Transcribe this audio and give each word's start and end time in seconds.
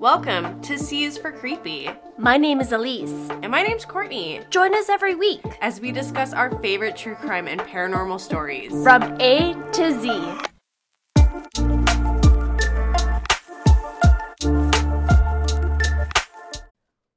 Welcome 0.00 0.62
to 0.62 0.78
C 0.78 1.04
is 1.04 1.18
for 1.18 1.30
Creepy. 1.30 1.90
My 2.16 2.38
name 2.38 2.62
is 2.62 2.70
Elyse. 2.70 3.38
And 3.42 3.50
my 3.50 3.60
name's 3.60 3.84
Kourtney. 3.84 4.48
Join 4.48 4.74
us 4.74 4.88
every 4.88 5.14
week 5.14 5.44
as 5.60 5.78
we 5.78 5.92
discuss 5.92 6.32
our 6.32 6.58
favorite 6.62 6.96
true 6.96 7.16
crime 7.16 7.46
and 7.46 7.60
paranormal 7.60 8.18
stories 8.18 8.70
from 8.82 9.02
A 9.20 9.52
to 9.74 10.00
Z. 10.00 10.08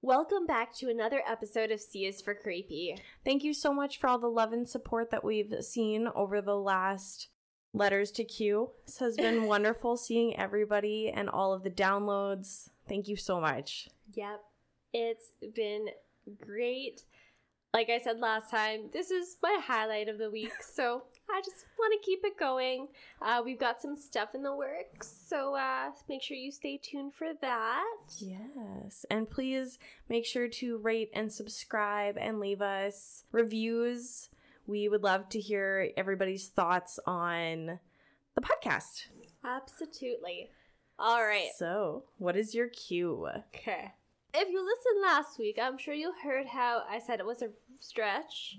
Welcome 0.01 0.45
back 0.45 0.75
to 0.79 0.89
another 0.89 1.21
episode 1.25 1.71
of 1.71 1.79
C 1.79 2.05
is 2.05 2.21
for 2.21 2.35
Creepy. 2.35 2.97
Thank 3.23 3.45
you 3.45 3.53
so 3.53 3.73
much 3.73 3.97
for 3.97 4.09
all 4.09 4.19
the 4.19 4.27
love 4.27 4.51
and 4.51 4.67
support 4.67 5.09
that 5.11 5.23
we've 5.23 5.53
seen 5.61 6.09
over 6.13 6.41
the 6.41 6.57
last 6.57 7.29
letters 7.73 8.11
to 8.11 8.25
Q. 8.25 8.71
This 8.85 8.99
has 8.99 9.15
been 9.15 9.43
wonderful 9.47 9.95
seeing 9.95 10.37
everybody 10.37 11.09
and 11.13 11.29
all 11.29 11.53
of 11.53 11.63
the 11.63 11.71
downloads. 11.71 12.69
Thank 12.87 13.07
you 13.07 13.15
so 13.15 13.39
much. 13.39 13.89
Yep. 14.13 14.41
It's 14.93 15.31
been 15.55 15.87
great. 16.39 17.03
Like 17.73 17.89
I 17.89 17.97
said 17.99 18.19
last 18.19 18.51
time, 18.51 18.89
this 18.93 19.09
is 19.09 19.37
my 19.41 19.59
highlight 19.65 20.07
of 20.07 20.17
the 20.17 20.29
week. 20.29 20.51
So 20.61 21.03
I 21.29 21.41
just 21.41 21.65
want 21.79 21.93
to 21.93 22.05
keep 22.05 22.19
it 22.23 22.37
going. 22.37 22.87
Uh, 23.21 23.41
we've 23.43 23.59
got 23.59 23.81
some 23.81 23.95
stuff 23.95 24.35
in 24.35 24.43
the 24.43 24.55
works. 24.55 25.11
So 25.27 25.55
uh, 25.55 25.91
make 26.09 26.21
sure 26.21 26.37
you 26.37 26.51
stay 26.51 26.77
tuned 26.77 27.13
for 27.13 27.29
that. 27.41 27.97
Yes. 28.19 29.05
And 29.09 29.29
please 29.29 29.79
make 30.09 30.25
sure 30.25 30.47
to 30.47 30.77
rate 30.77 31.09
and 31.13 31.31
subscribe 31.31 32.17
and 32.19 32.39
leave 32.39 32.61
us 32.61 33.23
reviews. 33.31 34.29
We 34.67 34.87
would 34.89 35.03
love 35.03 35.29
to 35.29 35.39
hear 35.39 35.89
everybody's 35.97 36.47
thoughts 36.47 36.99
on 37.05 37.79
the 38.35 38.41
podcast. 38.41 39.07
Absolutely. 39.43 40.49
All 40.99 41.23
right. 41.23 41.49
So, 41.57 42.03
what 42.17 42.35
is 42.35 42.53
your 42.53 42.67
cue? 42.67 43.27
Okay. 43.55 43.91
If 44.33 44.49
you 44.49 44.63
listened 44.63 45.01
last 45.03 45.37
week, 45.37 45.59
I'm 45.61 45.77
sure 45.77 45.93
you 45.93 46.13
heard 46.23 46.47
how 46.47 46.83
I 46.89 46.99
said 46.99 47.19
it 47.19 47.25
was 47.25 47.41
a 47.41 47.49
stretch. 47.79 48.57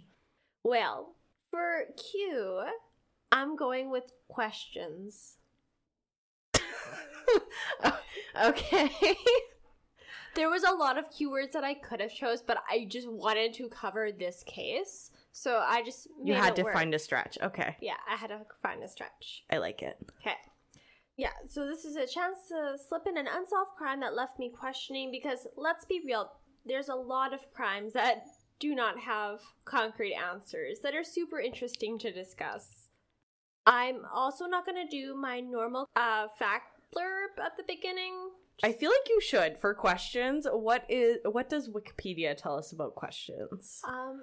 Well, 0.62 1.14
for 1.50 1.84
Q, 1.96 2.64
I'm 3.32 3.56
going 3.56 3.90
with 3.90 4.12
questions. 4.28 5.36
okay. 8.44 8.90
there 10.34 10.48
was 10.50 10.62
a 10.62 10.72
lot 10.72 10.98
of 10.98 11.10
keywords 11.10 11.52
that 11.52 11.64
I 11.64 11.74
could 11.74 12.00
have 12.00 12.12
chose, 12.12 12.42
but 12.42 12.58
I 12.70 12.86
just 12.88 13.08
wanted 13.08 13.54
to 13.54 13.68
cover 13.68 14.10
this 14.12 14.44
case. 14.46 15.10
So 15.32 15.62
I 15.66 15.82
just 15.82 16.06
You 16.22 16.34
had 16.34 16.54
to 16.56 16.62
work. 16.62 16.74
find 16.74 16.94
a 16.94 16.98
stretch. 16.98 17.36
Okay. 17.42 17.76
Yeah, 17.80 17.94
I 18.08 18.16
had 18.16 18.28
to 18.28 18.40
find 18.62 18.82
a 18.82 18.88
stretch. 18.88 19.44
I 19.50 19.58
like 19.58 19.82
it. 19.82 19.96
Okay. 20.20 20.36
Yeah, 21.16 21.30
so 21.48 21.66
this 21.66 21.84
is 21.84 21.96
a 21.96 22.06
chance 22.06 22.48
to 22.48 22.76
slip 22.76 23.06
in 23.06 23.16
an 23.16 23.28
unsolved 23.28 23.76
crime 23.78 24.00
that 24.00 24.14
left 24.14 24.38
me 24.38 24.50
questioning 24.50 25.10
because 25.12 25.46
let's 25.56 25.84
be 25.84 26.02
real, 26.04 26.32
there's 26.66 26.88
a 26.88 26.94
lot 26.94 27.32
of 27.32 27.52
crimes 27.52 27.92
that 27.92 28.24
do 28.58 28.74
not 28.74 28.98
have 28.98 29.40
concrete 29.64 30.14
answers 30.14 30.80
that 30.80 30.94
are 30.94 31.04
super 31.04 31.38
interesting 31.38 31.98
to 31.98 32.12
discuss. 32.12 32.88
I'm 33.66 34.02
also 34.12 34.46
not 34.46 34.66
going 34.66 34.86
to 34.86 34.90
do 34.90 35.14
my 35.14 35.40
normal 35.40 35.88
uh, 35.96 36.26
fact 36.38 36.73
blurb 36.94 37.44
at 37.44 37.56
the 37.56 37.64
beginning. 37.66 38.30
I 38.62 38.72
feel 38.72 38.90
like 38.90 39.08
you 39.08 39.20
should 39.20 39.58
for 39.58 39.74
questions. 39.74 40.46
What 40.50 40.84
is 40.88 41.18
what 41.24 41.50
does 41.50 41.68
Wikipedia 41.68 42.36
tell 42.36 42.56
us 42.56 42.72
about 42.72 42.94
questions? 42.94 43.80
Um, 43.86 44.22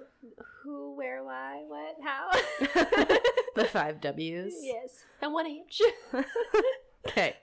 who, 0.62 0.96
where, 0.96 1.22
why, 1.22 1.62
what, 1.66 1.96
how? 2.02 2.30
the 3.56 3.64
five 3.64 4.00
W's. 4.00 4.54
Yes, 4.62 5.04
and 5.20 5.32
one 5.32 5.46
H. 5.46 5.82
okay. 7.08 7.36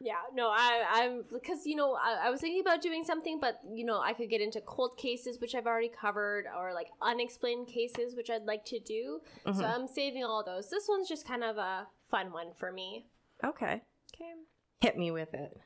Yeah, 0.00 0.14
no, 0.32 0.48
I, 0.48 0.84
I'm 0.92 1.24
because 1.32 1.66
you 1.66 1.74
know 1.74 1.94
I, 1.94 2.26
I 2.26 2.30
was 2.30 2.40
thinking 2.40 2.60
about 2.60 2.80
doing 2.80 3.02
something, 3.02 3.40
but 3.40 3.60
you 3.74 3.84
know 3.84 4.00
I 4.00 4.12
could 4.12 4.30
get 4.30 4.40
into 4.40 4.60
cold 4.60 4.96
cases, 4.96 5.40
which 5.40 5.56
I've 5.56 5.66
already 5.66 5.90
covered, 5.90 6.44
or 6.56 6.72
like 6.72 6.86
unexplained 7.02 7.66
cases, 7.66 8.14
which 8.14 8.30
I'd 8.30 8.44
like 8.44 8.64
to 8.66 8.78
do. 8.78 9.20
Mm-hmm. 9.44 9.58
So 9.58 9.64
I'm 9.64 9.88
saving 9.88 10.22
all 10.22 10.44
those. 10.44 10.70
This 10.70 10.86
one's 10.88 11.08
just 11.08 11.26
kind 11.26 11.42
of 11.42 11.56
a 11.56 11.88
fun 12.10 12.32
one 12.32 12.52
for 12.56 12.70
me. 12.70 13.06
Okay. 13.42 13.82
Okay. 14.20 14.32
Hit 14.80 14.96
me 14.96 15.10
with 15.10 15.34
it. 15.34 15.58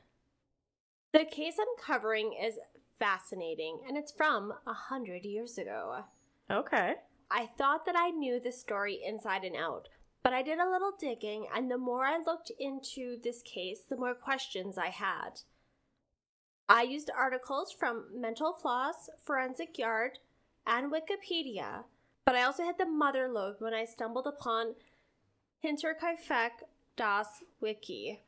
The 1.13 1.25
case 1.25 1.55
I'm 1.59 1.83
covering 1.83 2.33
is 2.33 2.57
fascinating, 2.99 3.79
and 3.87 3.97
it's 3.97 4.11
from 4.11 4.53
a 4.67 4.73
hundred 4.73 5.25
years 5.25 5.57
ago. 5.57 6.03
Okay. 6.49 6.95
I 7.31 7.49
thought 7.57 7.85
that 7.85 7.95
I 7.97 8.09
knew 8.09 8.39
the 8.39 8.51
story 8.51 9.01
inside 9.05 9.43
and 9.43 9.55
out, 9.55 9.89
but 10.21 10.33
I 10.33 10.43
did 10.43 10.59
a 10.59 10.69
little 10.69 10.93
digging, 10.99 11.47
and 11.53 11.69
the 11.69 11.77
more 11.77 12.05
I 12.05 12.17
looked 12.17 12.51
into 12.59 13.17
this 13.23 13.41
case, 13.41 13.81
the 13.89 13.97
more 13.97 14.13
questions 14.13 14.77
I 14.77 14.89
had. 14.89 15.41
I 16.69 16.83
used 16.83 17.09
articles 17.15 17.71
from 17.71 18.05
Mental 18.15 18.53
Floss, 18.53 19.09
Forensic 19.25 19.77
Yard, 19.77 20.19
and 20.65 20.91
Wikipedia, 20.91 21.83
but 22.25 22.35
I 22.35 22.43
also 22.43 22.63
hit 22.63 22.77
the 22.77 22.85
mother 22.85 23.27
lode 23.27 23.55
when 23.59 23.73
I 23.73 23.85
stumbled 23.85 24.27
upon 24.27 24.75
Hinterkaifeck 25.63 26.63
Das 26.95 27.43
Wiki. 27.59 28.21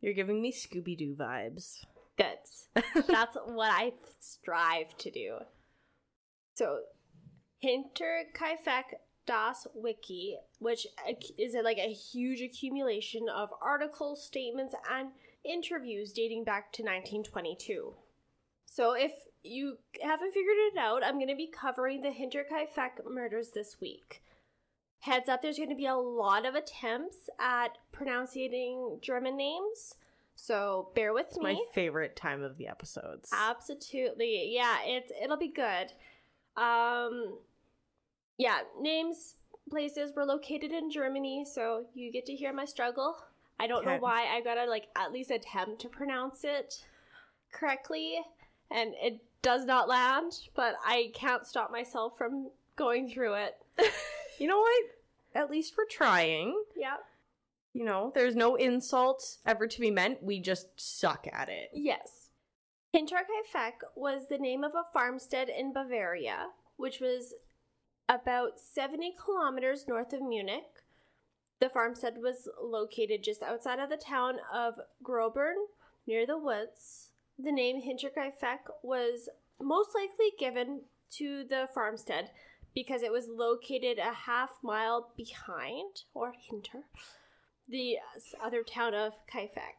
You're 0.00 0.14
giving 0.14 0.40
me 0.40 0.52
Scooby 0.52 0.96
Doo 0.96 1.16
vibes. 1.18 1.84
Good. 2.16 2.36
That's 3.06 3.36
what 3.46 3.70
I 3.70 3.92
strive 4.20 4.96
to 4.98 5.10
do. 5.10 5.38
So, 6.54 6.80
Hinterkaifeck 7.62 8.94
Das 9.26 9.66
Wiki, 9.74 10.36
which 10.58 10.86
is 11.38 11.54
like 11.62 11.78
a 11.78 11.92
huge 11.92 12.40
accumulation 12.40 13.28
of 13.28 13.50
articles, 13.60 14.24
statements, 14.24 14.74
and 14.90 15.10
interviews 15.44 16.12
dating 16.12 16.44
back 16.44 16.72
to 16.72 16.82
1922. 16.82 17.94
So, 18.66 18.92
if 18.92 19.12
you 19.42 19.78
haven't 20.02 20.32
figured 20.32 20.56
it 20.72 20.78
out, 20.78 21.04
I'm 21.04 21.16
going 21.16 21.28
to 21.28 21.36
be 21.36 21.50
covering 21.50 22.02
the 22.02 22.08
Hinterkaifeck 22.08 23.04
murders 23.08 23.50
this 23.50 23.76
week. 23.80 24.22
Heads 25.00 25.28
up, 25.28 25.42
there's 25.42 25.56
going 25.56 25.68
to 25.68 25.76
be 25.76 25.86
a 25.86 25.94
lot 25.94 26.44
of 26.44 26.54
attempts 26.54 27.30
at 27.38 27.78
pronouncing 27.92 28.98
German 29.00 29.36
names. 29.36 29.94
So 30.34 30.90
bear 30.94 31.12
with 31.12 31.26
it's 31.28 31.38
me. 31.38 31.42
My 31.42 31.60
favorite 31.72 32.14
time 32.14 32.42
of 32.42 32.56
the 32.58 32.68
episodes. 32.68 33.30
Absolutely. 33.32 34.54
Yeah, 34.54 34.76
it's 34.84 35.10
it'll 35.20 35.36
be 35.36 35.48
good. 35.48 35.92
Um 36.56 37.38
yeah, 38.38 38.60
names, 38.80 39.34
places 39.68 40.12
were 40.14 40.24
located 40.24 40.70
in 40.70 40.90
Germany, 40.90 41.44
so 41.44 41.86
you 41.92 42.12
get 42.12 42.24
to 42.26 42.34
hear 42.36 42.52
my 42.52 42.64
struggle. 42.64 43.16
I 43.58 43.66
don't 43.66 43.84
okay. 43.84 43.96
know 43.96 44.00
why 44.00 44.26
I 44.32 44.40
gotta 44.40 44.66
like 44.66 44.86
at 44.96 45.12
least 45.12 45.32
attempt 45.32 45.80
to 45.82 45.88
pronounce 45.88 46.44
it 46.44 46.84
correctly, 47.52 48.20
and 48.70 48.94
it 49.02 49.20
does 49.42 49.64
not 49.64 49.88
land, 49.88 50.34
but 50.54 50.76
I 50.86 51.10
can't 51.14 51.46
stop 51.46 51.72
myself 51.72 52.16
from 52.16 52.50
going 52.76 53.10
through 53.10 53.34
it. 53.34 53.56
you 54.38 54.46
know 54.46 54.58
what? 54.58 54.84
At 55.34 55.50
least 55.50 55.74
we're 55.76 55.86
trying. 55.86 56.54
Yeah. 56.76 56.96
You 57.72 57.84
know, 57.84 58.12
there's 58.14 58.34
no 58.34 58.56
insult 58.56 59.38
ever 59.46 59.66
to 59.66 59.80
be 59.80 59.90
meant. 59.90 60.22
We 60.22 60.40
just 60.40 60.68
suck 60.76 61.26
at 61.32 61.48
it. 61.48 61.70
Yes. 61.72 62.30
Hinterkaifeck 62.94 63.84
was 63.94 64.28
the 64.28 64.38
name 64.38 64.64
of 64.64 64.72
a 64.74 64.90
farmstead 64.92 65.48
in 65.48 65.72
Bavaria, 65.72 66.48
which 66.76 67.00
was 67.00 67.34
about 68.08 68.58
70 68.58 69.14
kilometers 69.22 69.86
north 69.86 70.12
of 70.12 70.22
Munich. 70.22 70.64
The 71.60 71.68
farmstead 71.68 72.14
was 72.18 72.48
located 72.62 73.22
just 73.22 73.42
outside 73.42 73.78
of 73.78 73.90
the 73.90 73.96
town 73.96 74.36
of 74.52 74.74
Grobern, 75.04 75.56
near 76.06 76.26
the 76.26 76.38
woods. 76.38 77.10
The 77.38 77.52
name 77.52 77.82
Hinterkaifeck 77.82 78.70
was 78.82 79.28
most 79.60 79.90
likely 79.94 80.32
given 80.38 80.82
to 81.10 81.44
the 81.44 81.68
farmstead 81.74 82.30
because 82.74 83.02
it 83.02 83.12
was 83.12 83.28
located 83.28 83.98
a 83.98 84.12
half 84.12 84.50
mile 84.62 85.12
behind, 85.16 86.02
or 86.14 86.32
hinter, 86.48 86.84
the 87.68 87.96
other 88.42 88.62
town 88.62 88.94
of 88.94 89.12
Kaifeck. 89.32 89.76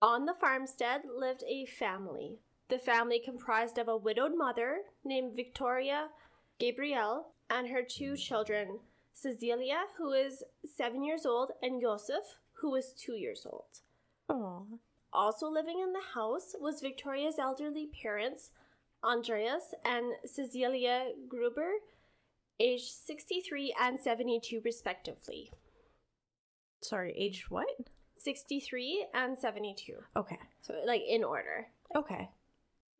On 0.00 0.26
the 0.26 0.34
farmstead 0.34 1.02
lived 1.12 1.42
a 1.48 1.66
family. 1.66 2.38
The 2.68 2.78
family 2.78 3.20
comprised 3.24 3.78
of 3.78 3.88
a 3.88 3.96
widowed 3.96 4.36
mother 4.36 4.82
named 5.04 5.34
Victoria 5.34 6.08
Gabriel 6.58 7.28
and 7.48 7.68
her 7.68 7.82
two 7.82 8.16
children, 8.16 8.80
Cecilia, 9.14 9.84
who 9.96 10.12
is 10.12 10.42
seven 10.76 11.02
years 11.02 11.24
old, 11.24 11.52
and 11.62 11.80
Joseph, 11.80 12.36
who 12.60 12.74
is 12.74 12.92
two 12.92 13.14
years 13.14 13.46
old. 13.48 13.80
Aww. 14.28 14.78
Also 15.12 15.48
living 15.48 15.80
in 15.80 15.92
the 15.92 16.14
house 16.14 16.54
was 16.60 16.80
Victoria's 16.80 17.38
elderly 17.38 17.88
parents, 18.02 18.50
Andreas 19.02 19.74
and 19.84 20.12
Cecilia 20.26 21.12
Gruber, 21.28 21.70
aged 22.60 22.90
63 22.90 23.74
and 23.80 24.00
72 24.00 24.60
respectively. 24.64 25.50
Sorry, 26.82 27.14
aged 27.16 27.50
what? 27.50 27.68
63 28.18 29.06
and 29.14 29.38
72. 29.38 29.94
Okay. 30.16 30.38
So, 30.62 30.74
like, 30.86 31.02
in 31.08 31.24
order. 31.24 31.68
Okay. 31.96 32.30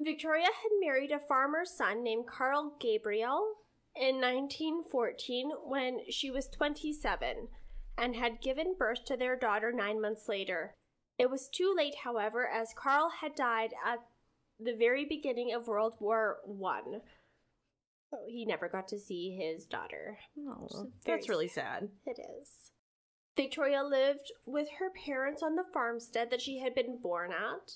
Victoria 0.01 0.47
had 0.47 0.71
married 0.81 1.11
a 1.11 1.19
farmer's 1.19 1.71
son 1.71 2.05
named 2.05 2.27
Carl 2.27 2.75
Gabriel 2.81 3.55
in 3.97 4.21
1914 4.21 5.51
when 5.65 6.01
she 6.09 6.31
was 6.31 6.49
27 6.49 7.49
and 7.97 8.15
had 8.15 8.41
given 8.41 8.77
birth 8.79 9.05
to 9.07 9.17
their 9.17 9.37
daughter 9.37 9.73
nine 9.73 10.01
months 10.01 10.29
later. 10.29 10.75
It 11.19 11.31
was 11.31 11.49
too 11.49 11.75
late, 11.77 11.97
however, 12.05 12.47
as 12.47 12.73
Carl 12.77 13.11
had 13.21 13.35
died 13.35 13.75
at 13.85 13.99
the 14.61 14.77
very 14.77 15.05
beginning 15.05 15.53
of 15.53 15.67
World 15.67 15.95
War 15.99 16.39
One. 16.45 17.01
So 18.11 18.19
he 18.29 18.45
never 18.45 18.69
got 18.69 18.89
to 18.89 18.99
see 18.99 19.37
his 19.37 19.67
daughter. 19.67 20.19
Oh, 20.39 20.91
that's 21.05 21.29
really 21.29 21.49
sad. 21.49 21.89
It 22.07 22.19
is. 22.19 22.73
Victoria 23.37 23.85
lived 23.85 24.33
with 24.47 24.69
her 24.79 24.91
parents 24.91 25.43
on 25.43 25.55
the 25.55 25.65
farmstead 25.73 26.31
that 26.31 26.41
she 26.41 26.59
had 26.59 26.75
been 26.75 26.99
born 27.01 27.31
at. 27.33 27.75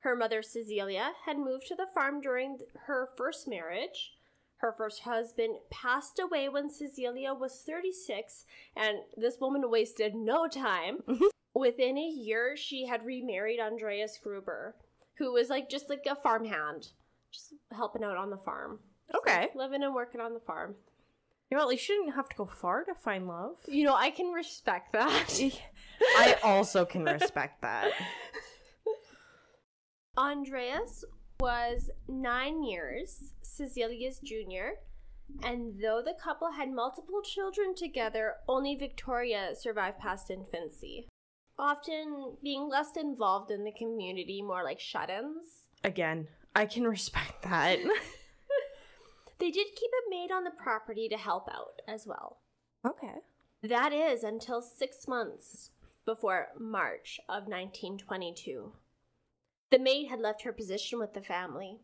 Her 0.00 0.16
mother, 0.16 0.42
Cecilia, 0.42 1.12
had 1.26 1.38
moved 1.38 1.66
to 1.68 1.74
the 1.74 1.86
farm 1.94 2.20
during 2.20 2.58
her 2.86 3.10
first 3.16 3.46
marriage. 3.46 4.14
Her 4.58 4.74
first 4.76 5.02
husband 5.02 5.56
passed 5.70 6.18
away 6.18 6.48
when 6.48 6.70
Cecilia 6.70 7.34
was 7.34 7.62
36, 7.66 8.44
and 8.74 8.98
this 9.16 9.38
woman 9.40 9.70
wasted 9.70 10.14
no 10.14 10.48
time. 10.48 10.98
Within 11.54 11.98
a 11.98 12.08
year, 12.08 12.56
she 12.56 12.86
had 12.86 13.04
remarried 13.04 13.60
Andreas 13.60 14.18
Gruber, 14.22 14.74
who 15.18 15.32
was 15.32 15.50
like 15.50 15.68
just 15.68 15.88
like 15.88 16.06
a 16.10 16.14
farmhand, 16.14 16.88
just 17.30 17.54
helping 17.72 18.02
out 18.02 18.16
on 18.16 18.30
the 18.30 18.36
farm. 18.36 18.80
Okay. 19.14 19.48
living 19.54 19.82
and 19.82 19.94
working 19.94 20.20
on 20.20 20.34
the 20.34 20.40
farm. 20.40 20.74
You 21.50 21.56
know, 21.56 21.62
at 21.62 21.68
least 21.68 21.88
you 21.88 22.02
didn't 22.02 22.16
have 22.16 22.28
to 22.28 22.36
go 22.36 22.46
far 22.46 22.84
to 22.84 22.94
find 22.94 23.28
love. 23.28 23.56
You 23.68 23.84
know, 23.84 23.94
I 23.94 24.10
can 24.10 24.32
respect 24.32 24.92
that. 24.92 25.40
I 26.18 26.36
also 26.42 26.84
can 26.84 27.04
respect 27.04 27.62
that. 27.62 27.92
Andreas 30.18 31.04
was 31.38 31.90
nine 32.08 32.64
years 32.64 33.34
Cecilia's 33.42 34.18
junior, 34.18 34.72
and 35.42 35.74
though 35.82 36.02
the 36.04 36.14
couple 36.22 36.52
had 36.52 36.70
multiple 36.70 37.20
children 37.22 37.74
together, 37.74 38.34
only 38.48 38.74
Victoria 38.74 39.54
survived 39.54 39.98
past 39.98 40.30
infancy. 40.30 41.08
Often 41.58 42.36
being 42.42 42.68
less 42.68 42.96
involved 42.96 43.50
in 43.50 43.64
the 43.64 43.72
community, 43.72 44.42
more 44.42 44.62
like 44.62 44.80
shut 44.80 45.10
ins. 45.10 45.66
Again, 45.84 46.28
I 46.54 46.66
can 46.66 46.84
respect 46.84 47.42
that. 47.42 47.78
They 49.38 49.50
did 49.50 49.74
keep 49.76 49.90
a 49.90 50.10
maid 50.10 50.30
on 50.32 50.44
the 50.44 50.50
property 50.50 51.08
to 51.08 51.16
help 51.16 51.48
out 51.52 51.82
as 51.88 52.06
well. 52.06 52.38
okay. 52.86 53.16
That 53.62 53.92
is 53.92 54.22
until 54.22 54.62
six 54.62 55.08
months 55.08 55.70
before 56.04 56.48
March 56.58 57.18
of 57.28 57.48
1922. 57.48 58.72
The 59.70 59.78
maid 59.78 60.06
had 60.08 60.20
left 60.20 60.42
her 60.42 60.52
position 60.52 60.98
with 61.00 61.14
the 61.14 61.20
family. 61.22 61.80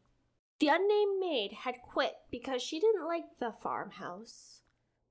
The 0.60 0.68
unnamed 0.68 1.18
maid 1.18 1.52
had 1.64 1.82
quit 1.82 2.14
because 2.30 2.62
she 2.62 2.78
didn't 2.78 3.06
like 3.06 3.24
the 3.40 3.52
farmhouse. 3.62 4.60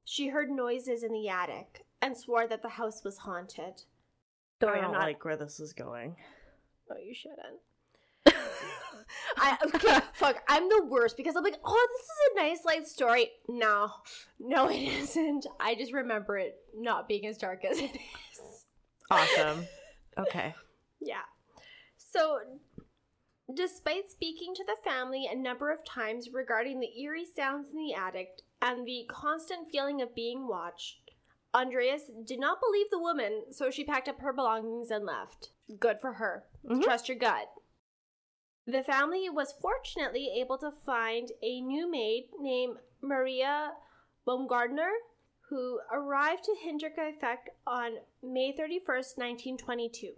She 0.06 0.30
heard 0.30 0.50
noises 0.50 1.04
in 1.04 1.12
the 1.12 1.28
attic 1.28 1.86
and 2.02 2.16
swore 2.18 2.48
that 2.48 2.62
the 2.62 2.70
house 2.70 3.04
was 3.04 3.18
haunted. 3.20 3.84
I 4.62 4.68
I'm 4.68 4.82
don't 4.82 4.92
not- 4.94 5.02
like 5.02 5.26
where 5.26 5.36
this 5.36 5.60
is 5.60 5.74
going. 5.74 6.16
Oh, 6.90 6.96
you 7.04 7.14
shouldn't. 7.14 7.60
I 9.38 9.58
okay, 9.66 10.00
fuck. 10.14 10.42
I'm 10.48 10.68
the 10.70 10.86
worst 10.88 11.18
because 11.18 11.36
I'm 11.36 11.44
like, 11.44 11.60
oh, 11.64 11.88
this 11.92 12.02
is 12.06 12.10
a 12.32 12.50
nice 12.50 12.66
light 12.66 12.88
story. 12.88 13.30
No, 13.48 13.90
no, 14.40 14.70
it 14.70 14.82
isn't. 14.82 15.48
I 15.60 15.76
just 15.76 15.94
remember 15.94 16.38
it 16.38 16.56
not 16.76 17.08
being 17.08 17.26
as 17.26 17.38
dark 17.38 17.64
as 17.66 17.78
it 17.80 17.92
is. 17.96 18.66
Awesome. 19.10 19.66
Okay. 20.20 20.54
Yeah. 21.00 21.22
So, 21.98 22.40
despite 23.56 24.12
speaking 24.12 24.54
to 24.54 24.64
the 24.66 24.76
family 24.84 25.26
a 25.32 25.36
number 25.36 25.72
of 25.72 25.86
times 25.86 26.28
regarding 26.34 26.82
the 26.82 27.00
eerie 27.02 27.26
sounds 27.26 27.70
in 27.72 27.78
the 27.78 27.94
attic 27.94 28.42
and 28.62 28.86
the 28.86 29.06
constant 29.10 29.72
feeling 29.72 30.02
of 30.02 30.14
being 30.14 30.50
watched, 30.50 30.98
Andreas 31.56 32.12
did 32.26 32.42
not 32.42 32.60
believe 32.60 32.88
the 32.92 33.00
woman, 33.00 33.44
so 33.52 33.72
she 33.72 33.86
packed 33.86 34.10
up 34.10 34.20
her 34.20 34.34
belongings 34.34 34.92
and 34.92 35.06
left. 35.06 35.52
Good 35.80 36.02
for 36.02 36.12
her. 36.14 36.44
Mhm. 36.70 36.84
Trust 36.84 37.08
your 37.08 37.18
gut. 37.18 37.50
The 38.68 38.84
family 38.84 39.30
was 39.30 39.56
fortunately 39.60 40.32
able 40.40 40.58
to 40.60 40.72
find 40.72 41.32
a 41.42 41.62
new 41.62 41.90
maid 41.90 42.30
named 42.40 42.78
Maria 43.02 43.72
Baumgartner, 44.26 44.92
who 45.50 45.80
arrived 45.92 46.44
to 46.46 46.56
Hinterkaifeck 46.66 47.50
on 47.66 47.98
May 48.24 48.54
31st, 48.54 49.18
1922. 49.18 50.14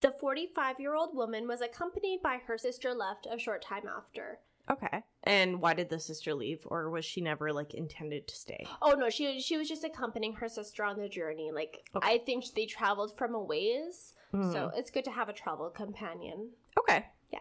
The 0.00 0.10
45 0.10 0.80
year 0.80 0.94
old 0.94 1.14
woman 1.14 1.46
was 1.46 1.60
accompanied 1.60 2.20
by 2.22 2.38
her 2.46 2.58
sister 2.58 2.92
left 2.94 3.28
a 3.30 3.38
short 3.38 3.62
time 3.62 3.84
after. 3.86 4.40
Okay. 4.70 5.02
And 5.24 5.60
why 5.60 5.74
did 5.74 5.90
the 5.90 6.00
sister 6.00 6.34
leave, 6.34 6.60
or 6.66 6.90
was 6.90 7.04
she 7.04 7.20
never 7.20 7.52
like 7.52 7.74
intended 7.74 8.26
to 8.28 8.34
stay? 8.34 8.66
Oh 8.80 8.92
no, 8.92 9.10
she 9.10 9.40
she 9.40 9.56
was 9.56 9.68
just 9.68 9.84
accompanying 9.84 10.34
her 10.34 10.48
sister 10.48 10.82
on 10.82 10.98
the 10.98 11.08
journey. 11.08 11.50
Like 11.52 11.84
Okay. 11.94 12.14
I 12.14 12.18
think 12.18 12.44
they 12.54 12.66
traveled 12.66 13.16
from 13.16 13.34
a 13.34 13.42
ways, 13.42 14.14
so 14.32 14.68
Hmm. 14.70 14.78
it's 14.78 14.90
good 14.90 15.04
to 15.04 15.10
have 15.10 15.28
a 15.28 15.32
travel 15.32 15.68
companion. 15.70 16.50
okay. 16.78 17.06
Yeah. 17.30 17.40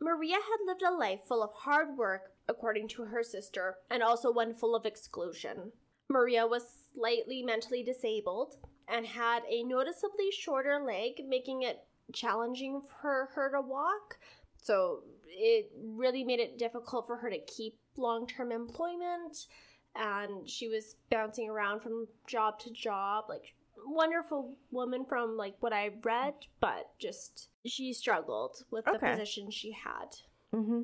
Maria 0.00 0.36
had 0.36 0.66
lived 0.66 0.82
a 0.82 0.90
life 0.92 1.24
full 1.24 1.42
of 1.42 1.52
hard 1.52 1.96
work, 1.96 2.32
according 2.48 2.88
to 2.88 3.02
her 3.04 3.22
sister, 3.22 3.78
and 3.90 4.02
also 4.02 4.30
one 4.32 4.54
full 4.54 4.74
of 4.76 4.86
exclusion. 4.86 5.72
Maria 6.08 6.46
was 6.46 6.86
slightly 6.94 7.42
mentally 7.42 7.82
disabled 7.82 8.56
and 8.86 9.04
had 9.06 9.42
a 9.48 9.62
noticeably 9.64 10.30
shorter 10.30 10.78
leg, 10.78 11.24
making 11.26 11.62
it 11.62 11.84
challenging 12.14 12.80
for 13.00 13.28
her 13.34 13.50
to 13.50 13.60
walk. 13.60 14.18
So 14.62 15.02
it 15.26 15.70
really 15.76 16.24
made 16.24 16.40
it 16.40 16.56
difficult 16.58 17.06
for 17.06 17.16
her 17.16 17.28
to 17.30 17.38
keep 17.44 17.78
long 17.96 18.26
term 18.26 18.50
employment. 18.52 19.46
And 19.94 20.48
she 20.48 20.68
was 20.68 20.96
bouncing 21.10 21.50
around 21.50 21.80
from 21.80 22.06
job 22.26 22.58
to 22.60 22.70
job, 22.70 23.24
like 23.28 23.54
wonderful 23.88 24.56
woman 24.70 25.04
from 25.04 25.36
like 25.36 25.54
what 25.60 25.72
I 25.72 25.90
read, 26.02 26.34
but 26.60 26.90
just 26.98 27.48
she 27.66 27.92
struggled 27.92 28.64
with 28.70 28.84
the 28.84 28.96
Okay. 28.96 29.10
position 29.10 29.50
she 29.50 29.72
had. 29.72 30.16
Mm-hmm. 30.54 30.82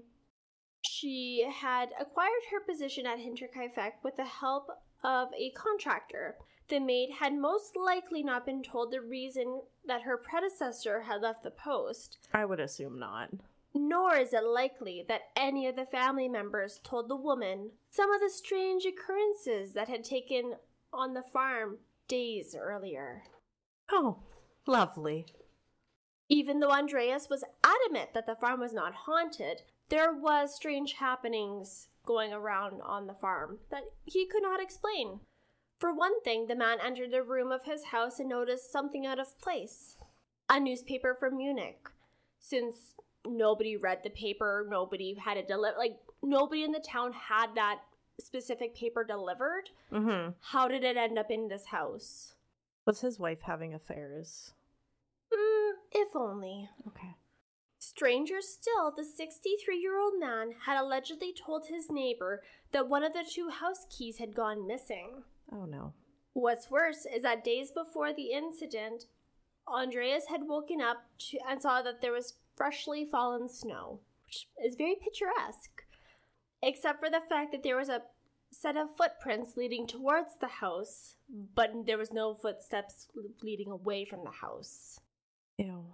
She 0.83 1.47
had 1.51 1.91
acquired 1.99 2.43
her 2.51 2.61
position 2.61 3.07
at 3.07 3.19
Hinterkaifeck 3.19 3.93
with 4.03 4.17
the 4.17 4.25
help 4.25 4.69
of 5.03 5.29
a 5.39 5.51
contractor. 5.53 6.37
The 6.69 6.81
maid 6.81 7.11
had 7.19 7.35
most 7.35 7.77
likely 7.77 8.23
not 8.23 8.47
been 8.47 8.63
told 8.63 8.91
the 8.91 9.01
reason 9.01 9.63
that 9.87 10.03
her 10.03 10.17
predecessor 10.17 11.03
had 11.03 11.21
left 11.23 11.43
the 11.43 11.51
post, 11.51 12.19
I 12.33 12.45
would 12.45 12.61
assume 12.61 12.99
not. 12.99 13.31
nor 13.75 14.15
is 14.17 14.33
it 14.33 14.45
likely 14.45 15.05
that 15.09 15.23
any 15.37 15.67
of 15.67 15.77
the 15.77 15.85
family 15.87 16.29
members 16.29 16.81
told 16.85 17.09
the 17.09 17.17
woman 17.17 17.71
some 17.91 18.11
of 18.13 18.21
the 18.21 18.31
strange 18.31 18.85
occurrences 18.87 19.73
that 19.75 19.89
had 19.89 20.05
taken 20.05 20.55
on 20.93 21.13
the 21.15 21.23
farm 21.33 21.79
days 22.09 22.55
earlier. 22.59 23.23
Oh, 23.91 24.19
lovely. 24.67 25.27
Even 26.29 26.61
though 26.61 26.71
Andreas 26.71 27.29
was 27.29 27.45
adamant 27.63 28.15
that 28.15 28.27
the 28.27 28.37
farm 28.37 28.61
was 28.61 28.73
not 28.73 28.95
haunted, 29.07 29.63
there 29.91 30.13
was 30.13 30.55
strange 30.55 30.95
happenings 30.95 31.89
going 32.07 32.33
around 32.33 32.81
on 32.83 33.07
the 33.07 33.15
farm 33.15 33.59
that 33.71 33.83
he 34.05 34.27
could 34.27 34.43
not 34.43 34.63
explain. 34.63 35.21
For 35.79 35.93
one 35.93 36.23
thing, 36.23 36.47
the 36.47 36.55
man 36.55 36.79
entered 36.83 37.11
the 37.11 37.23
room 37.23 37.53
of 37.53 37.65
his 37.65 37.85
house 37.85 38.19
and 38.19 38.29
noticed 38.29 38.73
something 38.73 39.05
out 39.05 39.19
of 39.19 39.39
place. 39.41 39.97
A 40.49 40.61
newspaper 40.61 41.15
from 41.19 41.37
Munich. 41.37 41.89
Since 42.39 42.95
nobody 43.27 43.77
read 43.77 44.01
the 44.03 44.11
paper, 44.11 44.67
nobody 44.69 45.15
had 45.15 45.37
it 45.37 45.49
delivered, 45.49 45.79
like 45.79 45.97
nobody 46.23 46.63
in 46.63 46.73
the 46.73 46.81
town 46.81 47.13
had 47.13 47.55
that 47.55 47.81
specific 48.21 48.75
paper 48.75 49.05
delivered. 49.05 49.71
Mm-hmm. 49.93 50.31
How 50.41 50.69
did 50.69 50.85
it 50.85 50.97
end 50.97 51.19
up 51.19 51.31
in 51.31 51.49
this 51.49 51.67
house? 51.67 52.35
Was 52.87 53.01
his 53.01 53.19
wife 53.19 53.43
having 53.43 53.75
affairs? 53.75 54.53
Mm, 55.33 55.73
if 55.93 56.15
only. 56.15 56.69
Okay. 56.87 57.15
Stranger 57.79 58.41
still, 58.41 58.93
the 58.97 59.05
63 59.05 59.77
year 59.79 59.99
old 59.99 60.15
man 60.19 60.53
had 60.67 60.81
allegedly 60.81 61.33
told 61.33 61.67
his 61.67 61.91
neighbor 61.91 62.43
that 62.73 62.89
one 62.89 63.05
of 63.05 63.13
the 63.13 63.25
two 63.29 63.51
house 63.51 63.87
keys 63.91 64.19
had 64.19 64.35
gone 64.35 64.67
missing. 64.67 65.23
Oh 65.53 65.65
no. 65.65 65.93
What's 66.33 66.71
worse 66.71 67.07
is 67.07 67.23
that 67.23 67.45
days 67.45 67.71
before 67.71 68.13
the 68.13 68.33
incident, 68.33 69.05
Andreas 69.69 70.25
had 70.29 70.49
woken 70.49 70.81
up 70.81 71.05
to, 71.31 71.39
and 71.49 71.63
saw 71.63 71.83
that 71.83 72.01
there 72.01 72.13
was 72.13 72.35
freshly 72.57 73.07
fallen 73.11 73.49
snow, 73.49 74.01
which 74.27 74.49
is 74.65 74.75
very 74.75 74.97
picturesque, 74.97 75.74
except 76.65 76.99
for 76.99 77.11
the 77.11 77.21
fact 77.29 77.53
that 77.53 77.63
there 77.63 77.77
was 77.77 77.89
a 77.89 78.03
set 78.51 78.77
of 78.77 78.97
footprints 78.97 79.57
leading 79.57 79.87
towards 79.87 80.37
the 80.41 80.49
house, 80.49 81.17
but 81.55 81.71
there 81.87 81.99
was 81.99 82.13
no 82.13 82.35
footsteps 82.35 83.09
leading 83.43 83.71
away 83.71 84.05
from 84.05 84.25
the 84.25 84.31
house. 84.31 84.99
Ew. 85.59 85.85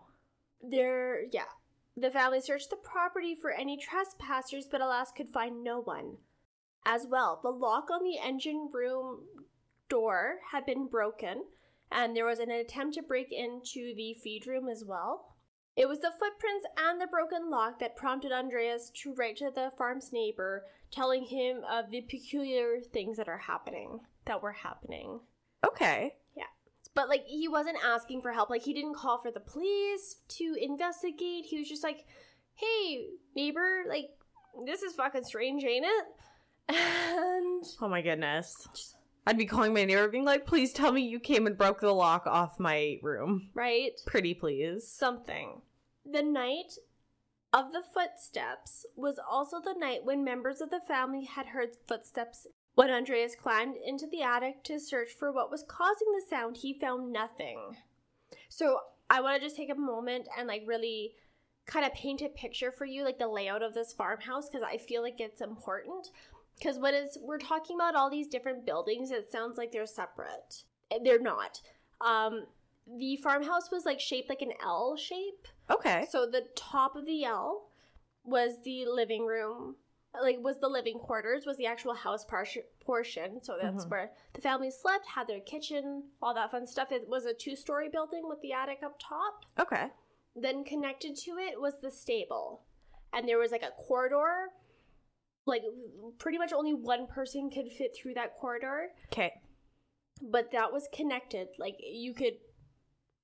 There, 0.63 1.25
yeah. 1.33 1.51
The 1.97 2.11
family 2.11 2.41
searched 2.41 2.71
the 2.71 2.77
property 2.77 3.35
for 3.35 3.51
any 3.51 3.77
trespassers, 3.77 4.69
but 4.71 4.81
alas, 4.81 5.11
could 5.11 5.31
find 5.31 5.65
no 5.65 5.81
one. 5.81 6.19
As 6.87 7.07
well, 7.07 7.41
the 7.43 7.51
lock 7.51 7.91
on 7.91 8.03
the 8.03 8.19
engine 8.19 8.71
room 8.73 9.21
door 9.89 10.39
had 10.53 10.65
been 10.65 10.87
broken, 10.87 11.45
and 11.91 12.17
there 12.17 12.27
was 12.27 12.39
an 12.39 12.51
attempt 12.51 12.95
to 12.95 13.03
break 13.03 13.33
into 13.33 13.95
the 13.97 14.15
feed 14.15 14.47
room 14.47 14.69
as 14.69 14.85
well. 14.85 15.30
It 15.81 15.89
was 15.89 16.01
the 16.01 16.11
footprints 16.11 16.67
and 16.77 17.01
the 17.01 17.07
broken 17.07 17.49
lock 17.49 17.79
that 17.79 17.97
prompted 17.97 18.33
Andreas 18.33 18.91
to 18.97 19.15
write 19.15 19.39
to 19.39 19.51
the 19.55 19.73
farm's 19.79 20.13
neighbor, 20.13 20.67
telling 20.91 21.25
him 21.25 21.63
of 21.71 21.91
the 21.91 22.03
peculiar 22.03 22.81
things 22.93 23.17
that 23.17 23.29
are 23.29 23.39
happening, 23.39 24.01
that 24.27 24.43
were 24.43 24.53
happening. 24.53 25.21
Okay. 25.67 26.17
Yeah. 26.37 26.43
But 26.95 27.09
like 27.09 27.25
he 27.25 27.49
wasn't 27.49 27.79
asking 27.83 28.21
for 28.21 28.31
help. 28.31 28.51
Like 28.51 28.61
he 28.63 28.75
didn't 28.75 28.97
call 28.97 29.23
for 29.23 29.31
the 29.31 29.41
police 29.41 30.17
to 30.29 30.55
investigate. 30.61 31.47
He 31.47 31.59
was 31.59 31.69
just 31.69 31.83
like, 31.83 32.05
"Hey, 32.57 33.07
neighbor, 33.35 33.85
like 33.89 34.11
this 34.67 34.83
is 34.83 34.93
fucking 34.93 35.25
strange, 35.25 35.65
ain't 35.65 35.87
it?" 35.87 36.05
And 36.69 37.65
Oh 37.81 37.89
my 37.89 38.03
goodness. 38.03 38.55
I'd 39.27 39.39
be 39.39 39.47
calling 39.47 39.73
my 39.73 39.85
neighbor 39.87 40.09
being 40.09 40.25
like, 40.25 40.47
please 40.47 40.73
tell 40.73 40.93
me 40.93 41.03
you 41.03 41.21
came 41.21 41.47
and 41.47 41.57
broke 41.57 41.81
the 41.81 41.93
lock 41.93 42.27
off 42.27 42.59
my 42.59 42.99
room. 43.03 43.51
right, 43.55 43.93
Pretty 44.07 44.35
please. 44.35 44.87
something. 44.87 45.63
The 46.05 46.23
night 46.23 46.75
of 47.53 47.73
the 47.73 47.83
footsteps 47.83 48.87
was 48.97 49.19
also 49.19 49.61
the 49.61 49.75
night 49.79 50.05
when 50.05 50.25
members 50.25 50.61
of 50.61 50.71
the 50.71 50.81
family 50.81 51.25
had 51.25 51.47
heard 51.47 51.71
footsteps. 51.87 52.47
When 52.75 52.91
Andreas 52.91 53.35
climbed 53.35 53.77
into 53.85 54.07
the 54.07 54.23
attic 54.23 54.63
to 54.65 54.79
search 54.79 55.11
for 55.11 55.33
what 55.33 55.51
was 55.51 55.65
causing 55.67 56.09
the 56.13 56.23
sound, 56.29 56.59
he 56.59 56.73
found 56.73 57.13
nothing. 57.13 57.77
So 58.49 58.79
I 59.11 59.21
want 59.21 59.41
to 59.41 59.47
just 59.47 59.57
take 59.57 59.71
a 59.71 59.75
moment 59.75 60.29
and 60.39 60.47
like 60.47 60.63
really 60.67 61.15
kind 61.67 61.85
of 61.85 61.93
paint 61.95 62.23
a 62.23 62.29
picture 62.29 62.71
for 62.71 62.85
you, 62.85 63.05
like 63.05 63.19
the 63.19 63.29
layout 63.29 63.63
of 63.63 63.75
this 63.75 63.93
farmhouse, 63.93 64.49
because 64.49 64.65
I 64.67 64.77
feel 64.79 65.03
like 65.03 65.21
it's 65.21 65.41
important. 65.41 66.09
Because 66.57 66.79
when 66.79 66.95
it's 66.95 67.19
we're 67.21 67.39
talking 67.39 67.77
about 67.77 67.97
all 67.97 68.11
these 68.11 68.29
different 68.29 68.67
buildings, 68.67 69.11
it 69.11 69.31
sounds 69.31 69.59
like 69.59 69.73
they're 69.73 69.87
separate. 69.87 70.65
They're 71.03 71.21
not. 71.21 71.61
Um, 72.01 72.47
the 72.99 73.17
farmhouse 73.17 73.71
was 73.71 73.85
like 73.85 74.01
shaped 74.01 74.29
like 74.29 74.43
an 74.43 74.53
L 74.63 74.97
shape. 74.97 75.47
Okay. 75.71 76.07
So 76.11 76.27
the 76.27 76.47
top 76.57 76.97
of 76.97 77.07
the 77.07 77.25
L 77.25 77.69
was 78.25 78.63
the 78.65 78.85
living 78.87 79.25
room, 79.27 79.77
like 80.21 80.39
was 80.41 80.59
the 80.59 80.69
living 80.69 80.99
quarters, 80.99 81.47
was 81.47 81.57
the 81.57 81.67
actual 81.67 81.95
house 81.95 82.25
par- 82.25 82.47
portion. 82.81 83.43
So 83.43 83.57
that's 83.61 83.85
Mhm. 83.87 83.91
where 83.91 84.13
the 84.33 84.41
family 84.41 84.71
slept, 84.71 85.07
had 85.07 85.27
their 85.27 85.41
kitchen, 85.41 86.11
all 86.21 86.35
that 86.35 86.51
fun 86.51 86.67
stuff. 86.67 86.91
It 86.93 87.09
was 87.09 87.25
a 87.27 87.35
two-story 87.35 87.89
building 87.89 88.29
with 88.29 88.41
the 88.41 88.53
attic 88.53 88.83
up 88.83 88.97
top. 88.99 89.45
Okay. 89.59 89.91
Then 90.35 90.65
connected 90.65 91.17
to 91.25 91.39
it 91.39 91.61
was 91.61 91.81
the 91.81 91.91
stable, 91.91 92.63
and 93.13 93.29
there 93.29 93.39
was 93.39 93.51
like 93.53 93.63
a 93.63 93.71
corridor. 93.73 94.53
Like 95.47 95.63
pretty 96.19 96.37
much 96.39 96.53
only 96.53 96.75
one 96.75 97.07
person 97.07 97.51
could 97.51 97.73
fit 97.73 97.97
through 97.97 98.15
that 98.15 98.37
corridor 98.37 98.93
Okay. 99.07 99.41
but 100.21 100.51
that 100.53 100.71
was 100.73 100.87
connected. 100.93 101.49
Like 101.59 101.77
you 101.81 102.13
could 102.13 102.39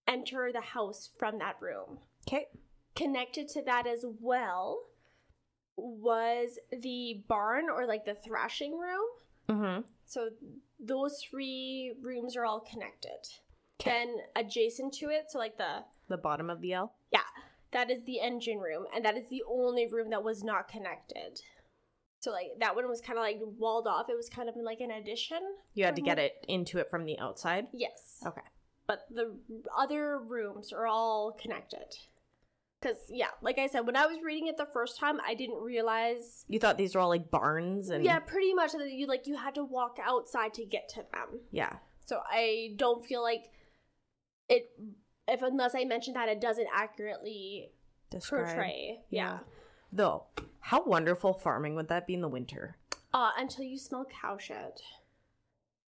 enter 0.09 0.51
the 0.51 0.63
house 0.63 1.11
from 1.19 1.39
that 1.39 1.61
room. 1.61 2.01
Okay. 2.27 2.47
Connected 2.95 3.49
to 3.49 3.63
that 3.63 3.87
as 3.87 4.05
well 4.21 4.81
was 5.77 6.59
the 6.73 7.23
barn 7.29 7.67
or 7.71 7.87
like 7.87 8.05
the 8.05 8.15
thrashing 8.15 8.79
room. 8.79 9.05
Mm-hmm. 9.49 9.81
So 10.07 10.31
those 10.81 11.21
three 11.31 11.95
rooms 12.03 12.37
are 12.37 12.45
all 12.45 12.61
connected. 12.61 13.19
'Kay. 13.79 13.91
Then 13.91 14.17
adjacent 14.35 14.95
to 14.95 15.11
it, 15.11 15.27
so 15.29 15.39
like 15.39 15.59
the 15.59 15.85
The 16.09 16.17
bottom 16.17 16.49
of 16.49 16.61
the 16.63 16.73
L. 16.73 16.95
Yeah, 17.13 17.21
that 17.73 17.91
is 17.91 18.03
the 18.05 18.21
engine 18.21 18.59
room, 18.59 18.87
and 18.95 19.05
that 19.05 19.17
is 19.17 19.29
the 19.29 19.43
only 19.49 19.87
room 19.87 20.09
that 20.11 20.25
was 20.25 20.43
not 20.43 20.67
connected. 20.69 21.41
So 22.21 22.33
like 22.33 22.53
that 22.61 22.75
one 22.75 22.89
was 22.89 23.01
kind 23.03 23.19
of 23.19 23.23
like 23.23 23.39
walled 23.59 23.87
off. 23.87 24.07
It 24.09 24.17
was 24.17 24.31
kind 24.31 24.49
of 24.49 24.55
like 24.57 24.81
an 24.81 24.91
addition. 24.91 25.41
You 25.75 25.85
had 25.85 25.97
to 25.97 26.03
get 26.03 26.19
it 26.19 26.45
into 26.49 26.79
it 26.79 26.89
from 26.91 27.05
the 27.05 27.19
outside. 27.19 27.67
Yes. 27.73 28.23
Okay. 28.27 28.41
but 28.87 29.01
the 29.11 29.37
other 29.77 30.19
rooms 30.19 30.73
are 30.73 30.87
all 30.87 31.33
connected. 31.33 31.95
Because, 32.81 32.99
yeah, 33.09 33.29
like 33.41 33.59
I 33.59 33.67
said, 33.69 33.81
when 33.87 33.97
I 33.97 34.07
was 34.07 34.19
reading 34.25 34.49
it 34.49 34.57
the 34.59 34.69
first 34.73 34.99
time, 34.99 35.19
I 35.27 35.35
didn't 35.35 35.63
realize. 35.63 36.45
You 36.49 36.59
thought 36.59 36.77
these 36.77 36.95
were 36.95 37.01
all 37.01 37.09
like 37.09 37.31
barns 37.31 37.89
and 37.89 38.05
Yeah, 38.05 38.19
pretty 38.19 38.53
much 38.55 38.73
that 38.73 38.91
you 38.93 39.07
like 39.07 39.27
you 39.27 39.37
had 39.37 39.55
to 39.55 39.65
walk 39.65 39.99
outside 40.05 40.53
to 40.55 40.65
get 40.65 40.89
to 40.91 40.97
them. 41.13 41.41
yeah. 41.51 41.77
So 42.05 42.21
I 42.31 42.75
don't 42.77 43.05
feel 43.05 43.23
like 43.23 43.47
it. 44.49 44.71
If 45.27 45.43
unless 45.43 45.75
I 45.75 45.85
mention 45.85 46.15
that, 46.15 46.29
it 46.29 46.41
doesn't 46.41 46.69
accurately 46.73 47.73
Describe. 48.11 48.47
portray. 48.47 49.01
Yeah. 49.11 49.39
Though, 49.93 50.25
how 50.61 50.85
wonderful 50.85 51.33
farming 51.33 51.75
would 51.75 51.89
that 51.89 52.07
be 52.07 52.15
in 52.15 52.21
the 52.21 52.29
winter? 52.29 52.77
Uh, 53.13 53.31
until 53.37 53.65
you 53.65 53.77
smell 53.79 54.05
cow 54.23 54.37
shit, 54.39 54.83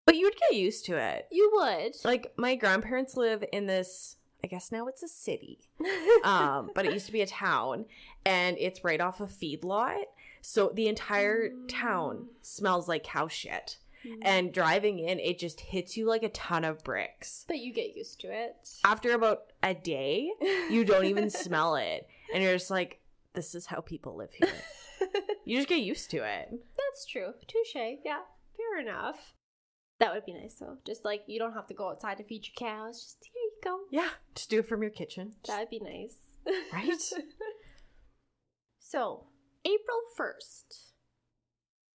But 0.07 0.17
you 0.17 0.25
would 0.25 0.37
get 0.41 0.57
used 0.59 0.87
to 0.87 0.97
it. 0.97 1.29
you 1.31 1.51
would. 1.55 1.95
Like 2.05 2.33
my 2.37 2.57
grandparents 2.57 3.17
live 3.17 3.45
in 3.53 3.67
this. 3.67 4.17
I 4.43 4.47
guess 4.47 4.71
now 4.71 4.87
it's 4.87 5.03
a 5.03 5.09
city. 5.09 5.59
um, 6.25 6.71
but 6.75 6.87
it 6.87 6.93
used 6.93 7.07
to 7.07 7.13
be 7.13 7.23
a 7.23 7.27
town, 7.27 7.87
and 8.25 8.57
it's 8.59 8.85
right 8.85 9.01
off 9.01 9.21
a 9.21 9.27
feedlot. 9.27 10.05
So 10.41 10.71
the 10.75 10.89
entire 10.89 11.51
town 11.69 12.29
smells 12.43 12.89
like 12.89 13.03
cow 13.05 13.29
shit. 13.29 13.79
And 14.23 14.55
driving 14.55 15.01
in, 15.01 15.19
it 15.19 15.39
just 15.39 15.61
hits 15.61 15.95
you 15.97 16.07
like 16.07 16.23
a 16.23 16.31
ton 16.31 16.65
of 16.65 16.83
bricks. 16.83 17.45
but 17.47 17.59
you 17.59 17.75
get 17.75 17.95
used 17.95 18.21
to 18.21 18.29
it. 18.29 18.57
After 18.83 19.13
about 19.13 19.53
a 19.63 19.75
day, 19.75 20.31
you 20.71 20.85
don't 20.85 21.05
even 21.05 21.29
smell 21.45 21.77
it. 21.77 22.09
And 22.33 22.43
you're 22.43 22.55
just 22.55 22.71
like, 22.71 23.01
this 23.35 23.55
is 23.55 23.67
how 23.67 23.81
people 23.81 24.17
live 24.17 24.33
here. 24.33 24.49
You 25.45 25.57
just 25.57 25.69
get 25.69 25.81
used 25.81 26.11
to 26.11 26.19
it. 26.19 26.51
That's 26.77 27.07
true. 27.07 27.33
Touche. 27.47 27.75
Yeah, 28.05 28.21
fair 28.55 28.81
enough. 28.81 29.33
That 29.99 30.13
would 30.13 30.27
be 30.27 30.35
nice 30.35 30.57
though. 30.57 30.77
Just 30.85 31.07
like 31.07 31.23
you 31.27 31.39
don't 31.39 31.55
have 31.55 31.67
to 31.69 31.75
go 31.75 31.89
outside 31.89 32.19
to 32.19 32.25
feed 32.25 32.47
your 32.47 32.55
cows. 32.69 33.01
Just 33.03 33.31
here 33.33 33.48
go. 33.69 33.81
Yeah, 33.91 34.11
just 34.35 34.51
do 34.51 34.61
it 34.61 34.69
from 34.69 34.83
your 34.83 34.91
kitchen. 34.91 35.35
That 35.47 35.61
would 35.61 35.71
be 35.71 35.81
nice. 35.81 36.17
Right? 36.73 36.91
so, 38.79 39.27
April 39.65 39.99
1st, 40.19 40.93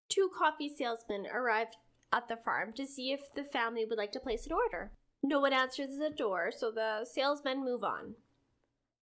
two 0.10 0.30
coffee 0.38 0.70
salesmen 0.70 1.26
arrived 1.34 1.78
at 2.12 2.28
the 2.28 2.38
farm 2.38 2.74
to 2.74 2.86
see 2.86 3.12
if 3.12 3.34
the 3.36 3.44
family 3.44 3.86
would 3.86 3.98
like 3.98 4.12
to 4.12 4.20
place 4.20 4.46
an 4.46 4.54
order. 4.54 4.92
No 5.24 5.40
one 5.40 5.54
answers 5.54 5.98
the 5.98 6.10
door, 6.16 6.52
so 6.56 6.70
the 6.70 7.06
salesmen 7.12 7.64
move 7.64 7.84
on. 7.84 8.16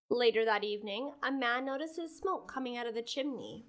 Later 0.09 0.45
that 0.45 0.63
evening, 0.63 1.13
a 1.23 1.31
man 1.31 1.65
notices 1.65 2.17
smoke 2.17 2.51
coming 2.51 2.77
out 2.77 2.87
of 2.87 2.95
the 2.95 3.01
chimney. 3.01 3.65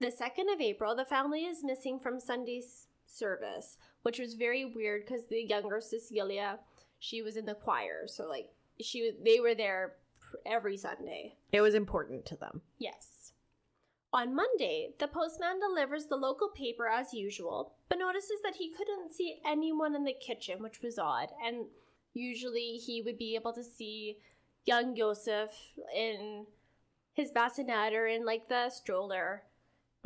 The 0.00 0.08
2nd 0.08 0.52
of 0.52 0.60
April, 0.60 0.96
the 0.96 1.04
family 1.04 1.44
is 1.44 1.62
missing 1.62 2.00
from 2.00 2.18
Sunday's 2.18 2.88
service, 3.06 3.76
which 4.02 4.18
was 4.18 4.34
very 4.34 4.64
weird 4.64 5.06
because 5.06 5.26
the 5.26 5.42
younger 5.42 5.80
Cecilia, 5.80 6.58
she 7.04 7.20
was 7.20 7.36
in 7.36 7.44
the 7.44 7.54
choir, 7.54 8.06
so 8.06 8.26
like 8.26 8.48
she 8.80 9.12
they 9.22 9.38
were 9.38 9.54
there 9.54 9.96
every 10.46 10.76
Sunday. 10.78 11.36
It 11.52 11.60
was 11.60 11.74
important 11.74 12.24
to 12.26 12.36
them. 12.36 12.62
Yes. 12.78 13.32
On 14.14 14.34
Monday, 14.34 14.94
the 14.98 15.08
postman 15.08 15.60
delivers 15.60 16.06
the 16.06 16.16
local 16.16 16.48
paper 16.48 16.88
as 16.88 17.12
usual, 17.12 17.74
but 17.88 17.98
notices 17.98 18.40
that 18.42 18.54
he 18.54 18.70
couldn't 18.72 19.12
see 19.12 19.40
anyone 19.44 19.94
in 19.94 20.04
the 20.04 20.14
kitchen, 20.14 20.62
which 20.62 20.80
was 20.80 20.98
odd. 20.98 21.28
And 21.44 21.66
usually 22.14 22.78
he 22.78 23.02
would 23.02 23.18
be 23.18 23.34
able 23.34 23.52
to 23.52 23.64
see 23.64 24.18
young 24.64 24.94
Joseph 24.94 25.52
in 25.94 26.46
his 27.12 27.32
bassinet 27.32 27.92
or 27.92 28.06
in 28.06 28.24
like 28.24 28.48
the 28.48 28.70
stroller. 28.70 29.42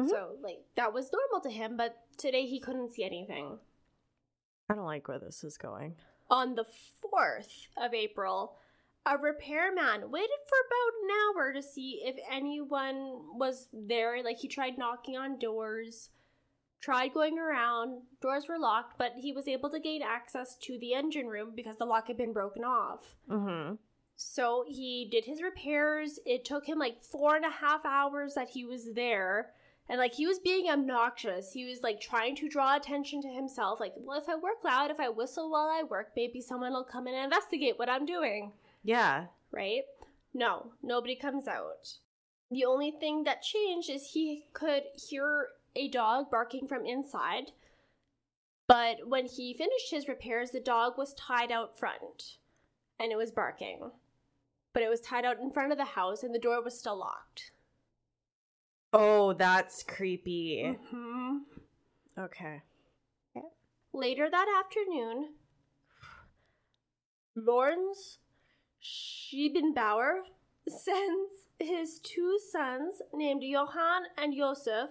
Mhm. 0.00 0.08
So, 0.08 0.36
like, 0.40 0.64
that 0.74 0.92
was 0.92 1.12
normal 1.12 1.40
to 1.42 1.50
him, 1.50 1.76
but 1.76 1.98
today 2.16 2.46
he 2.46 2.60
couldn't 2.60 2.90
see 2.92 3.04
anything. 3.04 3.58
I 4.70 4.74
don't 4.74 4.84
like 4.86 5.06
where 5.06 5.18
this 5.18 5.44
is 5.44 5.56
going. 5.58 5.96
On 6.30 6.54
the 6.54 6.64
4th 6.64 7.68
of 7.76 7.94
April, 7.94 8.56
a 9.06 9.16
repairman 9.16 10.10
waited 10.10 10.40
for 10.46 10.58
about 10.66 11.02
an 11.02 11.10
hour 11.10 11.52
to 11.52 11.62
see 11.62 12.02
if 12.04 12.16
anyone 12.30 13.38
was 13.38 13.68
there. 13.72 14.22
Like, 14.22 14.38
he 14.38 14.48
tried 14.48 14.76
knocking 14.76 15.16
on 15.16 15.38
doors, 15.38 16.10
tried 16.80 17.14
going 17.14 17.38
around. 17.38 18.02
Doors 18.20 18.48
were 18.48 18.58
locked, 18.58 18.98
but 18.98 19.12
he 19.16 19.32
was 19.32 19.48
able 19.48 19.70
to 19.70 19.80
gain 19.80 20.02
access 20.02 20.56
to 20.62 20.78
the 20.78 20.94
engine 20.94 21.28
room 21.28 21.52
because 21.56 21.78
the 21.78 21.86
lock 21.86 22.08
had 22.08 22.18
been 22.18 22.32
broken 22.32 22.64
off. 22.64 23.16
Mm-hmm. 23.30 23.76
So 24.16 24.64
he 24.68 25.08
did 25.10 25.24
his 25.24 25.42
repairs. 25.42 26.18
It 26.26 26.44
took 26.44 26.66
him 26.66 26.78
like 26.78 27.02
four 27.02 27.36
and 27.36 27.44
a 27.44 27.50
half 27.50 27.86
hours 27.86 28.34
that 28.34 28.50
he 28.50 28.64
was 28.64 28.92
there. 28.94 29.52
And 29.88 29.98
like 29.98 30.14
he 30.14 30.26
was 30.26 30.38
being 30.38 30.68
obnoxious. 30.68 31.52
He 31.52 31.64
was 31.64 31.82
like 31.82 32.00
trying 32.00 32.36
to 32.36 32.48
draw 32.48 32.76
attention 32.76 33.22
to 33.22 33.28
himself. 33.28 33.80
Like, 33.80 33.94
well, 33.96 34.18
if 34.18 34.28
I 34.28 34.34
work 34.34 34.62
loud, 34.62 34.90
if 34.90 35.00
I 35.00 35.08
whistle 35.08 35.50
while 35.50 35.68
I 35.68 35.82
work, 35.82 36.10
maybe 36.14 36.40
someone 36.40 36.72
will 36.72 36.84
come 36.84 37.06
in 37.06 37.14
and 37.14 37.24
investigate 37.24 37.78
what 37.78 37.88
I'm 37.88 38.04
doing. 38.04 38.52
Yeah. 38.84 39.26
Right? 39.50 39.84
No, 40.34 40.72
nobody 40.82 41.16
comes 41.16 41.48
out. 41.48 41.94
The 42.50 42.64
only 42.64 42.90
thing 42.90 43.24
that 43.24 43.42
changed 43.42 43.90
is 43.90 44.10
he 44.10 44.44
could 44.52 44.84
hear 44.94 45.48
a 45.74 45.88
dog 45.88 46.30
barking 46.30 46.66
from 46.66 46.84
inside. 46.84 47.52
But 48.66 49.08
when 49.08 49.24
he 49.24 49.54
finished 49.54 49.90
his 49.90 50.08
repairs, 50.08 50.50
the 50.50 50.60
dog 50.60 50.98
was 50.98 51.14
tied 51.14 51.50
out 51.50 51.78
front 51.78 52.36
and 53.00 53.10
it 53.10 53.16
was 53.16 53.30
barking. 53.30 53.90
But 54.74 54.82
it 54.82 54.90
was 54.90 55.00
tied 55.00 55.24
out 55.24 55.40
in 55.40 55.50
front 55.50 55.72
of 55.72 55.78
the 55.78 55.84
house 55.84 56.22
and 56.22 56.34
the 56.34 56.38
door 56.38 56.62
was 56.62 56.78
still 56.78 56.98
locked. 56.98 57.52
Oh, 58.92 59.34
that's 59.34 59.82
creepy. 59.82 60.64
Mm-hmm. 60.66 61.36
Okay. 62.18 62.62
Later 63.92 64.28
that 64.30 64.46
afternoon, 64.64 65.30
Lawrence 67.34 68.18
Schiebenbauer 68.82 70.20
sends 70.68 71.32
his 71.58 71.98
two 72.00 72.38
sons, 72.52 73.02
named 73.12 73.42
Johann 73.42 74.02
and 74.16 74.34
Josef, 74.36 74.90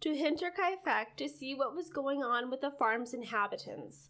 to 0.00 0.10
Hinterkaifeck 0.10 1.16
to 1.16 1.28
see 1.28 1.54
what 1.54 1.74
was 1.74 1.88
going 1.90 2.22
on 2.22 2.50
with 2.50 2.60
the 2.60 2.70
farm's 2.70 3.14
inhabitants. 3.14 4.08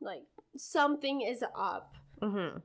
Like, 0.00 0.22
something 0.56 1.22
is 1.22 1.42
up. 1.56 1.94
Mm-hmm. 2.22 2.58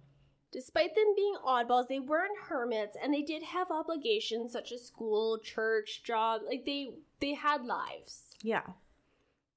Despite 0.53 0.93
them 0.95 1.15
being 1.15 1.35
oddballs, 1.43 1.87
they 1.87 1.99
weren't 1.99 2.37
hermits 2.47 2.95
and 3.01 3.11
they 3.11 3.23
did 3.23 3.41
have 3.41 3.71
obligations 3.71 4.51
such 4.51 4.71
as 4.71 4.85
school, 4.85 5.39
church, 5.39 6.03
job. 6.03 6.41
Like 6.47 6.63
they 6.65 6.91
they 7.19 7.33
had 7.33 7.65
lives. 7.65 8.35
Yeah. 8.43 8.61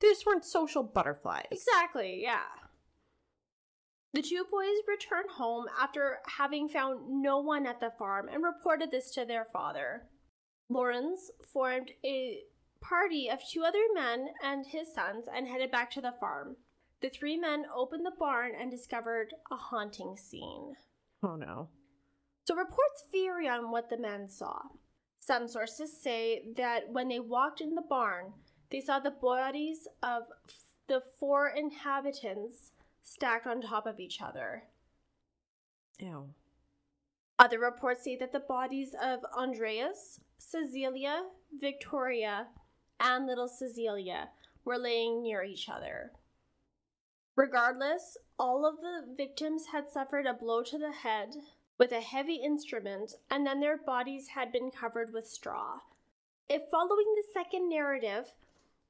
They 0.00 0.09
just 0.09 0.25
weren't 0.25 0.45
social 0.45 0.83
butterflies. 0.83 1.49
Exactly, 1.50 2.23
yeah. 2.23 2.47
The 4.15 4.23
two 4.23 4.47
boys 4.50 4.79
returned 4.88 5.31
home 5.31 5.67
after 5.79 6.21
having 6.26 6.71
found 6.71 7.23
no 7.23 7.41
one 7.41 7.67
at 7.67 7.81
the 7.81 7.93
farm 7.99 8.31
and 8.33 8.43
reported 8.43 8.91
this 8.91 9.11
to 9.12 9.26
their 9.26 9.47
father. 9.53 10.05
Lawrence 10.71 11.31
formed 11.53 11.91
a 12.03 12.41
party 12.81 13.29
of 13.29 13.47
two 13.47 13.62
other 13.62 13.85
men 13.95 14.29
and 14.43 14.67
his 14.67 14.95
sons 14.95 15.26
and 15.33 15.47
headed 15.47 15.71
back 15.71 15.91
to 15.91 16.00
the 16.00 16.15
farm. 16.19 16.57
The 17.03 17.11
three 17.11 17.37
men 17.37 17.65
opened 17.75 18.07
the 18.07 18.12
barn 18.19 18.53
and 18.59 18.71
discovered 18.71 19.35
a 19.50 19.57
haunting 19.57 20.17
scene. 20.17 20.75
Oh 21.23 21.37
no. 21.37 21.69
So 22.45 22.55
reports 22.55 23.05
vary 23.12 23.49
on 23.49 23.71
what 23.71 23.91
the 23.91 23.99
men 23.99 24.29
saw. 24.29 24.61
Some 25.21 25.49
sources 25.49 26.00
say 26.00 26.45
that 26.57 26.93
when 26.93 27.09
they 27.09 27.19
walked 27.19 27.61
in 27.61 27.75
the 27.75 27.83
barn, 27.83 28.33
they 28.71 28.81
saw 28.81 28.99
the 28.99 29.11
bodies 29.11 29.88
of 30.03 30.23
f- 30.49 30.55
the 30.88 31.03
four 31.19 31.49
inhabitants 31.49 32.71
stacked 33.03 33.47
on 33.47 33.61
top 33.61 33.87
of 33.87 33.99
each 33.99 34.23
other. 34.23 34.65
Ew. 35.99 36.29
Other 37.38 37.59
reports 37.59 38.05
say 38.05 38.17
that 38.17 38.33
the 38.33 38.41
bodies 38.41 38.95
of 39.03 39.21
Andreas, 39.37 40.21
Cecilia, 40.38 41.25
Victoria, 41.61 42.47
and 43.00 43.26
little 43.26 43.49
Cecilia 43.49 44.31
were 44.65 44.79
laying 44.79 45.23
near 45.23 45.43
each 45.43 45.69
other. 45.69 46.12
Regardless, 47.37 48.16
all 48.38 48.66
of 48.66 48.81
the 48.81 49.05
victims 49.14 49.66
had 49.73 49.90
suffered 49.90 50.26
a 50.26 50.33
blow 50.33 50.62
to 50.62 50.78
the 50.78 50.93
head 50.93 51.37
with 51.78 51.93
a 51.93 52.00
heavy 52.00 52.37
instrument, 52.37 53.12
and 53.31 53.47
then 53.47 53.61
their 53.61 53.76
bodies 53.76 54.28
had 54.28 54.50
been 54.50 54.71
covered 54.71 55.12
with 55.12 55.28
straw. 55.28 55.81
If 56.49 56.62
following 56.71 57.14
the 57.14 57.25
second 57.35 57.69
narrative, 57.69 58.33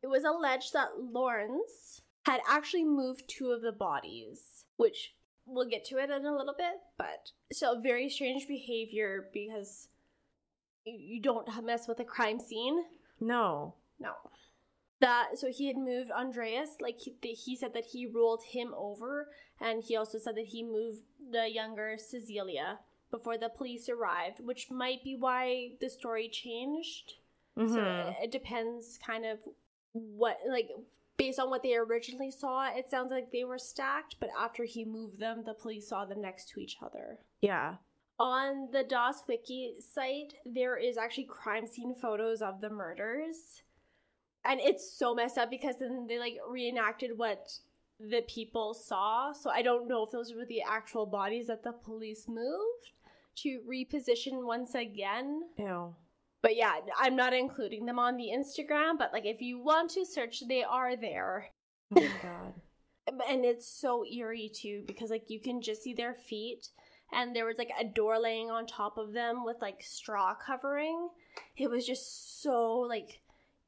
it 0.03 0.07
was 0.07 0.25
alleged 0.25 0.73
that 0.73 1.01
Lawrence 1.01 2.03
had 2.25 2.41
actually 2.49 2.85
moved 2.85 3.29
two 3.29 3.51
of 3.51 3.63
the 3.63 3.73
bodies, 3.73 4.65
which 4.77 5.15
we'll 5.47 5.69
get 5.69 5.85
to 5.87 5.99
it 5.99 6.11
in 6.11 6.25
a 6.25 6.37
little 6.37 6.55
bit, 6.57 6.81
but 6.97 7.33
still 7.53 7.81
very 7.81 8.09
strange 8.09 8.47
behavior 8.47 9.29
because 9.33 9.89
you 10.85 11.17
you 11.17 11.21
don't 11.21 11.49
mess 11.65 11.89
with 11.89 11.99
a 11.99 12.05
crime 12.05 12.39
scene. 12.39 12.85
No. 13.21 13.75
No. 13.99 14.13
That 15.01 15.39
so 15.39 15.49
he 15.51 15.67
had 15.67 15.77
moved 15.77 16.11
Andreas, 16.11 16.77
like 16.81 16.99
he, 16.99 17.15
he 17.35 17.55
said 17.55 17.75
that 17.75 17.87
he 17.87 18.07
ruled 18.07 18.43
him 18.45 18.73
over, 18.77 19.29
and 19.61 19.85
he 19.85 19.95
also 19.97 20.19
said 20.19 20.37
that 20.37 20.47
he 20.47 20.63
moved 20.63 21.03
the 21.31 21.49
younger 21.51 21.97
Cecilia 21.99 22.79
before 23.11 23.37
the 23.37 23.51
police 23.51 23.89
arrived, 23.89 24.41
which 24.41 24.71
might 24.71 25.05
be 25.05 25.15
why 25.15 25.73
the 25.81 25.91
story 25.91 26.29
changed. 26.29 27.15
So 27.57 27.63
Mhm. 27.65 28.11
it, 28.11 28.17
it 28.25 28.31
depends 28.31 28.99
kind 28.99 29.25
of 29.25 29.39
what 29.93 30.39
like 30.49 30.71
based 31.17 31.39
on 31.39 31.49
what 31.49 31.63
they 31.63 31.75
originally 31.75 32.31
saw, 32.31 32.69
it 32.75 32.91
sounds 32.91 33.11
like 33.11 33.31
they 33.33 33.45
were 33.45 33.59
stacked, 33.59 34.17
but 34.21 34.29
after 34.39 34.65
he 34.65 34.85
moved 34.85 35.19
them, 35.19 35.45
the 35.45 35.55
police 35.55 35.89
saw 35.89 36.05
them 36.05 36.21
next 36.21 36.49
to 36.51 36.61
each 36.61 36.77
other. 36.83 37.19
Yeah. 37.41 37.77
On 38.19 38.71
the 38.71 38.83
Das 38.85 39.25
Wiki 39.27 39.77
site, 39.81 40.35
there 40.45 40.77
is 40.77 40.99
actually 40.99 41.25
crime 41.25 41.67
scene 41.67 41.95
photos 41.95 42.43
of 42.43 42.61
the 42.61 42.69
murders. 42.71 43.63
And 44.47 44.61
it's 44.61 44.91
so 44.91 45.15
messed 45.15 45.39
up 45.39 45.51
because 45.51 45.77
then 45.79 46.07
they 46.07 46.19
like 46.19 46.37
reenacted 46.49 47.17
what 47.17 47.51
the 47.99 48.23
people 48.29 48.75
saw. 48.75 49.33
So 49.33 49.51
I 49.51 49.63
don't 49.63 49.89
know 49.89 50.05
if 50.05 50.11
those 50.11 50.35
were 50.35 50.45
the 50.45 50.63
actual 50.63 51.07
bodies 51.07 51.47
that 51.49 51.65
the 51.65 51.73
police 51.73 52.27
moved 52.29 52.93
to 53.37 53.61
reposition 53.69 54.45
once 54.45 54.75
again. 54.75 55.43
Ew. 55.59 55.95
But 56.43 56.57
yeah, 56.57 56.75
I'm 56.99 57.17
not 57.17 57.35
including 57.35 57.87
them 57.87 57.99
on 57.99 58.17
the 58.17 58.31
Instagram, 58.33 58.99
but 58.99 59.13
like 59.13 59.27
if 59.27 59.41
you 59.41 59.59
want 59.59 59.91
to 59.93 60.05
search, 60.05 60.43
they 60.49 60.63
are 60.63 60.97
there. 60.97 61.47
Oh 61.97 62.01
my 62.01 62.11
god. 62.23 62.55
And 63.29 63.45
it's 63.45 63.69
so 63.69 64.05
eerie 64.05 64.51
too 64.53 64.83
because 64.85 65.11
like 65.11 65.31
you 65.31 65.39
can 65.39 65.63
just 65.63 65.85
see 65.85 65.95
their 65.95 66.13
feet 66.13 66.71
and 67.13 67.37
there 67.37 67.47
was 67.47 67.57
like 67.57 67.71
a 67.81 67.85
door 67.85 68.19
laying 68.19 68.51
on 68.51 68.67
top 68.67 68.99
of 68.99 69.13
them 69.13 69.45
with 69.45 69.59
like 69.63 69.81
straw 69.81 70.35
covering. 70.35 71.11
It 71.57 71.71
was 71.71 71.87
just 71.87 72.43
so 72.43 72.79
like 72.81 73.21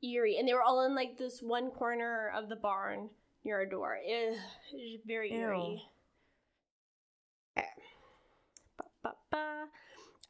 eerie 0.02 0.36
and 0.38 0.48
they 0.48 0.54
were 0.54 0.62
all 0.62 0.84
in 0.84 0.94
like 0.94 1.18
this 1.18 1.40
one 1.42 1.70
corner 1.70 2.32
of 2.36 2.48
the 2.48 2.56
barn 2.56 3.10
near 3.44 3.60
a 3.60 3.68
door. 3.68 3.98
It 4.02 4.36
was 4.72 5.00
very 5.06 5.32
Ew. 5.32 5.38
eerie. 5.38 5.82
Okay. 7.56 7.68
Ba, 8.76 8.84
ba, 9.02 9.12
ba. 9.30 9.64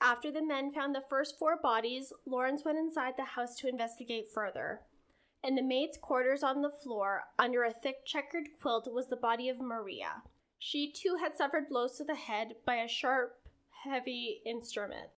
After 0.00 0.30
the 0.30 0.44
men 0.44 0.72
found 0.72 0.94
the 0.94 1.04
first 1.10 1.38
four 1.38 1.58
bodies, 1.60 2.12
Lawrence 2.24 2.64
went 2.64 2.78
inside 2.78 3.14
the 3.16 3.24
house 3.24 3.56
to 3.56 3.68
investigate 3.68 4.26
further. 4.32 4.80
In 5.42 5.54
the 5.54 5.62
maid's 5.62 5.98
quarters 5.98 6.42
on 6.42 6.62
the 6.62 6.70
floor, 6.70 7.24
under 7.38 7.64
a 7.64 7.72
thick 7.72 8.04
checkered 8.04 8.48
quilt, 8.60 8.88
was 8.92 9.08
the 9.08 9.16
body 9.16 9.48
of 9.48 9.60
Maria. 9.60 10.22
She 10.58 10.90
too 10.90 11.16
had 11.20 11.36
suffered 11.36 11.68
blows 11.68 11.96
to 11.98 12.04
the 12.04 12.14
head 12.14 12.54
by 12.64 12.76
a 12.76 12.88
sharp, 12.88 13.36
heavy 13.84 14.40
instrument. 14.44 15.10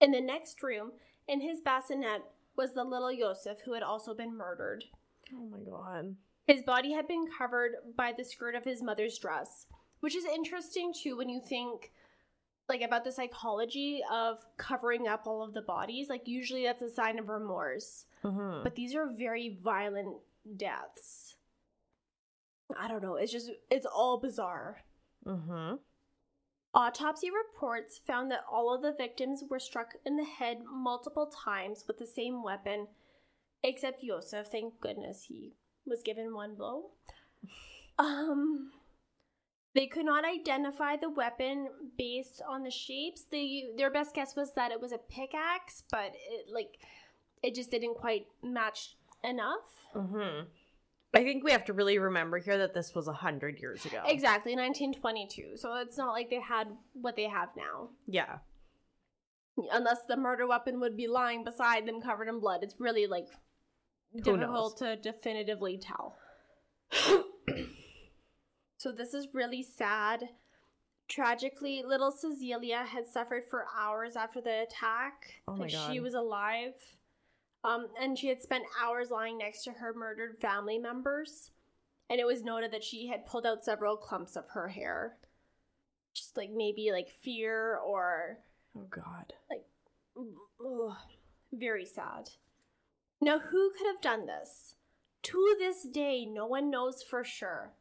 In 0.00 0.10
the 0.10 0.20
next 0.20 0.62
room, 0.62 0.92
in 1.28 1.40
his 1.40 1.60
bassinet, 1.60 2.22
was 2.56 2.74
the 2.74 2.84
little 2.84 3.14
Joseph 3.16 3.58
who 3.64 3.72
had 3.74 3.82
also 3.82 4.14
been 4.14 4.36
murdered. 4.36 4.84
Oh 5.34 5.46
my 5.50 5.58
god. 5.58 6.16
His 6.46 6.62
body 6.62 6.92
had 6.92 7.06
been 7.08 7.26
covered 7.38 7.72
by 7.96 8.12
the 8.16 8.24
skirt 8.24 8.54
of 8.54 8.64
his 8.64 8.82
mother's 8.82 9.18
dress, 9.18 9.66
which 10.00 10.16
is 10.16 10.24
interesting 10.24 10.92
too 10.92 11.16
when 11.16 11.28
you 11.28 11.40
think 11.40 11.92
like 12.68 12.82
about 12.82 13.04
the 13.04 13.12
psychology 13.12 14.02
of 14.10 14.38
covering 14.56 15.06
up 15.08 15.22
all 15.26 15.42
of 15.42 15.54
the 15.54 15.62
bodies. 15.62 16.08
Like 16.08 16.26
usually 16.26 16.64
that's 16.64 16.82
a 16.82 16.90
sign 16.90 17.18
of 17.18 17.28
remorse, 17.28 18.06
Mm-hmm. 18.24 18.62
but 18.62 18.74
these 18.76 18.94
are 18.94 19.08
very 19.12 19.58
violent 19.62 20.16
deaths. 20.56 21.36
I 22.78 22.88
don't 22.88 23.02
know, 23.02 23.16
it's 23.16 23.32
just 23.32 23.50
it's 23.70 23.86
all 23.86 24.18
bizarre. 24.18 24.78
Mm-hmm. 25.26 25.74
Autopsy 26.74 27.28
reports 27.30 28.00
found 28.06 28.30
that 28.30 28.44
all 28.50 28.74
of 28.74 28.82
the 28.82 28.94
victims 28.96 29.44
were 29.48 29.58
struck 29.58 29.94
in 30.06 30.16
the 30.16 30.24
head 30.24 30.58
multiple 30.72 31.26
times 31.44 31.84
with 31.86 31.98
the 31.98 32.06
same 32.06 32.42
weapon, 32.42 32.86
except 33.62 34.02
Yosef. 34.02 34.46
Thank 34.46 34.80
goodness 34.80 35.24
he 35.28 35.52
was 35.86 36.02
given 36.02 36.34
one 36.34 36.54
blow. 36.54 36.90
Um, 37.98 38.72
they 39.74 39.86
could 39.86 40.06
not 40.06 40.24
identify 40.24 40.96
the 40.96 41.10
weapon 41.10 41.68
based 41.98 42.42
on 42.48 42.62
the 42.62 42.70
shapes. 42.70 43.24
They 43.30 43.64
their 43.76 43.90
best 43.90 44.14
guess 44.14 44.34
was 44.34 44.54
that 44.54 44.72
it 44.72 44.80
was 44.80 44.92
a 44.92 44.98
pickaxe, 44.98 45.84
but 45.90 46.12
it 46.14 46.46
like 46.52 46.78
it 47.42 47.54
just 47.54 47.70
didn't 47.70 47.96
quite 47.96 48.26
match 48.42 48.96
enough. 49.22 49.84
Mm-hmm. 49.94 50.46
I 51.14 51.24
think 51.24 51.44
we 51.44 51.52
have 51.52 51.66
to 51.66 51.74
really 51.74 51.98
remember 51.98 52.38
here 52.38 52.56
that 52.58 52.72
this 52.72 52.94
was 52.94 53.06
a 53.06 53.12
hundred 53.12 53.58
years 53.60 53.84
ago. 53.84 54.02
Exactly, 54.06 54.54
1922. 54.54 55.56
So 55.56 55.74
it's 55.76 55.98
not 55.98 56.12
like 56.12 56.30
they 56.30 56.40
had 56.40 56.68
what 56.94 57.16
they 57.16 57.28
have 57.28 57.50
now. 57.56 57.90
Yeah. 58.06 58.38
unless 59.70 59.98
the 60.08 60.16
murder 60.16 60.46
weapon 60.46 60.80
would 60.80 60.96
be 60.96 61.06
lying 61.06 61.44
beside 61.44 61.86
them 61.86 62.00
covered 62.00 62.28
in 62.28 62.40
blood. 62.40 62.60
It's 62.62 62.76
really 62.78 63.06
like 63.06 63.26
difficult 64.22 64.78
to 64.78 64.96
definitively 64.96 65.78
tell. 65.78 66.16
so 68.78 68.92
this 68.92 69.14
is 69.14 69.28
really 69.32 69.62
sad. 69.62 70.30
Tragically, 71.08 71.82
little 71.86 72.10
Cecilia 72.10 72.84
had 72.86 73.06
suffered 73.06 73.42
for 73.50 73.66
hours 73.78 74.16
after 74.16 74.40
the 74.40 74.62
attack. 74.62 75.42
Oh 75.46 75.52
my 75.52 75.64
like 75.64 75.72
God. 75.72 75.92
she 75.92 76.00
was 76.00 76.14
alive. 76.14 76.72
Um, 77.64 77.86
and 78.00 78.18
she 78.18 78.28
had 78.28 78.42
spent 78.42 78.64
hours 78.82 79.10
lying 79.10 79.38
next 79.38 79.64
to 79.64 79.72
her 79.72 79.94
murdered 79.94 80.38
family 80.40 80.78
members. 80.78 81.50
And 82.10 82.20
it 82.20 82.26
was 82.26 82.42
noted 82.42 82.72
that 82.72 82.84
she 82.84 83.06
had 83.06 83.26
pulled 83.26 83.46
out 83.46 83.64
several 83.64 83.96
clumps 83.96 84.36
of 84.36 84.48
her 84.50 84.68
hair. 84.68 85.18
Just 86.14 86.36
like 86.36 86.50
maybe 86.50 86.90
like 86.92 87.08
fear 87.22 87.76
or 87.76 88.38
Oh 88.76 88.86
god. 88.90 89.32
Like, 89.50 89.64
Ugh, 90.16 90.96
very 91.52 91.84
sad. 91.84 92.30
Now, 93.20 93.38
who 93.38 93.70
could 93.76 93.86
have 93.86 94.00
done 94.00 94.26
this? 94.26 94.74
To 95.24 95.56
this 95.58 95.84
day, 95.84 96.26
no 96.26 96.46
one 96.46 96.70
knows 96.70 97.02
for 97.02 97.22
sure. 97.22 97.74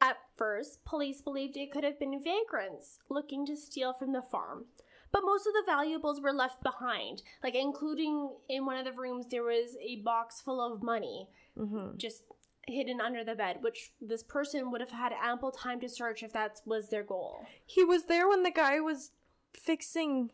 At 0.00 0.16
first, 0.36 0.84
police 0.84 1.20
believed 1.22 1.56
it 1.56 1.70
could 1.72 1.84
have 1.84 1.98
been 1.98 2.22
vagrants 2.22 2.98
looking 3.08 3.46
to 3.46 3.56
steal 3.56 3.92
from 3.92 4.12
the 4.12 4.22
farm. 4.22 4.66
But 5.10 5.22
most 5.24 5.46
of 5.46 5.54
the 5.54 5.62
valuables 5.66 6.20
were 6.20 6.32
left 6.32 6.62
behind, 6.62 7.22
like 7.42 7.54
including 7.54 8.30
in 8.48 8.66
one 8.66 8.76
of 8.76 8.84
the 8.84 8.92
rooms 8.92 9.26
there 9.30 9.42
was 9.42 9.76
a 9.80 9.96
box 10.02 10.40
full 10.40 10.60
of 10.60 10.82
money 10.82 11.28
Mm-hmm. 11.58 11.96
just 11.96 12.22
hidden 12.68 13.00
under 13.00 13.24
the 13.24 13.34
bed, 13.34 13.56
which 13.62 13.90
this 14.00 14.22
person 14.22 14.70
would 14.70 14.80
have 14.80 14.90
had 14.90 15.12
ample 15.20 15.50
time 15.50 15.80
to 15.80 15.88
search 15.88 16.22
if 16.22 16.32
that 16.34 16.60
was 16.66 16.88
their 16.90 17.02
goal. 17.02 17.44
He 17.66 17.82
was 17.82 18.04
there 18.04 18.28
when 18.28 18.42
the 18.44 18.50
guy 18.52 18.78
was 18.78 19.10
fixing. 19.54 20.30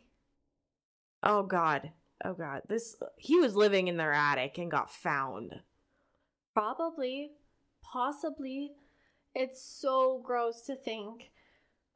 Oh 1.23 1.45
god. 1.45 1.93
Oh 2.25 2.35
god. 2.35 2.63
This 2.69 2.97
he 3.17 3.39
was 3.41 3.55
living 3.57 3.89
in 3.89 3.97
their 3.97 4.13
attic 4.13 4.59
and 4.59 4.71
got 4.71 4.91
found. 4.91 5.61
Probably. 6.53 7.31
Possibly. 7.83 8.73
It's 9.35 9.63
so 9.63 10.21
gross 10.25 10.63
to 10.63 10.77
think. 10.77 11.31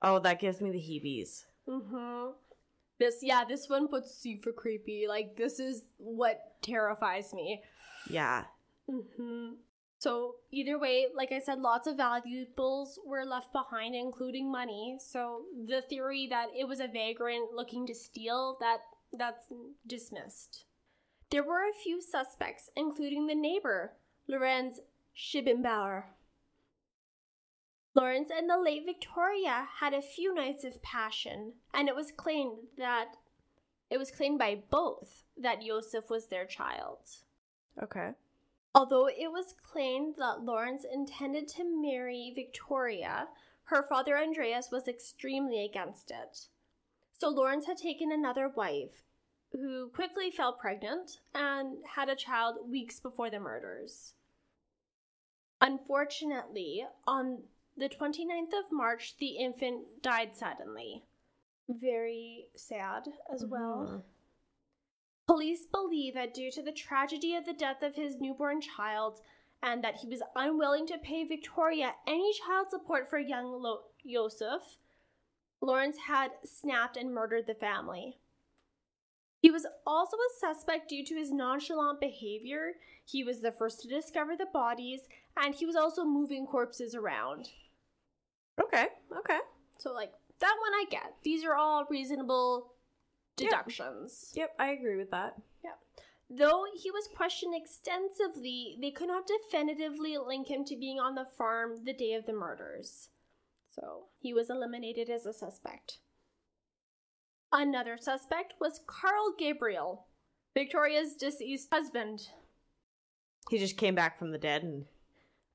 Oh, 0.00 0.18
that 0.20 0.40
gives 0.40 0.60
me 0.60 0.70
the 0.70 0.78
heebies. 0.78 1.44
Mm-hmm. 1.68 2.30
This, 2.98 3.18
yeah, 3.22 3.44
this 3.44 3.68
one 3.68 3.88
puts 3.88 4.14
super 4.14 4.52
creepy. 4.52 5.06
Like, 5.08 5.36
this 5.36 5.60
is 5.60 5.84
what 5.98 6.54
terrifies 6.62 7.32
me. 7.32 7.62
Yeah. 8.10 8.44
Mm-hmm. 8.90 9.54
So, 10.00 10.36
either 10.52 10.78
way, 10.78 11.06
like 11.14 11.32
I 11.32 11.40
said, 11.40 11.58
lots 11.58 11.86
of 11.88 11.96
valuables 11.96 12.98
were 13.04 13.24
left 13.24 13.52
behind, 13.52 13.94
including 13.94 14.50
money. 14.50 14.98
So, 15.00 15.42
the 15.66 15.82
theory 15.82 16.28
that 16.30 16.48
it 16.56 16.68
was 16.68 16.80
a 16.80 16.86
vagrant 16.86 17.52
looking 17.52 17.86
to 17.86 17.94
steal, 17.94 18.56
that 18.60 18.78
that's 19.12 19.46
dismissed. 19.86 20.64
There 21.30 21.42
were 21.42 21.62
a 21.62 21.82
few 21.82 22.00
suspects, 22.00 22.70
including 22.76 23.26
the 23.26 23.34
neighbor, 23.34 23.92
Lorenz 24.28 24.80
Schibbenbauer. 25.16 26.04
Lawrence 27.98 28.28
and 28.30 28.48
the 28.48 28.56
late 28.56 28.84
Victoria 28.86 29.66
had 29.80 29.92
a 29.92 30.00
few 30.00 30.32
nights 30.32 30.62
of 30.62 30.80
passion, 30.82 31.54
and 31.74 31.88
it 31.88 31.96
was 31.96 32.12
claimed 32.12 32.58
that 32.76 33.08
it 33.90 33.98
was 33.98 34.12
claimed 34.12 34.38
by 34.38 34.62
both 34.70 35.24
that 35.36 35.62
Joseph 35.62 36.08
was 36.08 36.28
their 36.28 36.46
child. 36.46 36.98
Okay. 37.82 38.10
Although 38.72 39.08
it 39.08 39.32
was 39.32 39.54
claimed 39.72 40.14
that 40.18 40.44
Lawrence 40.44 40.84
intended 40.84 41.48
to 41.48 41.64
marry 41.64 42.32
Victoria, 42.36 43.26
her 43.64 43.84
father 43.88 44.16
Andreas 44.16 44.68
was 44.70 44.86
extremely 44.86 45.64
against 45.64 46.12
it. 46.12 46.46
So 47.18 47.28
Lawrence 47.28 47.66
had 47.66 47.78
taken 47.78 48.12
another 48.12 48.48
wife, 48.48 49.02
who 49.50 49.88
quickly 49.88 50.30
fell 50.30 50.52
pregnant 50.52 51.18
and 51.34 51.78
had 51.96 52.08
a 52.08 52.14
child 52.14 52.58
weeks 52.70 53.00
before 53.00 53.28
the 53.28 53.40
murders. 53.40 54.12
Unfortunately, 55.60 56.84
on 57.04 57.38
the 57.78 57.88
29th 57.88 58.52
of 58.58 58.72
March, 58.72 59.16
the 59.18 59.36
infant 59.38 60.02
died 60.02 60.34
suddenly. 60.34 61.04
Very 61.68 62.48
sad 62.56 63.08
as 63.32 63.44
well. 63.46 63.86
Mhm. 63.86 64.04
Police 65.26 65.66
believe 65.66 66.14
that 66.14 66.34
due 66.34 66.50
to 66.50 66.62
the 66.62 66.72
tragedy 66.72 67.34
of 67.34 67.44
the 67.44 67.52
death 67.52 67.82
of 67.82 67.94
his 67.94 68.16
newborn 68.16 68.60
child 68.60 69.20
and 69.62 69.84
that 69.84 69.96
he 69.96 70.08
was 70.08 70.22
unwilling 70.34 70.86
to 70.86 70.98
pay 70.98 71.24
Victoria 71.24 71.94
any 72.06 72.32
child 72.32 72.70
support 72.70 73.08
for 73.08 73.18
young 73.18 73.60
Lo- 73.60 73.84
Joseph, 74.06 74.78
Lawrence 75.60 75.98
had 75.98 76.30
snapped 76.44 76.96
and 76.96 77.12
murdered 77.12 77.46
the 77.46 77.54
family. 77.54 78.18
He 79.40 79.50
was 79.50 79.66
also 79.86 80.16
a 80.16 80.38
suspect 80.38 80.88
due 80.88 81.04
to 81.04 81.14
his 81.16 81.30
nonchalant 81.30 82.00
behavior. 82.00 82.74
He 83.04 83.22
was 83.22 83.40
the 83.40 83.52
first 83.52 83.82
to 83.82 83.88
discover 83.88 84.36
the 84.36 84.46
bodies, 84.46 85.08
and 85.36 85.54
he 85.54 85.66
was 85.66 85.76
also 85.76 86.04
moving 86.04 86.46
corpses 86.46 86.94
around. 86.94 87.50
Okay. 88.60 88.86
Okay. 89.16 89.38
So, 89.78 89.92
like, 89.92 90.12
that 90.40 90.56
one 90.60 90.72
I 90.74 90.84
get. 90.90 91.14
These 91.22 91.44
are 91.44 91.54
all 91.54 91.84
reasonable 91.90 92.74
Yeah. 93.38 93.46
deductions. 93.50 94.32
Yep, 94.34 94.54
I 94.58 94.70
agree 94.70 94.96
with 94.96 95.10
that. 95.10 95.36
Yep. 95.64 95.78
Though 96.30 96.64
he 96.74 96.90
was 96.90 97.08
questioned 97.16 97.54
extensively, 97.54 98.76
they 98.80 98.90
could 98.90 99.08
not 99.08 99.26
definitively 99.26 100.18
link 100.18 100.48
him 100.48 100.64
to 100.66 100.76
being 100.76 100.98
on 101.00 101.14
the 101.14 101.24
farm 101.24 101.84
the 101.84 101.92
day 101.92 102.12
of 102.14 102.26
the 102.26 102.32
murders. 102.32 103.08
So 103.70 104.08
he 104.18 104.34
was 104.34 104.50
eliminated 104.50 105.08
as 105.08 105.24
a 105.24 105.32
suspect. 105.32 105.98
Another 107.52 107.96
suspect 107.96 108.54
was 108.60 108.80
Carl 108.86 109.34
Gabriel, 109.38 110.06
Victoria's 110.52 111.14
deceased 111.16 111.68
husband. 111.72 112.28
He 113.48 113.58
just 113.58 113.76
came 113.78 113.94
back 113.94 114.18
from 114.18 114.32
the 114.32 114.38
dead 114.38 114.62
and 114.62 114.86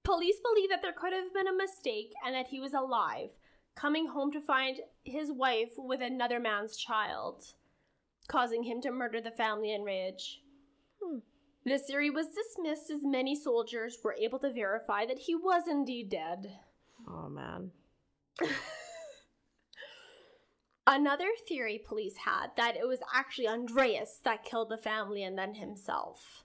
Police 0.04 0.36
believe 0.44 0.70
that 0.70 0.82
there 0.82 0.94
could 0.94 1.14
have 1.14 1.34
been 1.34 1.48
a 1.48 1.56
mistake 1.56 2.14
and 2.26 2.36
that 2.36 2.48
he 2.48 2.60
was 2.60 2.74
alive, 2.74 3.30
coming 3.76 4.08
home 4.08 4.32
to 4.34 4.42
find 4.42 4.80
his 5.04 5.32
wife 5.32 5.72
with 5.78 6.02
another 6.02 6.40
man's 6.40 6.76
child, 6.76 7.44
causing 8.28 8.64
him 8.64 8.82
to 8.82 8.92
murder 8.92 9.22
the 9.22 9.32
family 9.32 9.74
in 9.74 9.84
rage. 9.84 10.42
Hmm. 11.02 11.20
This 11.66 11.84
theory 11.84 12.10
was 12.10 12.28
dismissed 12.28 12.92
as 12.92 13.04
many 13.04 13.34
soldiers 13.36 13.98
were 14.04 14.16
able 14.20 14.40
to 14.40 14.52
verify 14.52 15.06
that 15.06 15.20
he 15.20 15.36
was 15.36 15.68
indeed 15.70 16.10
dead. 16.10 16.60
oh 17.08 17.30
man. 17.30 17.72
Another 20.86 21.30
theory 21.48 21.82
police 21.86 22.18
had 22.18 22.48
that 22.58 22.76
it 22.76 22.86
was 22.86 23.00
actually 23.16 23.48
Andreas 23.48 24.20
that 24.26 24.44
killed 24.44 24.68
the 24.70 24.78
family 24.78 25.24
and 25.24 25.38
then 25.38 25.54
himself. 25.54 26.44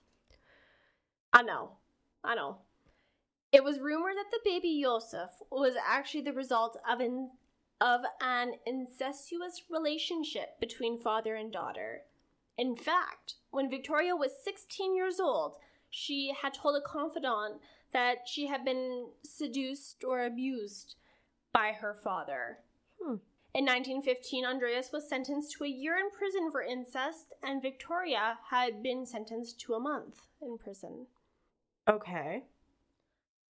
I 1.33 1.41
know. 1.43 1.71
I 2.23 2.35
know. 2.35 2.59
It 3.51 3.63
was 3.63 3.79
rumored 3.79 4.15
that 4.15 4.31
the 4.31 4.39
baby 4.43 4.81
Joseph 4.81 5.31
was 5.51 5.73
actually 5.87 6.21
the 6.21 6.33
result 6.33 6.77
of 6.87 6.99
an 6.99 7.31
of 7.81 8.01
an 8.21 8.53
incestuous 8.65 9.63
relationship 9.69 10.59
between 10.59 10.99
father 10.99 11.35
and 11.35 11.51
daughter. 11.51 12.01
In 12.57 12.75
fact, 12.75 13.35
when 13.51 13.69
Victoria 13.69 14.17
was 14.17 14.43
16 14.43 14.93
years 14.93 15.17
old, 15.17 15.55
she 15.89 16.33
had 16.41 16.53
told 16.53 16.75
a 16.75 16.85
confidant 16.85 17.61
that 17.93 18.27
she 18.27 18.47
had 18.47 18.65
been 18.65 19.07
seduced 19.23 20.03
or 20.03 20.25
abused 20.25 20.95
by 21.53 21.71
her 21.71 21.93
father. 21.93 22.59
Hmm. 23.01 23.15
In 23.55 23.65
1915, 23.65 24.45
Andreas 24.45 24.91
was 24.91 25.09
sentenced 25.09 25.53
to 25.53 25.63
a 25.63 25.67
year 25.67 25.97
in 25.97 26.11
prison 26.11 26.51
for 26.51 26.61
incest, 26.61 27.33
and 27.41 27.61
Victoria 27.61 28.37
had 28.51 28.83
been 28.83 29.05
sentenced 29.05 29.59
to 29.61 29.73
a 29.73 29.79
month 29.79 30.27
in 30.41 30.57
prison. 30.57 31.07
Okay. 31.89 32.43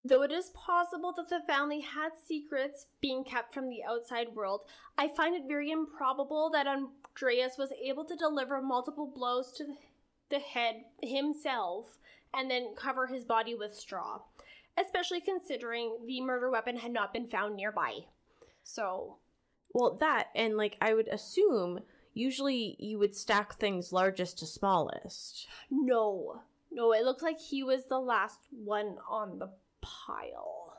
Though 0.03 0.21
it 0.23 0.31
is 0.31 0.51
possible 0.51 1.13
that 1.17 1.27
the 1.29 1.41
family 1.45 1.81
had 1.81 2.12
secrets 2.25 2.85
being 3.01 3.23
kept 3.23 3.53
from 3.53 3.69
the 3.69 3.83
outside 3.83 4.29
world, 4.33 4.62
I 4.97 5.09
find 5.09 5.35
it 5.35 5.47
very 5.47 5.71
improbable 5.71 6.49
that 6.51 6.67
Andreas 6.67 7.57
was 7.57 7.73
able 7.83 8.05
to 8.05 8.15
deliver 8.15 8.62
multiple 8.62 9.07
blows 9.13 9.51
to 9.57 9.65
the 10.29 10.39
head 10.39 10.85
himself 11.03 11.97
and 12.33 12.49
then 12.49 12.75
cover 12.75 13.07
his 13.07 13.25
body 13.25 13.55
with 13.55 13.75
straw, 13.75 14.21
especially 14.77 15.19
considering 15.19 15.97
the 16.05 16.21
murder 16.21 16.49
weapon 16.49 16.77
had 16.77 16.91
not 16.91 17.12
been 17.13 17.27
found 17.27 17.55
nearby. 17.57 17.99
So, 18.63 19.17
Well, 19.73 19.95
that 19.95 20.27
and 20.33 20.55
like 20.55 20.77
I 20.79 20.93
would 20.93 21.07
assume 21.09 21.81
usually 22.13 22.75
you 22.79 22.99
would 22.99 23.15
stack 23.15 23.55
things 23.55 23.91
largest 23.91 24.39
to 24.39 24.45
smallest. 24.45 25.47
no. 25.69 26.41
No, 26.71 26.93
it 26.93 27.03
looked 27.03 27.23
like 27.23 27.39
he 27.39 27.63
was 27.63 27.85
the 27.85 27.99
last 27.99 28.41
one 28.51 28.97
on 29.09 29.39
the 29.39 29.49
pile. 29.81 30.73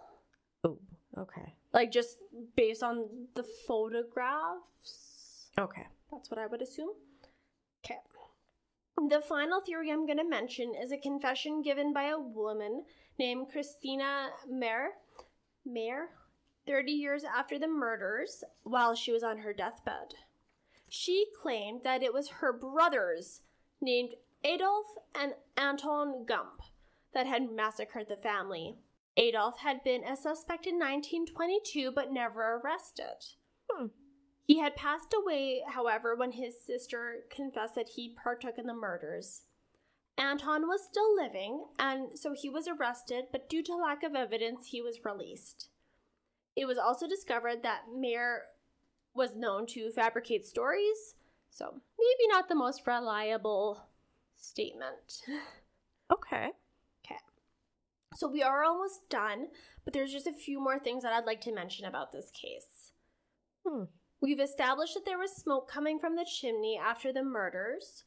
Oh, 0.64 0.78
okay. 1.18 1.54
Like, 1.72 1.92
just 1.92 2.18
based 2.56 2.82
on 2.82 3.06
the 3.34 3.44
photographs. 3.66 5.50
Okay. 5.58 5.86
That's 6.10 6.30
what 6.30 6.38
I 6.38 6.46
would 6.46 6.62
assume. 6.62 6.90
Okay. 7.84 7.98
The 9.08 9.20
final 9.20 9.60
theory 9.60 9.90
I'm 9.90 10.06
going 10.06 10.18
to 10.18 10.28
mention 10.28 10.74
is 10.74 10.92
a 10.92 10.98
confession 10.98 11.62
given 11.62 11.92
by 11.92 12.04
a 12.04 12.18
woman 12.18 12.84
named 13.18 13.48
Christina 13.50 14.28
Mayer, 14.48 14.90
Mayer, 15.64 16.10
30 16.66 16.92
years 16.92 17.24
after 17.24 17.58
the 17.58 17.68
murders, 17.68 18.44
while 18.62 18.94
she 18.94 19.12
was 19.12 19.22
on 19.22 19.38
her 19.38 19.52
deathbed. 19.52 20.14
She 20.88 21.26
claimed 21.40 21.82
that 21.84 22.02
it 22.02 22.12
was 22.12 22.28
her 22.28 22.52
brothers, 22.52 23.40
named 23.80 24.10
Adolf 24.44 24.86
and 25.18 25.34
Anton 25.56 26.24
Gump, 26.26 26.62
that 27.14 27.26
had 27.26 27.50
massacred 27.50 28.08
the 28.08 28.16
family. 28.16 28.76
Adolf 29.16 29.58
had 29.58 29.82
been 29.84 30.04
a 30.04 30.16
suspect 30.16 30.66
in 30.66 30.74
1922 30.74 31.92
but 31.94 32.12
never 32.12 32.60
arrested. 32.62 33.24
Hmm. 33.70 33.86
He 34.44 34.58
had 34.58 34.74
passed 34.74 35.14
away, 35.16 35.62
however, 35.68 36.16
when 36.16 36.32
his 36.32 36.60
sister 36.60 37.20
confessed 37.30 37.76
that 37.76 37.90
he 37.90 38.16
partook 38.20 38.58
in 38.58 38.66
the 38.66 38.74
murders. 38.74 39.42
Anton 40.18 40.66
was 40.66 40.84
still 40.84 41.14
living, 41.14 41.66
and 41.78 42.18
so 42.18 42.34
he 42.34 42.50
was 42.50 42.66
arrested, 42.66 43.26
but 43.32 43.48
due 43.48 43.62
to 43.62 43.74
lack 43.76 44.02
of 44.02 44.14
evidence, 44.14 44.66
he 44.66 44.82
was 44.82 45.04
released. 45.04 45.68
It 46.56 46.66
was 46.66 46.78
also 46.78 47.06
discovered 47.08 47.62
that 47.62 47.84
Mayer 47.96 48.42
was 49.14 49.34
known 49.34 49.66
to 49.68 49.90
fabricate 49.90 50.46
stories, 50.46 51.14
so 51.50 51.80
maybe 51.98 52.28
not 52.28 52.48
the 52.48 52.54
most 52.54 52.86
reliable 52.86 53.86
statement. 54.36 55.22
Okay. 56.12 56.50
So 58.14 58.28
we 58.28 58.42
are 58.42 58.64
almost 58.64 59.08
done, 59.08 59.48
but 59.84 59.94
there's 59.94 60.12
just 60.12 60.26
a 60.26 60.32
few 60.32 60.60
more 60.60 60.78
things 60.78 61.02
that 61.02 61.12
I'd 61.12 61.26
like 61.26 61.40
to 61.42 61.54
mention 61.54 61.86
about 61.86 62.12
this 62.12 62.30
case. 62.30 62.92
Hmm. 63.66 63.84
We've 64.20 64.40
established 64.40 64.94
that 64.94 65.06
there 65.06 65.18
was 65.18 65.32
smoke 65.32 65.70
coming 65.70 65.98
from 65.98 66.16
the 66.16 66.26
chimney 66.26 66.78
after 66.82 67.12
the 67.12 67.22
murders. 67.22 68.04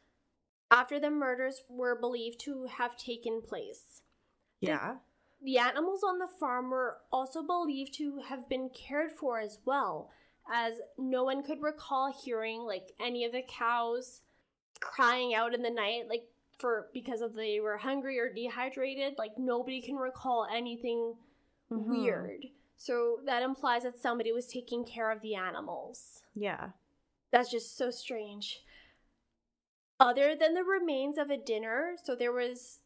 After 0.70 1.00
the 1.00 1.10
murders 1.10 1.64
were 1.70 2.00
believed 2.00 2.40
to 2.42 2.66
have 2.66 2.98
taken 2.98 3.42
place. 3.42 4.02
Yeah. 4.60 4.96
The 5.42 5.58
animals 5.58 6.04
on 6.04 6.20
the 6.20 6.28
farm 6.40 6.70
were 6.70 6.98
also 7.12 7.42
believed 7.42 7.94
to 7.96 8.20
have 8.28 8.48
been 8.48 8.70
cared 8.70 9.12
for 9.12 9.40
as 9.40 9.60
well, 9.66 10.10
as 10.52 10.76
no 10.98 11.24
one 11.24 11.44
could 11.44 11.62
recall 11.62 12.14
hearing 12.14 12.62
like 12.62 12.92
any 13.00 13.26
of 13.26 13.32
the 13.32 13.44
cows 13.48 14.22
crying 14.80 15.34
out 15.34 15.54
in 15.54 15.62
the 15.62 15.70
night, 15.70 16.04
like 16.10 16.24
for 16.64 16.88
because 16.94 17.20
of 17.20 17.34
they 17.34 17.60
were 17.60 17.76
hungry 17.76 18.18
or 18.18 18.32
dehydrated. 18.32 19.16
Like 19.18 19.38
nobody 19.38 19.82
can 19.82 19.98
recall 19.98 20.48
anything 20.50 21.16
Mhm. 21.70 21.88
weird. 21.90 22.46
So 22.78 23.20
that 23.26 23.44
implies 23.44 23.84
that 23.84 23.98
somebody 23.98 24.32
was 24.32 24.48
taking 24.48 24.86
care 24.86 25.12
of 25.12 25.20
the 25.22 25.36
animals. 25.36 26.24
Yeah. 26.34 26.72
That's 27.32 27.52
just 27.52 27.76
so 27.76 27.92
strange. 27.92 28.64
Other 30.00 30.36
than 30.36 30.54
the 30.54 30.64
remains 30.64 31.18
of 31.18 31.30
a 31.30 31.38
dinner, 31.38 31.96
so 32.02 32.16
there 32.16 32.32
was 32.32 32.80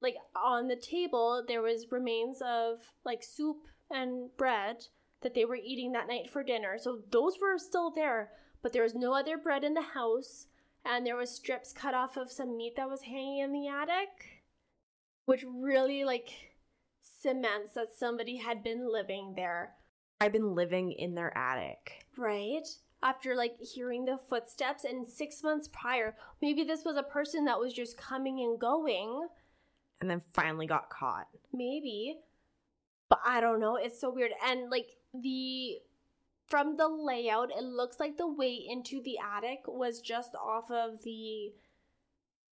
like 0.00 0.16
on 0.36 0.68
the 0.68 0.76
table 0.76 1.42
there 1.46 1.62
was 1.62 1.90
remains 1.90 2.42
of 2.42 2.92
like 3.04 3.22
soup 3.22 3.66
and 3.90 4.36
bread 4.36 4.88
that 5.22 5.32
they 5.34 5.46
were 5.46 5.56
eating 5.56 5.92
that 5.92 6.08
night 6.08 6.28
for 6.28 6.42
dinner. 6.44 6.76
So 6.78 7.02
those 7.10 7.38
were 7.40 7.56
still 7.58 7.90
there, 7.90 8.32
but 8.60 8.72
there 8.74 8.82
was 8.82 8.94
no 8.94 9.14
other 9.14 9.38
bread 9.38 9.64
in 9.64 9.72
the 9.72 9.82
house 9.98 10.46
and 10.84 11.06
there 11.06 11.16
was 11.16 11.30
strips 11.30 11.72
cut 11.72 11.94
off 11.94 12.16
of 12.16 12.30
some 12.30 12.56
meat 12.56 12.74
that 12.76 12.88
was 12.90 13.02
hanging 13.02 13.38
in 13.38 13.52
the 13.52 13.68
attic, 13.68 14.42
which 15.26 15.44
really 15.46 16.04
like 16.04 16.30
cements 17.02 17.74
that 17.74 17.88
somebody 17.96 18.36
had 18.36 18.62
been 18.62 18.92
living 18.92 19.34
there. 19.36 19.72
I've 20.20 20.32
been 20.32 20.54
living 20.54 20.92
in 20.92 21.14
their 21.14 21.36
attic. 21.36 22.06
Right? 22.16 22.66
After 23.02 23.34
like 23.34 23.58
hearing 23.60 24.04
the 24.04 24.18
footsteps 24.28 24.84
and 24.84 25.06
6 25.06 25.42
months 25.42 25.68
prior, 25.68 26.16
maybe 26.40 26.64
this 26.64 26.84
was 26.84 26.96
a 26.96 27.02
person 27.02 27.44
that 27.44 27.60
was 27.60 27.72
just 27.72 27.98
coming 27.98 28.40
and 28.40 28.58
going. 28.58 29.28
And 30.00 30.10
then 30.10 30.22
finally 30.32 30.66
got 30.66 30.90
caught. 30.90 31.28
Maybe. 31.52 32.18
But 33.08 33.20
I 33.24 33.40
don't 33.40 33.60
know. 33.60 33.76
It's 33.76 34.00
so 34.00 34.10
weird. 34.10 34.32
And 34.46 34.70
like 34.70 34.88
the 35.12 35.78
from 36.46 36.76
the 36.76 36.88
layout, 36.88 37.50
it 37.50 37.64
looks 37.64 37.98
like 37.98 38.16
the 38.16 38.30
way 38.30 38.54
into 38.68 39.02
the 39.02 39.16
attic 39.18 39.60
was 39.66 40.00
just 40.00 40.34
off 40.34 40.70
of 40.70 41.02
the 41.02 41.52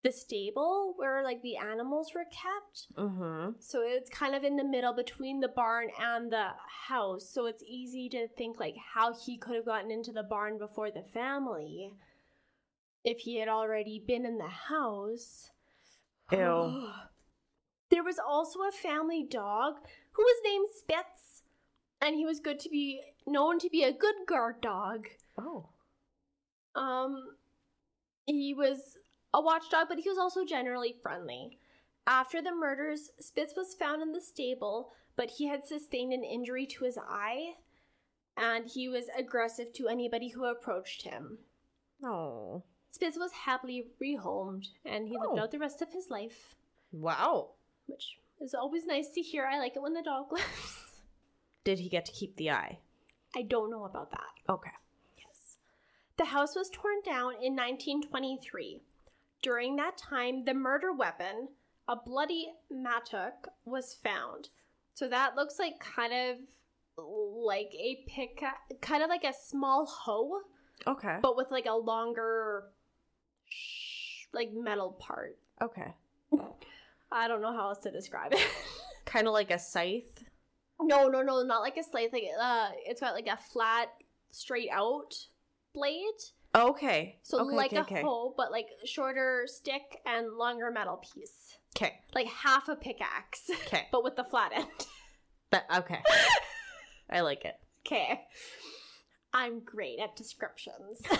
the 0.02 0.10
stable 0.10 0.94
where 0.96 1.22
like 1.22 1.42
the 1.42 1.56
animals 1.56 2.12
were 2.14 2.24
kept. 2.24 2.92
Mm-hmm. 2.96 3.52
So 3.60 3.82
it's 3.82 4.10
kind 4.10 4.34
of 4.34 4.42
in 4.42 4.56
the 4.56 4.64
middle 4.64 4.92
between 4.92 5.40
the 5.40 5.48
barn 5.48 5.88
and 6.00 6.32
the 6.32 6.48
house. 6.88 7.28
So 7.32 7.46
it's 7.46 7.62
easy 7.62 8.08
to 8.10 8.26
think 8.28 8.58
like 8.58 8.74
how 8.94 9.14
he 9.14 9.38
could 9.38 9.54
have 9.54 9.64
gotten 9.64 9.90
into 9.90 10.12
the 10.12 10.24
barn 10.24 10.58
before 10.58 10.90
the 10.90 11.04
family 11.14 11.94
if 13.04 13.20
he 13.20 13.38
had 13.38 13.48
already 13.48 14.02
been 14.04 14.26
in 14.26 14.38
the 14.38 14.48
house. 14.48 15.50
Ew. 16.32 16.88
there 17.90 18.04
was 18.04 18.18
also 18.18 18.60
a 18.60 18.72
family 18.72 19.24
dog 19.28 19.74
who 20.12 20.22
was 20.22 20.42
named 20.44 20.66
Spitz, 20.76 21.31
and 22.02 22.16
he 22.16 22.26
was 22.26 22.40
good 22.40 22.60
to 22.60 22.68
be 22.68 23.00
known 23.26 23.58
to 23.60 23.70
be 23.70 23.84
a 23.84 23.92
good 23.92 24.14
guard 24.26 24.60
dog. 24.60 25.08
Oh. 25.38 25.68
Um, 26.74 27.28
he 28.26 28.52
was 28.54 28.98
a 29.32 29.40
watchdog, 29.40 29.88
but 29.88 29.98
he 29.98 30.08
was 30.08 30.18
also 30.18 30.44
generally 30.44 30.94
friendly. 31.02 31.58
After 32.06 32.42
the 32.42 32.54
murders, 32.54 33.10
Spitz 33.20 33.54
was 33.56 33.74
found 33.74 34.02
in 34.02 34.12
the 34.12 34.20
stable, 34.20 34.90
but 35.16 35.30
he 35.30 35.46
had 35.46 35.64
sustained 35.66 36.12
an 36.12 36.24
injury 36.24 36.66
to 36.66 36.84
his 36.84 36.98
eye, 36.98 37.54
and 38.36 38.66
he 38.66 38.88
was 38.88 39.04
aggressive 39.16 39.72
to 39.74 39.88
anybody 39.88 40.28
who 40.28 40.44
approached 40.44 41.02
him. 41.02 41.38
Oh. 42.02 42.64
Spitz 42.90 43.16
was 43.16 43.32
happily 43.32 43.86
rehomed, 44.02 44.66
and 44.84 45.06
he 45.06 45.16
lived 45.16 45.38
Oh. 45.38 45.40
out 45.40 45.50
the 45.52 45.58
rest 45.58 45.80
of 45.80 45.92
his 45.92 46.10
life, 46.10 46.56
Wow. 46.90 47.50
which 47.86 48.18
is 48.40 48.54
always 48.54 48.84
nice 48.86 49.10
to 49.10 49.22
hear. 49.22 49.46
I 49.46 49.58
like 49.58 49.76
it 49.76 49.82
when 49.82 49.94
the 49.94 50.02
dog 50.02 50.32
lives. 50.32 50.81
Did 51.64 51.78
he 51.78 51.88
get 51.88 52.04
to 52.06 52.12
keep 52.12 52.36
the 52.36 52.50
eye? 52.50 52.78
I 53.36 53.42
don't 53.42 53.70
know 53.70 53.84
about 53.84 54.10
that. 54.10 54.52
Okay. 54.52 54.70
Yes. 55.16 55.56
The 56.18 56.26
house 56.26 56.54
was 56.56 56.70
torn 56.70 57.00
down 57.04 57.34
in 57.42 57.54
1923. 57.56 58.80
During 59.42 59.76
that 59.76 59.96
time, 59.96 60.44
the 60.44 60.54
murder 60.54 60.92
weapon, 60.92 61.48
a 61.88 61.96
bloody 61.96 62.52
mattock, 62.70 63.48
was 63.64 63.94
found. 63.94 64.48
So 64.94 65.08
that 65.08 65.36
looks 65.36 65.58
like 65.58 65.78
kind 65.80 66.12
of 66.12 66.36
like 66.98 67.72
a 67.74 68.04
pick, 68.06 68.42
kind 68.80 69.02
of 69.02 69.08
like 69.08 69.24
a 69.24 69.32
small 69.32 69.86
hoe, 69.86 70.40
Okay. 70.86 71.16
but 71.22 71.36
with 71.36 71.50
like 71.50 71.66
a 71.66 71.72
longer, 71.74 72.64
like 74.32 74.52
metal 74.52 74.92
part. 74.92 75.38
Okay. 75.60 75.94
I 77.12 77.28
don't 77.28 77.40
know 77.42 77.52
how 77.52 77.68
else 77.70 77.78
to 77.80 77.90
describe 77.90 78.32
it. 78.32 78.46
Kind 79.04 79.26
of 79.26 79.32
like 79.34 79.50
a 79.50 79.58
scythe. 79.58 80.24
No, 80.82 81.08
no, 81.08 81.22
no, 81.22 81.42
not 81.42 81.60
like 81.60 81.76
a 81.76 81.82
slate. 81.82 82.12
Like 82.12 82.24
uh, 82.40 82.70
it's 82.86 83.00
got 83.00 83.14
like 83.14 83.26
a 83.26 83.36
flat, 83.36 83.88
straight 84.30 84.68
out 84.70 85.14
blade. 85.74 86.04
Okay. 86.54 87.18
So 87.22 87.40
okay, 87.40 87.56
like 87.56 87.72
okay, 87.72 87.76
a 87.76 87.80
okay. 87.82 88.02
hoe, 88.02 88.34
but 88.36 88.50
like 88.50 88.66
shorter 88.84 89.44
stick 89.46 90.00
and 90.06 90.34
longer 90.34 90.70
metal 90.70 90.96
piece. 90.96 91.56
Okay. 91.76 91.94
Like 92.14 92.26
half 92.26 92.68
a 92.68 92.76
pickaxe, 92.76 93.50
Okay. 93.66 93.88
but 93.92 94.04
with 94.04 94.16
the 94.16 94.24
flat 94.24 94.52
end. 94.54 94.66
But 95.50 95.64
okay. 95.74 96.02
I 97.10 97.20
like 97.20 97.44
it. 97.44 97.54
Okay. 97.84 98.20
I'm 99.34 99.58
great 99.64 99.98
at 99.98 100.14
descriptions. 100.14 101.02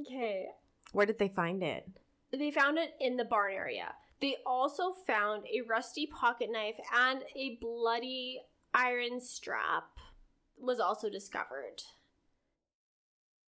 okay. 0.00 0.46
Where 0.90 1.06
did 1.06 1.20
they 1.20 1.28
find 1.28 1.62
it? 1.62 1.86
They 2.32 2.50
found 2.50 2.78
it 2.78 2.94
in 3.00 3.16
the 3.16 3.24
barn 3.24 3.52
area. 3.52 3.94
They 4.20 4.36
also 4.46 4.92
found 5.06 5.44
a 5.46 5.66
rusty 5.68 6.06
pocket 6.06 6.50
knife 6.50 6.76
and 6.94 7.22
a 7.36 7.58
bloody 7.60 8.40
iron 8.72 9.20
strap 9.20 9.84
was 10.58 10.80
also 10.80 11.10
discovered. 11.10 11.82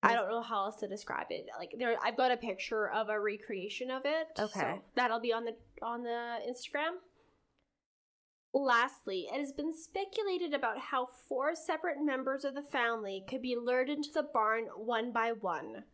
I 0.02 0.14
don't 0.14 0.28
know 0.28 0.42
how 0.42 0.66
else 0.66 0.76
to 0.76 0.88
describe 0.88 1.26
it. 1.30 1.46
Like 1.58 1.74
there 1.78 1.96
I've 2.02 2.16
got 2.16 2.30
a 2.30 2.36
picture 2.36 2.90
of 2.90 3.08
a 3.08 3.18
recreation 3.18 3.90
of 3.90 4.02
it. 4.04 4.28
Okay. 4.38 4.60
So 4.60 4.82
that'll 4.94 5.20
be 5.20 5.32
on 5.32 5.44
the 5.44 5.56
on 5.82 6.02
the 6.02 6.38
Instagram. 6.48 6.98
Lastly, 8.52 9.28
it 9.32 9.38
has 9.38 9.52
been 9.52 9.76
speculated 9.76 10.54
about 10.54 10.78
how 10.78 11.08
four 11.28 11.54
separate 11.54 12.02
members 12.02 12.44
of 12.44 12.54
the 12.54 12.62
family 12.62 13.24
could 13.28 13.42
be 13.42 13.56
lured 13.56 13.90
into 13.90 14.10
the 14.12 14.22
barn 14.22 14.66
one 14.76 15.12
by 15.12 15.32
one. 15.32 15.84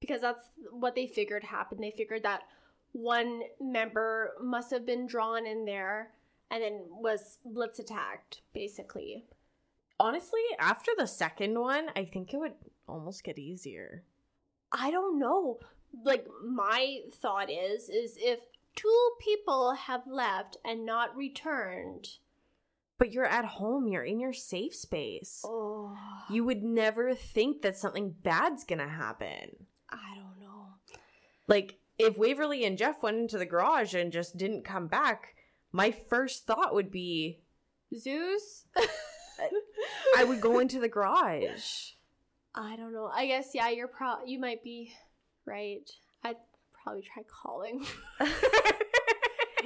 Because 0.00 0.22
that's 0.22 0.50
what 0.70 0.94
they 0.94 1.06
figured 1.06 1.44
happened. 1.44 1.82
They 1.82 1.92
figured 1.96 2.24
that 2.24 2.42
one 2.94 3.42
member 3.60 4.34
must 4.40 4.70
have 4.70 4.86
been 4.86 5.06
drawn 5.06 5.46
in 5.46 5.64
there 5.64 6.10
and 6.50 6.62
then 6.62 6.84
was 6.88 7.38
blitz 7.44 7.80
attacked, 7.80 8.40
basically. 8.54 9.24
Honestly, 9.98 10.40
after 10.58 10.92
the 10.96 11.06
second 11.06 11.58
one, 11.58 11.88
I 11.96 12.04
think 12.04 12.32
it 12.32 12.38
would 12.38 12.54
almost 12.88 13.24
get 13.24 13.38
easier. 13.38 14.04
I 14.72 14.90
don't 14.92 15.18
know. 15.18 15.58
Like 16.04 16.26
my 16.44 17.00
thought 17.12 17.50
is 17.50 17.88
is 17.88 18.16
if 18.20 18.40
two 18.76 19.10
people 19.20 19.74
have 19.74 20.02
left 20.06 20.56
and 20.64 20.86
not 20.86 21.16
returned. 21.16 22.08
But 22.96 23.12
you're 23.12 23.26
at 23.26 23.44
home, 23.44 23.88
you're 23.88 24.04
in 24.04 24.20
your 24.20 24.32
safe 24.32 24.74
space. 24.74 25.42
Oh, 25.44 25.96
You 26.30 26.44
would 26.44 26.62
never 26.62 27.12
think 27.14 27.62
that 27.62 27.76
something 27.76 28.14
bad's 28.22 28.64
gonna 28.64 28.88
happen. 28.88 29.66
I 29.90 30.14
don't 30.14 30.40
know. 30.40 30.66
Like, 31.48 31.78
if 31.98 32.18
Waverly 32.18 32.64
and 32.64 32.78
Jeff 32.78 33.02
went 33.02 33.18
into 33.18 33.38
the 33.38 33.46
garage 33.46 33.94
and 33.94 34.12
just 34.12 34.36
didn't 34.36 34.64
come 34.64 34.86
back, 34.86 35.34
my 35.72 35.90
first 35.90 36.46
thought 36.46 36.74
would 36.74 36.90
be 36.90 37.40
Zeus? 37.96 38.64
I 40.16 40.24
would 40.24 40.40
go 40.40 40.58
into 40.58 40.80
the 40.80 40.88
garage. 40.88 41.92
I 42.54 42.76
don't 42.76 42.92
know. 42.92 43.10
I 43.12 43.26
guess 43.26 43.50
yeah, 43.54 43.68
you're 43.70 43.88
pro 43.88 44.24
you 44.24 44.38
might 44.38 44.62
be 44.62 44.92
right. 45.44 45.90
I'd 46.22 46.36
probably 46.82 47.02
try 47.02 47.22
calling. 47.42 47.84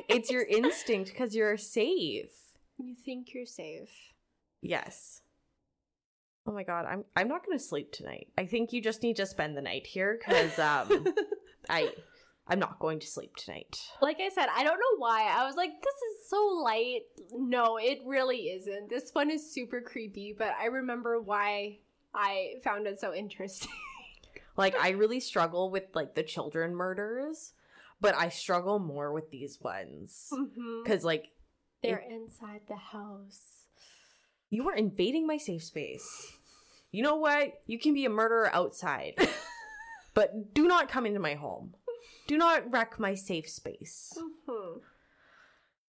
it's 0.08 0.30
your 0.30 0.44
instinct 0.44 1.10
because 1.10 1.34
you're 1.34 1.58
safe. 1.58 2.32
you 2.78 2.94
think 3.04 3.34
you're 3.34 3.46
safe. 3.46 3.90
Yes. 4.62 5.20
Oh 6.46 6.52
my 6.52 6.62
god, 6.62 6.86
I'm 6.86 7.04
I'm 7.14 7.28
not 7.28 7.44
gonna 7.44 7.58
sleep 7.58 7.92
tonight. 7.92 8.28
I 8.38 8.46
think 8.46 8.72
you 8.72 8.80
just 8.80 9.02
need 9.02 9.16
to 9.16 9.26
spend 9.26 9.54
the 9.54 9.62
night 9.62 9.86
here 9.86 10.18
because 10.18 10.58
um 10.58 11.06
I 11.68 11.92
I'm 12.48 12.58
not 12.58 12.78
going 12.78 12.98
to 13.00 13.06
sleep 13.06 13.36
tonight. 13.36 13.78
like 14.00 14.18
I 14.20 14.30
said, 14.30 14.46
I 14.54 14.64
don't 14.64 14.78
know 14.78 14.98
why. 14.98 15.24
I 15.24 15.46
was 15.46 15.56
like, 15.56 15.70
this 15.82 15.94
is 15.94 16.28
so 16.30 16.60
light. 16.62 17.02
No, 17.32 17.76
it 17.76 18.00
really 18.06 18.48
isn't. 18.50 18.88
This 18.88 19.10
one 19.12 19.30
is 19.30 19.52
super 19.52 19.80
creepy, 19.80 20.34
but 20.36 20.54
I 20.58 20.66
remember 20.66 21.20
why 21.20 21.78
I 22.14 22.54
found 22.64 22.86
it 22.86 23.00
so 23.00 23.12
interesting. 23.12 23.72
Like 24.58 24.74
I 24.74 24.90
really 24.90 25.20
struggle 25.20 25.70
with 25.70 25.84
like 25.94 26.16
the 26.16 26.24
children 26.24 26.74
murders, 26.74 27.52
but 28.00 28.16
I 28.16 28.28
struggle 28.28 28.80
more 28.80 29.12
with 29.12 29.30
these 29.30 29.60
ones 29.62 30.28
mm-hmm. 30.32 30.82
because 30.82 31.04
like 31.04 31.30
They're 31.80 32.04
inside 32.10 32.62
the 32.68 32.76
house. 32.76 33.40
you 34.50 34.68
are 34.68 34.74
invading 34.74 35.28
my 35.28 35.36
safe 35.36 35.62
space. 35.62 36.32
You 36.90 37.04
know 37.04 37.16
what? 37.16 37.62
You 37.66 37.78
can 37.78 37.94
be 37.94 38.04
a 38.04 38.10
murderer 38.10 38.50
outside, 38.52 39.14
but 40.14 40.54
do 40.54 40.66
not 40.66 40.88
come 40.88 41.06
into 41.06 41.20
my 41.20 41.34
home. 41.34 41.74
Do 42.28 42.36
not 42.36 42.70
wreck 42.70 43.00
my 43.00 43.14
safe 43.14 43.48
space. 43.48 44.16
Mhm. 44.16 44.82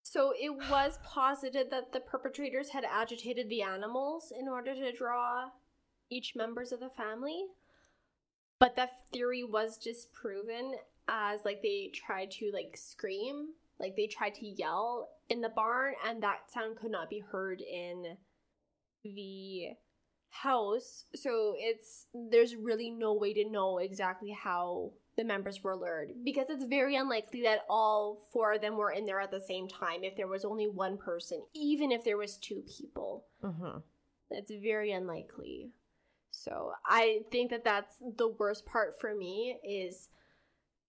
So 0.01 0.33
it 0.39 0.55
was 0.55 0.97
posited 1.03 1.69
that 1.69 1.91
the 1.91 1.99
perpetrators 1.99 2.69
had 2.69 2.85
agitated 2.85 3.49
the 3.49 3.61
animals 3.61 4.31
in 4.31 4.47
order 4.47 4.73
to 4.73 4.91
draw 4.91 5.51
each 6.09 6.35
members 6.35 6.71
of 6.71 6.79
the 6.79 6.89
family. 6.89 7.45
But 8.57 8.75
that 8.77 9.07
theory 9.11 9.43
was 9.43 9.77
disproven 9.77 10.79
as 11.07 11.45
like 11.45 11.61
they 11.61 11.91
tried 11.93 12.31
to 12.31 12.51
like 12.53 12.77
scream 12.77 13.49
like 13.79 13.95
they 13.95 14.07
tried 14.07 14.35
to 14.35 14.45
yell 14.45 15.09
in 15.29 15.41
the 15.41 15.49
barn 15.49 15.95
and 16.05 16.21
that 16.21 16.51
sound 16.51 16.77
could 16.77 16.91
not 16.91 17.09
be 17.09 17.19
heard 17.19 17.61
in 17.61 18.17
the 19.03 19.69
house. 20.29 21.05
So 21.15 21.55
it's 21.57 22.07
there's 22.13 22.55
really 22.55 22.91
no 22.91 23.13
way 23.13 23.33
to 23.33 23.49
know 23.49 23.77
exactly 23.79 24.31
how 24.31 24.91
the 25.19 25.25
members 25.25 25.61
were 25.61 25.75
lured 25.75 26.13
because 26.23 26.45
it's 26.49 26.63
very 26.63 26.95
unlikely 26.95 27.41
that 27.41 27.65
all 27.69 28.21
four 28.31 28.53
of 28.53 28.61
them 28.61 28.77
were 28.77 28.91
in 28.91 29.05
there 29.05 29.19
at 29.19 29.31
the 29.31 29.41
same 29.41 29.67
time 29.67 30.01
if 30.01 30.15
there 30.15 30.29
was 30.29 30.45
only 30.45 30.65
one 30.65 30.97
person, 30.97 31.43
even 31.53 31.91
if 31.91 32.05
there 32.05 32.15
was 32.15 32.37
two 32.37 32.63
people. 32.77 33.25
Mm-hmm. 33.43 33.79
It's 34.31 34.49
very 34.49 34.93
unlikely. 34.93 35.71
So 36.31 36.71
I 36.85 37.23
think 37.33 37.49
that 37.49 37.65
that's 37.65 37.95
the 38.15 38.29
worst 38.29 38.65
part 38.65 39.01
for 39.01 39.13
me 39.13 39.57
is 39.61 40.07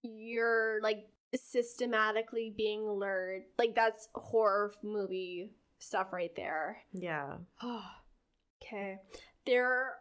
you're 0.02 0.78
like 0.80 1.08
systematically 1.34 2.54
being 2.56 2.88
lured. 2.88 3.42
Like 3.58 3.74
that's 3.74 4.06
horror 4.14 4.72
movie 4.84 5.50
stuff 5.80 6.12
right 6.12 6.36
there. 6.36 6.76
Yeah. 6.92 7.38
okay. 8.62 8.98
There 9.44 9.96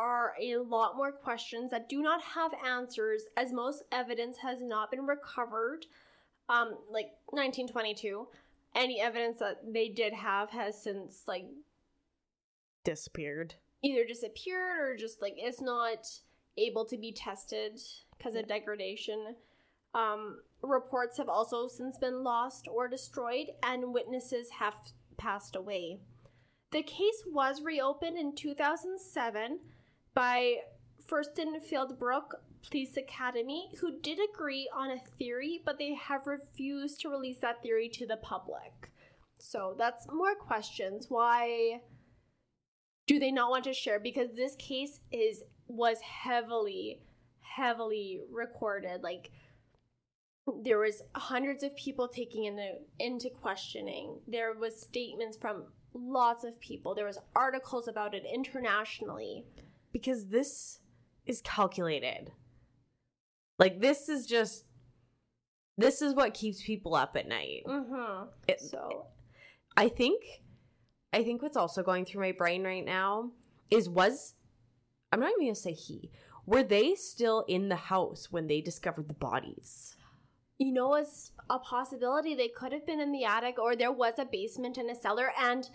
are 0.00 0.32
a 0.40 0.56
lot 0.56 0.96
more 0.96 1.12
questions 1.12 1.70
that 1.70 1.88
do 1.88 2.00
not 2.02 2.22
have 2.22 2.52
answers 2.66 3.22
as 3.36 3.52
most 3.52 3.82
evidence 3.92 4.38
has 4.38 4.58
not 4.62 4.90
been 4.90 5.06
recovered. 5.06 5.86
Um 6.48 6.68
like 6.90 7.10
1922. 7.26 8.26
Any 8.74 9.00
evidence 9.00 9.38
that 9.40 9.60
they 9.78 9.88
did 9.88 10.12
have 10.14 10.50
has 10.50 10.82
since 10.82 11.22
like 11.26 11.44
Disappeared. 12.84 13.54
either 13.82 14.04
disappeared 14.06 14.78
or 14.80 14.96
just 14.96 15.20
like 15.20 15.34
it's 15.36 15.60
not 15.60 16.06
able 16.56 16.84
to 16.86 16.96
be 16.96 17.12
tested 17.12 17.78
because 18.16 18.34
of 18.34 18.48
degradation. 18.48 19.36
Um, 19.94 20.38
reports 20.62 21.18
have 21.18 21.28
also 21.28 21.66
since 21.68 21.98
been 21.98 22.22
lost 22.22 22.68
or 22.70 22.88
destroyed, 22.88 23.48
and 23.62 23.92
witnesses 23.92 24.48
have 24.60 24.74
passed 25.16 25.56
away. 25.56 25.98
The 26.70 26.82
case 26.82 27.22
was 27.26 27.60
reopened 27.62 28.16
in 28.16 28.34
2007 28.34 29.58
by 30.14 30.56
Fürstenfeldbruck 31.08 32.34
Police 32.68 32.96
Academy, 32.96 33.70
who 33.80 34.00
did 34.00 34.18
agree 34.32 34.70
on 34.74 34.90
a 34.90 35.00
theory, 35.18 35.62
but 35.64 35.78
they 35.78 35.94
have 35.94 36.26
refused 36.26 37.00
to 37.00 37.08
release 37.08 37.38
that 37.38 37.62
theory 37.62 37.88
to 37.88 38.06
the 38.06 38.18
public. 38.18 38.90
So 39.38 39.74
that's 39.78 40.06
more 40.12 40.34
questions. 40.34 41.06
Why 41.08 41.80
do 43.06 43.18
they 43.18 43.32
not 43.32 43.50
want 43.50 43.64
to 43.64 43.72
share? 43.72 43.98
Because 43.98 44.34
this 44.34 44.54
case 44.56 45.00
is 45.10 45.42
was 45.66 45.98
heavily, 46.00 47.00
heavily 47.40 48.20
recorded. 48.30 49.02
Like 49.02 49.30
there 50.62 50.78
was 50.78 51.02
hundreds 51.14 51.62
of 51.62 51.74
people 51.76 52.08
taking 52.08 52.44
into 52.44 52.72
into 52.98 53.30
questioning. 53.30 54.20
There 54.28 54.52
was 54.54 54.80
statements 54.80 55.38
from 55.40 55.64
lots 55.94 56.44
of 56.44 56.60
people. 56.60 56.94
There 56.94 57.06
was 57.06 57.18
articles 57.34 57.88
about 57.88 58.14
it 58.14 58.24
internationally. 58.32 59.46
Because 59.92 60.26
this 60.28 60.80
is 61.26 61.40
calculated. 61.42 62.32
Like 63.58 63.80
this 63.80 64.08
is 64.08 64.26
just 64.26 64.64
this 65.76 66.02
is 66.02 66.14
what 66.14 66.34
keeps 66.34 66.62
people 66.62 66.94
up 66.94 67.16
at 67.16 67.26
night. 67.28 67.62
Mm-hmm. 67.66 68.28
It- 68.48 68.60
So 68.60 69.06
I 69.76 69.88
think 69.88 70.22
I 71.12 71.22
think 71.24 71.42
what's 71.42 71.56
also 71.56 71.82
going 71.82 72.04
through 72.04 72.22
my 72.22 72.32
brain 72.32 72.64
right 72.64 72.84
now 72.84 73.30
is 73.70 73.88
was 73.88 74.34
I'm 75.12 75.20
not 75.20 75.30
even 75.32 75.46
gonna 75.46 75.54
say 75.54 75.72
he. 75.72 76.10
Were 76.46 76.62
they 76.62 76.94
still 76.94 77.44
in 77.48 77.68
the 77.68 77.76
house 77.76 78.28
when 78.30 78.46
they 78.46 78.60
discovered 78.60 79.08
the 79.08 79.14
bodies? 79.14 79.96
you 80.62 80.72
know, 80.72 80.94
it's 80.94 81.32
a 81.48 81.58
possibility 81.58 82.34
they 82.34 82.48
could 82.48 82.70
have 82.70 82.84
been 82.86 83.00
in 83.00 83.12
the 83.12 83.24
attic, 83.24 83.58
or 83.58 83.74
there 83.74 83.90
was 83.90 84.12
a 84.18 84.26
basement 84.26 84.76
and 84.76 84.90
a 84.90 84.94
cellar. 84.94 85.32
And 85.40 85.66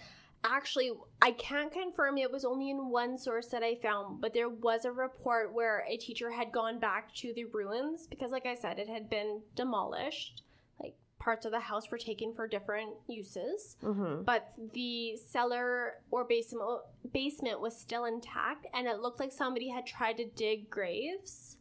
actually, 0.44 0.92
I 1.22 1.32
can't 1.32 1.72
confirm 1.72 2.18
it 2.18 2.32
was 2.32 2.46
only 2.46 2.70
in 2.70 2.90
one 2.90 3.18
source 3.18 3.48
that 3.48 3.64
I 3.64 3.76
found, 3.76 4.22
but 4.22 4.34
there 4.34 4.50
was 4.50 4.86
a 4.86 4.92
report 4.92 5.54
where 5.54 5.84
a 5.88 5.98
teacher 5.98 6.32
had 6.32 6.52
gone 6.52 6.80
back 6.80 7.14
to 7.16 7.34
the 7.34 7.46
ruins 7.46 8.08
because, 8.08 8.32
like 8.32 8.46
I 8.46 8.56
said, 8.56 8.78
it 8.80 8.88
had 8.90 9.10
been 9.10 9.42
demolished. 9.56 10.44
Like 10.80 10.96
parts 11.20 11.46
of 11.46 11.52
the 11.52 11.60
house 11.60 11.90
were 11.90 11.98
taken 11.98 12.34
for 12.36 12.48
different 12.48 12.92
uses, 13.08 13.78
Mm-hmm. 13.82 14.24
but 14.24 14.54
the 14.74 15.18
cellar 15.18 15.96
or 16.12 16.24
basement 16.26 16.82
basement 17.12 17.60
was 17.62 17.76
still 17.80 18.06
intact, 18.06 18.68
and 18.74 18.88
it 18.88 19.00
looked 19.00 19.20
like 19.20 19.32
somebody 19.32 19.70
had 19.70 19.86
tried 19.88 20.18
to 20.18 20.26
dig 20.26 20.70
graves. 20.70 21.58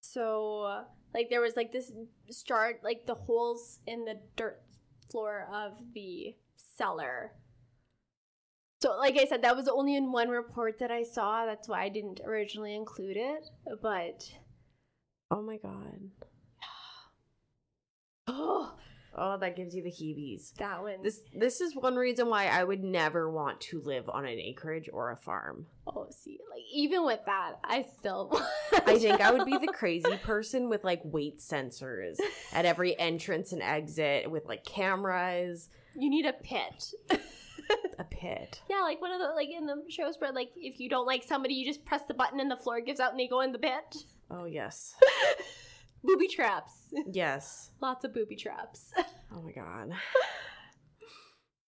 So, 0.00 0.84
like, 1.14 1.30
there 1.30 1.40
was 1.40 1.56
like 1.56 1.72
this 1.72 1.90
start, 2.30 2.80
like 2.82 3.06
the 3.06 3.14
holes 3.14 3.80
in 3.86 4.04
the 4.04 4.18
dirt 4.36 4.60
floor 5.10 5.46
of 5.52 5.72
the 5.94 6.34
cellar. 6.56 7.32
So, 8.80 8.96
like 8.98 9.18
I 9.18 9.24
said, 9.24 9.42
that 9.42 9.56
was 9.56 9.68
only 9.68 9.96
in 9.96 10.12
one 10.12 10.28
report 10.28 10.78
that 10.78 10.90
I 10.90 11.04
saw. 11.04 11.46
That's 11.46 11.68
why 11.68 11.82
I 11.82 11.88
didn't 11.88 12.20
originally 12.26 12.74
include 12.74 13.16
it. 13.16 13.48
But 13.80 14.30
Oh 15.30 15.42
my 15.42 15.56
god. 15.56 16.10
oh, 18.28 18.74
Oh, 19.16 19.36
that 19.38 19.54
gives 19.56 19.74
you 19.74 19.82
the 19.82 19.90
heebies. 19.90 20.52
that 20.54 20.82
one. 20.82 21.02
This 21.02 21.20
this 21.32 21.60
is 21.60 21.74
one 21.76 21.94
reason 21.94 22.28
why 22.28 22.46
I 22.48 22.64
would 22.64 22.82
never 22.82 23.30
want 23.30 23.60
to 23.62 23.80
live 23.82 24.08
on 24.08 24.24
an 24.24 24.38
acreage 24.38 24.90
or 24.92 25.12
a 25.12 25.16
farm. 25.16 25.66
oh, 25.86 26.06
see, 26.10 26.38
like 26.50 26.62
even 26.72 27.04
with 27.06 27.20
that, 27.26 27.52
I 27.62 27.86
still. 27.96 28.32
I 28.72 28.98
think 28.98 29.20
I 29.20 29.30
would 29.30 29.46
be 29.46 29.56
the 29.58 29.72
crazy 29.72 30.16
person 30.24 30.68
with 30.68 30.82
like 30.82 31.00
weight 31.04 31.38
sensors 31.38 32.16
at 32.52 32.64
every 32.64 32.98
entrance 32.98 33.52
and 33.52 33.62
exit 33.62 34.30
with 34.30 34.46
like 34.46 34.64
cameras, 34.64 35.68
You 35.94 36.10
need 36.10 36.26
a 36.26 36.32
pit. 36.32 36.92
a 37.98 38.04
pit. 38.04 38.60
yeah, 38.68 38.80
like 38.82 39.00
one 39.00 39.12
of 39.12 39.20
the 39.20 39.28
like 39.34 39.48
in 39.48 39.66
the 39.66 39.82
shows 39.88 40.16
where 40.18 40.32
like 40.32 40.50
if 40.56 40.80
you 40.80 40.88
don't 40.90 41.06
like 41.06 41.22
somebody, 41.22 41.54
you 41.54 41.64
just 41.64 41.84
press 41.84 42.02
the 42.08 42.14
button 42.14 42.40
and 42.40 42.50
the 42.50 42.56
floor 42.56 42.80
gives 42.80 42.98
out 42.98 43.12
and 43.12 43.20
they 43.20 43.28
go 43.28 43.40
in 43.42 43.52
the 43.52 43.58
pit. 43.58 43.96
Oh 44.30 44.44
yes. 44.46 44.94
Booby 46.04 46.28
traps. 46.28 46.92
Yes. 47.10 47.70
Lots 47.80 48.04
of 48.04 48.14
booby 48.14 48.36
traps. 48.36 48.92
Oh 49.34 49.42
my 49.42 49.52
god. 49.52 49.90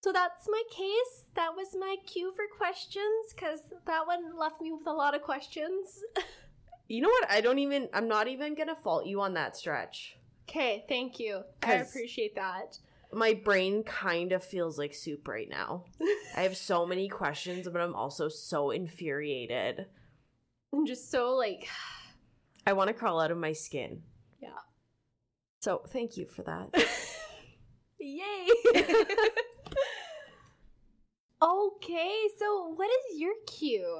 So 0.03 0.13
that's 0.13 0.47
my 0.47 0.63
case. 0.71 1.25
That 1.35 1.53
was 1.57 1.75
my 1.77 1.97
cue 2.05 2.31
for 2.33 2.45
questions 2.57 3.33
because 3.35 3.61
that 3.87 4.07
one 4.07 4.37
left 4.39 4.61
me 4.61 4.71
with 4.71 4.87
a 4.87 4.93
lot 4.93 5.15
of 5.15 5.21
questions. 5.21 6.01
You 6.87 7.01
know 7.01 7.09
what? 7.09 7.29
I 7.29 7.41
don't 7.41 7.59
even 7.59 7.89
I'm 7.93 8.07
not 8.07 8.29
even 8.29 8.55
going 8.55 8.69
to 8.69 8.75
fault 8.75 9.05
you 9.05 9.19
on 9.19 9.33
that 9.33 9.57
stretch. 9.57 10.17
Okay, 10.47 10.85
thank 10.87 11.19
you. 11.19 11.41
I 11.61 11.73
appreciate 11.73 12.35
that. 12.35 12.79
My 13.11 13.33
brain 13.33 13.83
kind 13.83 14.31
of 14.31 14.43
feels 14.43 14.77
like 14.77 14.93
soup 14.93 15.27
right 15.27 15.49
now. 15.49 15.83
I 16.35 16.43
have 16.43 16.55
so 16.55 16.85
many 16.85 17.09
questions, 17.09 17.67
but 17.67 17.81
I'm 17.81 17.93
also 17.95 18.29
so 18.29 18.71
infuriated. 18.71 19.87
I'm 20.73 20.85
just 20.85 21.11
so 21.11 21.35
like, 21.35 21.67
I 22.65 22.71
want 22.71 22.87
to 22.87 22.93
crawl 22.93 23.19
out 23.19 23.31
of 23.31 23.37
my 23.37 23.51
skin. 23.51 24.03
Yeah. 24.41 24.49
So, 25.59 25.81
thank 25.89 26.17
you 26.17 26.25
for 26.27 26.43
that. 26.43 26.69
Yay! 27.99 28.47
okay, 31.41 32.11
so 32.37 32.73
what 32.75 32.89
is 32.89 33.19
your 33.19 33.33
cue? 33.47 33.99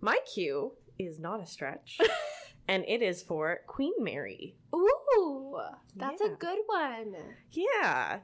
My 0.00 0.18
cue 0.32 0.72
is 0.98 1.18
not 1.18 1.42
a 1.42 1.46
stretch, 1.46 1.98
and 2.68 2.84
it 2.86 3.02
is 3.02 3.22
for 3.22 3.60
Queen 3.66 3.92
Mary. 3.98 4.56
Ooh, 4.74 5.58
that's 5.96 6.20
a 6.20 6.28
good 6.28 6.58
one. 6.66 7.14
Yeah. 7.52 8.20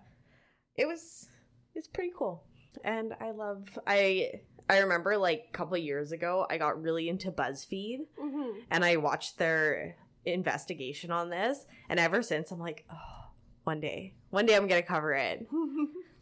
It 0.77 0.87
was 0.87 1.29
it's 1.75 1.89
pretty 1.89 2.13
cool. 2.17 2.45
And 2.85 3.15
I 3.21 3.31
love 3.31 3.79
I 3.87 4.41
I 4.69 4.79
remember 4.79 5.17
like 5.17 5.47
a 5.49 5.53
couple 5.57 5.77
years 5.79 6.13
ago 6.13 6.47
I 6.51 6.59
got 6.59 6.81
really 6.83 7.09
into 7.09 7.31
BuzzFeed 7.31 8.01
Mm-hmm. 8.21 8.59
and 8.71 8.85
I 8.85 8.97
watched 8.97 9.39
their 9.39 9.97
investigation 10.25 11.11
on 11.11 11.31
this 11.31 11.67
and 11.89 12.01
ever 12.01 12.23
since 12.23 12.51
I'm 12.51 12.61
like, 12.61 12.85
"Oh, 12.91 13.31
one 13.65 13.81
day. 13.81 14.15
One 14.31 14.47
day 14.47 14.57
I'm 14.57 14.69
going 14.69 14.83
to 14.83 14.89
cover 14.89 15.13
it." 15.15 15.47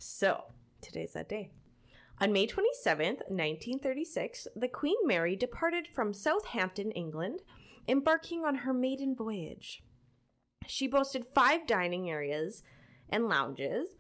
So, 0.05 0.47
today's 0.81 1.13
that 1.13 1.29
day. 1.29 1.53
On 2.21 2.33
May 2.33 2.49
27th, 2.49 3.23
1936, 3.29 4.49
the 4.57 4.67
Queen 4.67 4.97
Mary 5.05 5.37
departed 5.37 5.87
from 5.95 6.13
Southampton, 6.13 6.91
England, 6.91 7.43
embarking 7.87 8.45
on 8.45 8.57
her 8.57 8.75
maiden 8.75 9.15
voyage. 9.15 9.85
She 10.67 10.89
boasted 10.89 11.27
five 11.33 11.69
dining 11.69 12.11
areas 12.11 12.65
and 13.09 13.29
lounges, 13.29 13.91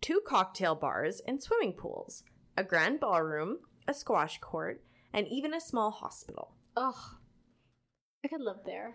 two 0.00 0.20
cocktail 0.24 0.76
bars 0.76 1.20
and 1.26 1.42
swimming 1.42 1.72
pools, 1.72 2.22
a 2.56 2.62
grand 2.62 3.00
ballroom, 3.00 3.58
a 3.88 3.94
squash 3.94 4.38
court, 4.38 4.84
and 5.12 5.26
even 5.26 5.54
a 5.54 5.60
small 5.60 5.90
hospital. 5.90 6.54
Ugh, 6.76 7.16
I 8.24 8.28
could 8.28 8.40
live 8.40 8.60
there. 8.64 8.94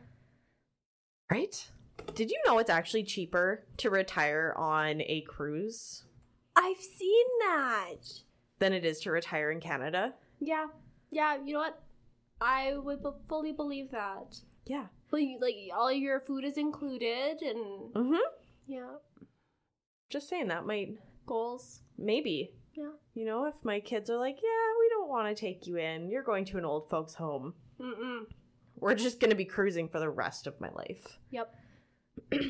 Right? 1.29 1.69
Did 2.15 2.29
you 2.31 2.37
know 2.45 2.57
it's 2.59 2.69
actually 2.69 3.03
cheaper 3.03 3.65
to 3.77 3.89
retire 3.89 4.53
on 4.57 5.01
a 5.01 5.21
cruise 5.27 6.03
I've 6.55 6.77
seen 6.79 7.25
that. 7.41 7.97
than 8.59 8.73
it 8.73 8.85
is 8.85 8.99
to 9.01 9.11
retire 9.11 9.51
in 9.51 9.59
Canada? 9.59 10.13
Yeah, 10.39 10.67
yeah. 11.11 11.37
You 11.43 11.53
know 11.53 11.59
what? 11.59 11.81
I 12.39 12.75
would 12.77 13.03
be- 13.03 13.09
fully 13.27 13.51
believe 13.51 13.91
that. 13.91 14.39
Yeah. 14.65 14.85
Well, 15.11 15.21
you, 15.21 15.39
like 15.41 15.55
all 15.75 15.91
your 15.91 16.19
food 16.21 16.43
is 16.43 16.57
included, 16.57 17.41
and 17.41 17.93
Mm-hmm. 17.93 18.15
yeah. 18.67 18.95
Just 20.09 20.29
saying 20.29 20.47
that 20.47 20.65
might 20.65 20.97
Goals. 21.25 21.81
maybe. 21.97 22.51
Yeah. 22.73 22.91
You 23.15 23.25
know, 23.25 23.45
if 23.45 23.65
my 23.65 23.79
kids 23.79 24.09
are 24.09 24.17
like, 24.17 24.35
yeah, 24.37 24.79
we 24.79 24.89
don't 24.89 25.09
want 25.09 25.27
to 25.35 25.39
take 25.39 25.65
you 25.67 25.77
in. 25.77 26.09
You're 26.09 26.23
going 26.23 26.45
to 26.45 26.57
an 26.57 26.65
old 26.65 26.89
folks' 26.89 27.15
home. 27.15 27.55
Mm-mm. 27.81 28.25
We're 28.79 28.95
just 28.95 29.19
going 29.19 29.31
to 29.31 29.35
be 29.35 29.45
cruising 29.45 29.89
for 29.89 29.99
the 29.99 30.09
rest 30.09 30.47
of 30.47 30.59
my 30.61 30.69
life. 30.69 31.17
Yep. 31.31 31.55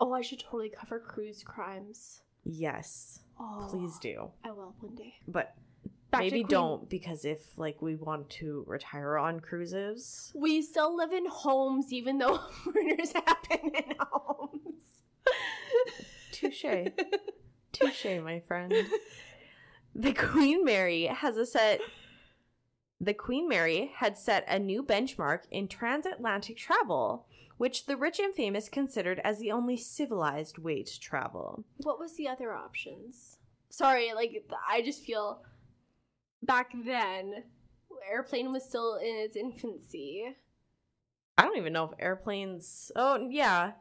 oh, 0.00 0.12
I 0.12 0.22
should 0.22 0.40
totally 0.40 0.70
cover 0.70 0.98
cruise 0.98 1.42
crimes. 1.42 2.22
Yes, 2.44 3.20
Oh, 3.40 3.66
please 3.70 3.98
do. 4.00 4.30
I 4.44 4.50
will 4.50 4.74
one 4.80 4.94
day. 4.94 5.14
But 5.26 5.54
Back 6.10 6.22
maybe 6.22 6.42
don't 6.42 6.88
because 6.88 7.24
if 7.24 7.56
like 7.58 7.80
we 7.82 7.94
want 7.94 8.30
to 8.30 8.64
retire 8.66 9.18
on 9.18 9.40
cruises, 9.40 10.32
We 10.34 10.62
still 10.62 10.96
live 10.96 11.12
in 11.12 11.26
homes, 11.26 11.92
even 11.92 12.18
though 12.18 12.40
murders 12.66 13.12
happen 13.12 13.70
in 13.74 13.94
homes. 14.00 14.82
touche, 16.32 16.64
touche, 17.72 18.06
my 18.24 18.40
friend. 18.40 18.74
The 19.94 20.14
Queen 20.14 20.64
Mary 20.64 21.04
has 21.04 21.36
a 21.36 21.46
set. 21.46 21.80
The 23.00 23.14
Queen 23.14 23.48
Mary 23.48 23.92
had 23.96 24.18
set 24.18 24.44
a 24.48 24.58
new 24.58 24.82
benchmark 24.82 25.42
in 25.50 25.68
transatlantic 25.68 26.56
travel, 26.56 27.26
which 27.56 27.86
the 27.86 27.96
rich 27.96 28.18
and 28.18 28.34
famous 28.34 28.68
considered 28.68 29.20
as 29.22 29.38
the 29.38 29.52
only 29.52 29.76
civilized 29.76 30.58
way 30.58 30.82
to 30.82 31.00
travel. 31.00 31.64
What 31.78 31.98
was 31.98 32.16
the 32.16 32.28
other 32.28 32.52
options? 32.52 33.38
Sorry, 33.70 34.12
like 34.14 34.44
I 34.68 34.82
just 34.82 35.04
feel 35.04 35.42
back 36.42 36.72
then 36.84 37.44
airplane 38.10 38.52
was 38.52 38.64
still 38.64 38.96
in 38.96 39.16
its 39.16 39.36
infancy. 39.36 40.34
I 41.36 41.42
don't 41.42 41.56
even 41.56 41.72
know 41.72 41.84
if 41.84 41.90
airplanes. 41.98 42.90
Oh, 42.96 43.28
yeah. 43.30 43.72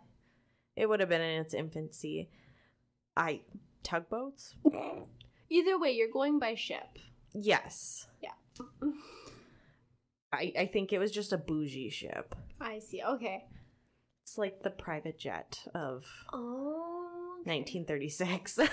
It 0.76 0.88
would 0.88 1.00
have 1.00 1.10
been 1.10 1.22
in 1.22 1.42
its 1.42 1.54
infancy. 1.54 2.30
I. 3.16 3.42
Tugboats? 3.84 4.54
Either 5.50 5.80
way, 5.80 5.92
you're 5.92 6.12
going 6.12 6.40
by 6.40 6.56
ship. 6.56 7.00
Yes. 7.34 8.08
Yeah. 8.22 8.32
I, 10.34 10.52
I 10.58 10.66
think 10.66 10.92
it 10.92 11.00
was 11.00 11.12
just 11.12 11.34
a 11.34 11.38
bougie 11.38 11.90
ship. 11.90 12.36
I 12.60 12.80
see. 12.80 13.02
Okay. 13.02 13.46
It's 14.24 14.38
like 14.38 14.62
the 14.64 14.70
private 14.70 15.18
jet 15.18 15.60
of 15.74 16.06
Oh. 16.34 17.40
okay. 17.42 17.60
1936. 17.60 18.60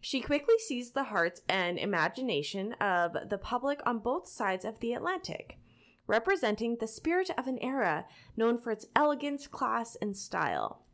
she 0.00 0.20
quickly 0.20 0.54
seized 0.58 0.94
the 0.94 1.04
hearts 1.04 1.42
and 1.48 1.78
imagination 1.78 2.74
of 2.74 3.12
the 3.28 3.38
public 3.38 3.80
on 3.84 3.98
both 3.98 4.28
sides 4.28 4.64
of 4.64 4.80
the 4.80 4.92
Atlantic, 4.92 5.58
representing 6.06 6.76
the 6.76 6.86
spirit 6.86 7.30
of 7.36 7.46
an 7.46 7.58
era 7.60 8.04
known 8.36 8.58
for 8.58 8.70
its 8.70 8.86
elegance, 8.94 9.46
class, 9.46 9.96
and 10.00 10.16
style. 10.16 10.84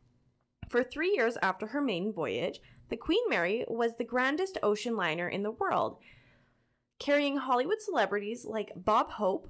For 0.67 0.83
three 0.83 1.13
years 1.15 1.37
after 1.41 1.67
her 1.67 1.81
maiden 1.81 2.13
voyage, 2.13 2.59
the 2.89 2.97
Queen 2.97 3.23
Mary 3.29 3.65
was 3.67 3.97
the 3.97 4.03
grandest 4.03 4.57
ocean 4.63 4.95
liner 4.95 5.27
in 5.27 5.43
the 5.43 5.51
world, 5.51 5.97
carrying 6.99 7.37
Hollywood 7.37 7.81
celebrities 7.81 8.45
like 8.45 8.71
Bob 8.75 9.11
Hope 9.11 9.49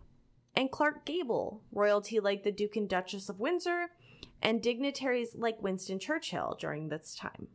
and 0.56 0.72
Clark 0.72 1.06
Gable, 1.06 1.64
royalty 1.72 2.20
like 2.20 2.43
the 2.43 2.52
Duke 2.52 2.76
and 2.76 2.88
Duchess 2.88 3.30
of 3.30 3.39
Windsor, 3.39 3.88
and 4.41 4.62
dignitaries 4.62 5.36
like 5.36 5.62
Winston 5.62 6.00
Churchill 6.00 6.56
during 6.60 6.89
this 6.89 7.16
time. 7.16 7.47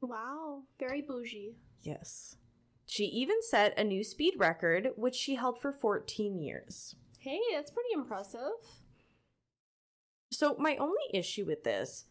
Wow. 0.00 0.62
Very 0.78 1.02
bougie. 1.02 1.56
Yes. 1.82 2.36
She 2.86 3.04
even 3.04 3.36
set 3.42 3.78
a 3.78 3.84
new 3.84 4.02
speed 4.02 4.34
record, 4.36 4.90
which 4.96 5.14
she 5.14 5.36
held 5.36 5.60
for 5.60 5.72
14 5.72 6.38
years. 6.38 6.96
Hey, 7.18 7.40
that's 7.52 7.70
pretty 7.70 7.90
impressive. 7.94 8.40
So, 10.32 10.56
my 10.58 10.76
only 10.76 11.02
issue 11.12 11.44
with 11.44 11.64
this 11.64 12.06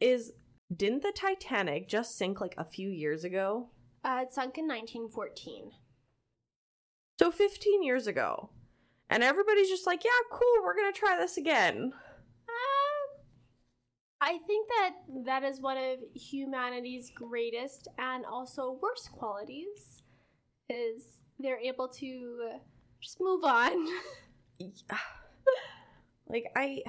is 0.00 0.32
didn't 0.74 1.02
the 1.02 1.12
Titanic 1.14 1.88
just 1.88 2.16
sink 2.16 2.40
like 2.40 2.54
a 2.56 2.64
few 2.64 2.88
years 2.88 3.24
ago? 3.24 3.68
Uh, 4.04 4.20
it 4.22 4.32
sunk 4.32 4.58
in 4.58 4.66
1914. 4.66 5.70
So, 7.22 7.30
15 7.30 7.84
years 7.84 8.08
ago. 8.08 8.50
And 9.08 9.22
everybody's 9.22 9.68
just 9.68 9.86
like, 9.86 10.02
yeah, 10.02 10.10
cool, 10.32 10.64
we're 10.64 10.74
going 10.74 10.92
to 10.92 10.98
try 10.98 11.16
this 11.16 11.36
again. 11.36 11.92
Um, 12.48 13.22
I 14.20 14.38
think 14.44 14.68
that 14.68 14.90
that 15.26 15.44
is 15.44 15.60
one 15.60 15.76
of 15.76 16.00
humanity's 16.14 17.12
greatest 17.14 17.86
and 17.96 18.24
also 18.26 18.76
worst 18.82 19.12
qualities 19.12 20.02
is 20.68 21.20
they're 21.38 21.60
able 21.60 21.86
to 22.00 22.50
just 23.00 23.18
move 23.20 23.44
on. 23.44 23.86
like, 26.28 26.46
I. 26.56 26.82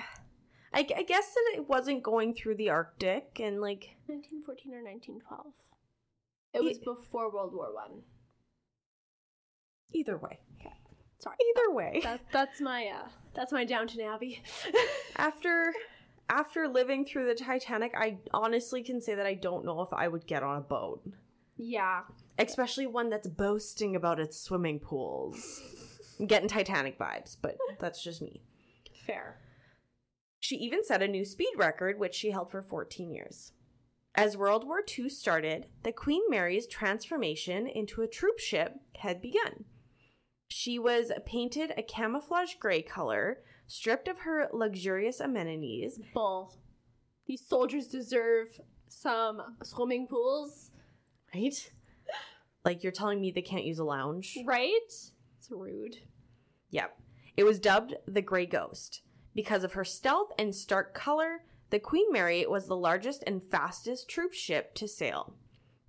I, 0.76 0.80
I 0.98 1.04
guess 1.04 1.32
that 1.36 1.52
it 1.54 1.70
wasn't 1.70 2.02
going 2.02 2.34
through 2.34 2.56
the 2.56 2.72
Arctic 2.72 3.40
and 3.40 3.62
like 3.62 3.96
1914 4.08 4.74
or 4.74 4.82
1912. 4.82 5.54
It 6.56 6.64
was 6.64 6.80
Ye- 6.80 6.84
before 6.84 7.32
World 7.32 7.54
War 7.54 7.72
One. 7.76 8.02
Either 9.94 10.18
way. 10.18 10.40
Sorry. 11.24 11.38
Either 11.56 11.74
way. 11.74 12.02
That, 12.04 12.20
that's 12.34 12.60
my 12.60 12.88
uh 12.88 13.08
that's 13.34 13.54
my 13.54 13.64
Downton 13.64 14.02
Abbey. 14.02 14.44
after 15.16 15.74
after 16.30 16.68
living 16.68 17.06
through 17.06 17.28
the 17.28 17.36
Titanic, 17.36 17.94
I 17.98 18.18
honestly 18.34 18.84
can 18.84 19.00
say 19.00 19.16
that 19.16 19.26
I 19.26 19.34
don't 19.34 19.66
know 19.66 19.82
if 19.82 19.94
I 19.94 20.10
would 20.10 20.28
get 20.28 20.44
on 20.44 20.58
a 20.58 20.62
boat, 20.62 21.02
yeah. 21.58 22.02
especially 22.38 22.88
one 22.88 23.10
that's 23.10 23.28
boasting 23.28 23.96
about 23.96 24.20
its 24.20 24.40
swimming 24.40 24.80
pools. 24.80 25.62
I'm 26.20 26.28
getting 26.28 26.50
Titanic 26.50 27.00
vibes, 27.00 27.38
but 27.42 27.58
that's 27.80 28.04
just 28.04 28.22
me. 28.22 28.42
Fair. 29.06 29.40
She 30.40 30.56
even 30.58 30.84
set 30.84 31.02
a 31.02 31.08
new 31.08 31.24
speed 31.24 31.54
record, 31.56 32.00
which 32.00 32.16
she 32.16 32.32
held 32.32 32.52
for 32.52 32.62
14 32.62 33.12
years. 33.12 33.54
As 34.16 34.38
World 34.38 34.66
War 34.66 34.82
II 34.98 35.10
started, 35.10 35.68
the 35.84 35.92
Queen 35.92 36.22
Mary's 36.30 36.68
transformation 36.68 37.66
into 37.66 38.02
a 38.02 38.08
troop 38.08 38.40
ship 38.40 38.76
had 38.98 39.22
begun. 39.22 39.66
She 40.56 40.78
was 40.78 41.12
painted 41.26 41.74
a 41.76 41.82
camouflage 41.82 42.54
gray 42.60 42.84
color, 42.84 43.40
stripped 43.66 44.08
of 44.08 44.20
her 44.20 44.50
luxurious 44.54 45.20
amenities, 45.20 46.00
Bull. 46.14 46.56
These 47.26 47.48
soldiers 47.48 47.88
deserve 47.88 48.60
some 48.88 49.42
swimming 49.64 50.06
pools, 50.06 50.70
right? 51.34 51.72
Like 52.64 52.84
you're 52.84 52.92
telling 52.92 53.20
me 53.20 53.32
they 53.32 53.42
can't 53.42 53.66
use 53.66 53.80
a 53.80 53.84
lounge? 53.84 54.38
right? 54.46 54.70
It's 54.86 55.12
rude. 55.50 55.98
Yep. 56.70 57.00
It 57.36 57.46
was 57.46 57.60
dubbed 57.60 57.96
the 58.08 58.22
Grey 58.22 58.46
Ghost. 58.46 59.02
Because 59.34 59.64
of 59.64 59.74
her 59.74 59.84
stealth 59.84 60.34
and 60.38 60.54
stark 60.54 60.94
color, 60.94 61.46
the 61.72 61.80
Queen 61.80 62.12
Mary 62.12 62.46
was 62.46 62.68
the 62.68 62.78
largest 62.78 63.24
and 63.26 63.42
fastest 63.50 64.08
troop 64.08 64.34
ship 64.34 64.76
to 64.76 64.88
sail. 64.88 65.34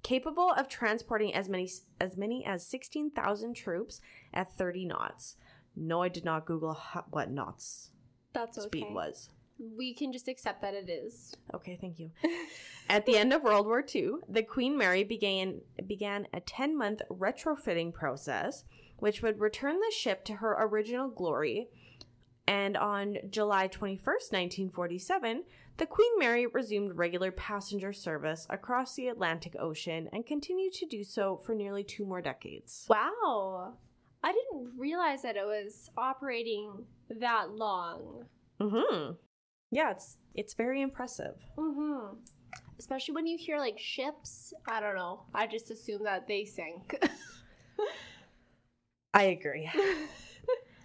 Capable 0.05 0.53
of 0.53 0.69
transporting 0.69 1.35
as 1.35 1.49
many 1.49 1.69
as 2.01 2.17
many 2.17 2.45
as 2.47 2.65
16,000 2.67 3.55
troops 3.55 4.01
at 4.33 4.57
30 4.57 4.85
knots. 4.85 5.37
No, 5.75 6.03
I 6.03 6.09
did 6.09 6.25
not 6.25 6.47
Google 6.47 6.75
ho- 6.75 7.05
what 7.11 7.31
knots 7.31 7.91
That's 8.33 8.57
okay. 8.59 8.67
speed 8.67 8.87
was. 8.91 9.31
We 9.59 9.95
can 9.95 10.13
just 10.13 10.29
accept 10.29 10.63
that 10.63 10.75
it 10.75 10.89
is. 10.89 11.35
Okay, 11.53 11.77
thank 11.81 11.99
you. 11.99 12.11
At 12.89 13.07
the 13.07 13.17
end 13.17 13.33
of 13.33 13.43
World 13.43 13.67
War 13.67 13.85
II, 13.93 14.11
the 14.29 14.43
Queen 14.43 14.77
Mary 14.77 15.03
began 15.05 15.63
began 15.87 16.29
a 16.33 16.41
10-month 16.41 17.03
retrofitting 17.11 17.93
process 17.93 18.65
which 18.99 19.23
would 19.23 19.41
return 19.41 19.77
the 19.77 19.93
ship 19.95 20.25
to 20.25 20.35
her 20.37 20.57
original 20.59 21.09
glory. 21.09 21.69
And 22.47 22.77
on 22.77 23.17
July 23.31 23.69
21st, 23.69 24.33
1947, 24.33 25.45
the 25.77 25.87
Queen 25.87 26.19
Mary 26.19 26.47
resumed 26.47 26.97
regular 26.97 27.33
passenger 27.33 27.93
service 27.93 28.47
across 28.49 28.95
the 28.95 29.09
Atlantic 29.09 29.57
Ocean 29.59 30.09
and 30.13 30.27
continued 30.27 30.73
to 30.75 30.87
do 30.87 31.03
so 31.03 31.41
for 31.45 31.55
nearly 31.55 31.83
two 31.83 32.05
more 32.05 32.21
decades. 32.21 32.87
Wow. 32.89 33.75
I 34.23 34.33
didn't 34.33 34.79
realize 34.79 35.23
that 35.23 35.37
it 35.37 35.45
was 35.45 35.91
operating 35.97 36.85
that 37.11 37.51
long. 37.51 38.27
Mhm. 38.61 39.17
Yeah, 39.71 39.91
it's 39.91 40.17
it's 40.35 40.55
very 40.55 40.81
impressive. 40.81 41.35
Mm-hmm. 41.59 42.17
Especially 42.79 43.15
when 43.15 43.27
you 43.27 43.37
hear 43.37 43.59
like 43.59 43.79
ships. 43.79 44.55
I 44.67 44.81
don't 44.81 44.95
know. 44.95 45.25
I 45.35 45.47
just 45.47 45.71
assume 45.71 46.05
that 46.05 46.27
they 46.27 46.45
sank. 46.45 46.97
I 49.15 49.25
agree. 49.25 49.71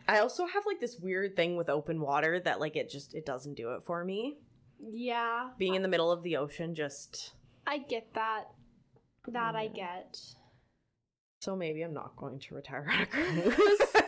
I 0.07 0.19
also 0.19 0.45
have 0.45 0.65
like 0.65 0.79
this 0.79 0.97
weird 0.99 1.35
thing 1.35 1.55
with 1.55 1.69
open 1.69 2.01
water 2.01 2.39
that 2.39 2.59
like 2.59 2.75
it 2.75 2.89
just 2.89 3.13
it 3.13 3.25
doesn't 3.25 3.55
do 3.55 3.73
it 3.73 3.83
for 3.83 4.03
me. 4.03 4.37
Yeah. 4.79 5.49
Being 5.57 5.75
in 5.75 5.81
the 5.81 5.87
middle 5.87 6.11
of 6.11 6.23
the 6.23 6.37
ocean 6.37 6.75
just 6.75 7.33
I 7.67 7.79
get 7.79 8.13
that. 8.15 8.45
That 9.27 9.55
I 9.55 9.67
get. 9.67 10.17
so 11.39 11.55
maybe 11.55 11.83
I'm 11.83 11.93
not 11.93 12.15
going 12.15 12.39
to 12.39 12.55
retire 12.55 12.87
on 12.91 13.01
a 13.01 13.05
cruise. 13.05 13.91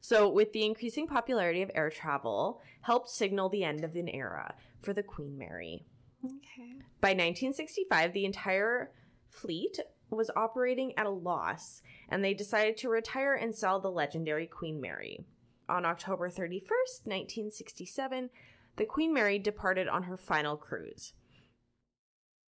so 0.00 0.30
with 0.30 0.52
the 0.52 0.64
increasing 0.64 1.06
popularity 1.06 1.60
of 1.60 1.70
air 1.74 1.90
travel 1.90 2.62
helped 2.80 3.10
signal 3.10 3.50
the 3.50 3.64
end 3.64 3.84
of 3.84 3.96
an 3.96 4.08
era 4.08 4.54
for 4.80 4.94
the 4.94 5.02
Queen 5.02 5.36
Mary. 5.36 5.84
Okay. 6.24 6.78
By 7.00 7.10
1965, 7.10 8.12
the 8.12 8.24
entire 8.24 8.92
fleet 9.28 9.78
was 10.10 10.30
operating 10.34 10.96
at 10.96 11.06
a 11.06 11.10
loss, 11.10 11.82
and 12.08 12.24
they 12.24 12.34
decided 12.34 12.76
to 12.78 12.88
retire 12.88 13.34
and 13.34 13.54
sell 13.54 13.78
the 13.78 13.90
legendary 13.90 14.46
Queen 14.46 14.80
Mary. 14.80 15.24
On 15.68 15.84
October 15.84 16.30
31st, 16.30 17.04
1967, 17.04 18.30
the 18.78 18.86
Queen 18.86 19.12
Mary 19.12 19.38
departed 19.38 19.88
on 19.88 20.04
her 20.04 20.16
final 20.16 20.56
cruise. 20.56 21.12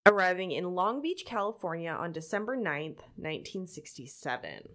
arriving 0.07 0.51
in 0.51 0.75
Long 0.75 1.03
Beach, 1.03 1.25
California 1.27 1.91
on 1.91 2.11
December 2.11 2.57
9th, 2.57 3.03
1967. 3.17 4.71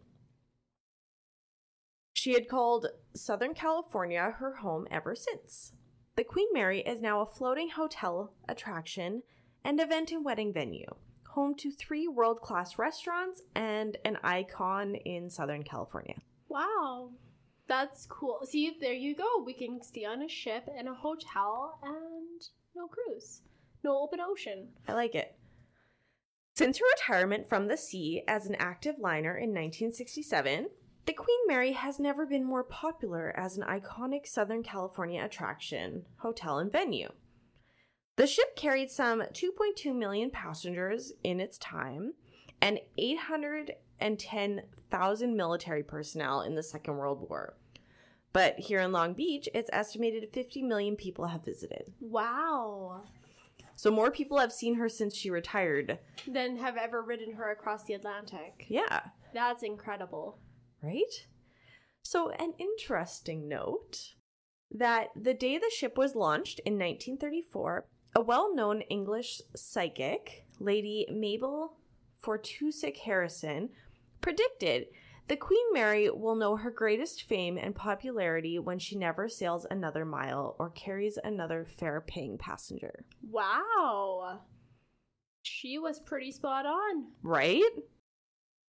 She 2.13 2.33
had 2.33 2.47
called 2.47 2.87
Southern 3.15 3.53
California 3.53 4.35
her 4.37 4.57
home 4.57 4.87
ever 4.91 5.15
since. 5.15 5.73
The 6.15 6.23
Queen 6.23 6.47
Mary 6.53 6.81
is 6.81 7.01
now 7.01 7.21
a 7.21 7.25
floating 7.25 7.69
hotel 7.69 8.33
attraction 8.47 9.23
and 9.63 9.81
event 9.81 10.11
and 10.11 10.23
wedding 10.23 10.53
venue, 10.53 10.95
home 11.29 11.55
to 11.55 11.71
three 11.71 12.07
world 12.07 12.41
class 12.41 12.77
restaurants 12.77 13.41
and 13.55 13.97
an 14.05 14.17
icon 14.23 14.95
in 14.95 15.29
Southern 15.29 15.63
California. 15.63 16.15
Wow. 16.47 17.09
That's 17.67 18.05
cool. 18.05 18.41
See, 18.45 18.77
there 18.79 18.93
you 18.93 19.15
go. 19.15 19.43
We 19.43 19.53
can 19.53 19.81
stay 19.81 20.05
on 20.05 20.21
a 20.21 20.29
ship 20.29 20.69
and 20.77 20.87
a 20.87 20.93
hotel 20.93 21.79
and 21.83 22.41
no 22.75 22.87
cruise, 22.87 23.41
no 23.83 23.97
open 23.99 24.19
ocean. 24.19 24.69
I 24.87 24.93
like 24.93 25.15
it. 25.15 25.35
Since 26.55 26.77
her 26.77 26.85
retirement 26.95 27.49
from 27.49 27.67
the 27.67 27.75
sea 27.75 28.23
as 28.27 28.45
an 28.45 28.55
active 28.55 28.95
liner 28.99 29.35
in 29.35 29.49
1967, 29.49 30.67
the 31.05 31.13
Queen 31.13 31.37
Mary 31.47 31.73
has 31.73 31.99
never 31.99 32.25
been 32.25 32.45
more 32.45 32.63
popular 32.63 33.33
as 33.37 33.57
an 33.57 33.63
iconic 33.63 34.25
Southern 34.25 34.63
California 34.63 35.23
attraction, 35.23 36.05
hotel, 36.17 36.57
and 36.59 36.71
venue. 36.71 37.09
The 38.15 38.25
ship 38.25 38.55
carried 38.55 38.89
some 38.89 39.21
2.2 39.21 39.93
million 39.93 40.31
passengers 40.31 41.11
in 41.23 41.39
its 41.39 41.57
time 41.57 42.13
and 42.61 42.79
810,000 43.99 45.35
military 45.35 45.83
personnel 45.83 46.41
in 46.41 46.55
the 46.55 46.63
Second 46.63 46.97
World 46.97 47.27
War. 47.29 47.55
But 48.33 48.59
here 48.59 48.79
in 48.79 48.91
Long 48.91 49.13
Beach, 49.13 49.47
it's 49.53 49.69
estimated 49.71 50.33
50 50.33 50.61
million 50.63 50.95
people 50.95 51.27
have 51.27 51.45
visited. 51.45 51.93
Wow. 52.01 53.03
So 53.77 53.91
more 53.91 54.11
people 54.11 54.37
have 54.37 54.51
seen 54.51 54.75
her 54.75 54.89
since 54.89 55.15
she 55.15 55.29
retired. 55.29 55.99
Than 56.27 56.57
have 56.57 56.77
ever 56.77 57.01
ridden 57.01 57.33
her 57.35 57.51
across 57.51 57.85
the 57.85 57.93
Atlantic. 57.93 58.65
Yeah. 58.67 59.01
That's 59.33 59.63
incredible. 59.63 60.39
Right? 60.81 61.27
So, 62.03 62.29
an 62.31 62.53
interesting 62.59 63.47
note 63.47 64.15
that 64.71 65.09
the 65.15 65.33
day 65.33 65.57
the 65.57 65.71
ship 65.75 65.97
was 65.97 66.13
launched 66.13 66.59
in 66.59 66.73
1934, 66.73 67.85
a 68.15 68.21
well 68.21 68.53
known 68.53 68.81
English 68.81 69.41
psychic, 69.55 70.45
Lady 70.59 71.07
Mabel 71.11 71.77
Fortescue-Harrison, 72.19 73.69
predicted 74.25 74.87
the 75.27 75.35
Queen 75.35 75.67
Mary 75.71 76.09
will 76.09 76.33
know 76.33 76.55
her 76.55 76.71
greatest 76.71 77.21
fame 77.21 77.59
and 77.59 77.75
popularity 77.75 78.57
when 78.57 78.79
she 78.79 78.97
never 78.97 79.29
sails 79.29 79.67
another 79.69 80.03
mile 80.03 80.55
or 80.57 80.71
carries 80.71 81.19
another 81.23 81.63
fare 81.77 82.01
paying 82.01 82.35
passenger. 82.35 83.05
Wow. 83.29 84.39
She 85.43 85.77
was 85.77 85.99
pretty 85.99 86.31
spot 86.31 86.65
on. 86.65 87.05
Right? 87.21 87.61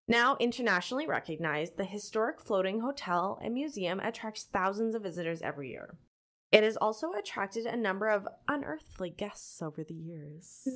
Now 0.07 0.37
internationally 0.39 1.07
recognized, 1.07 1.79
the 1.79 1.85
historic 1.85 2.39
floating 2.39 2.81
hotel 2.81 3.39
and 3.43 3.55
museum 3.55 3.99
attracts 4.01 4.45
thousands 4.45 4.95
of 4.95 5.03
visitors 5.03 5.41
every 5.41 5.71
year. 5.71 5.97
It 6.53 6.65
has 6.65 6.77
also 6.77 7.13
attracted 7.13 7.65
a 7.65 7.79
number 7.79 8.09
of 8.09 8.29
unearthly 8.47 9.09
guests 9.09 9.63
over 9.63 9.83
the 9.83 9.95
years. 9.95 10.69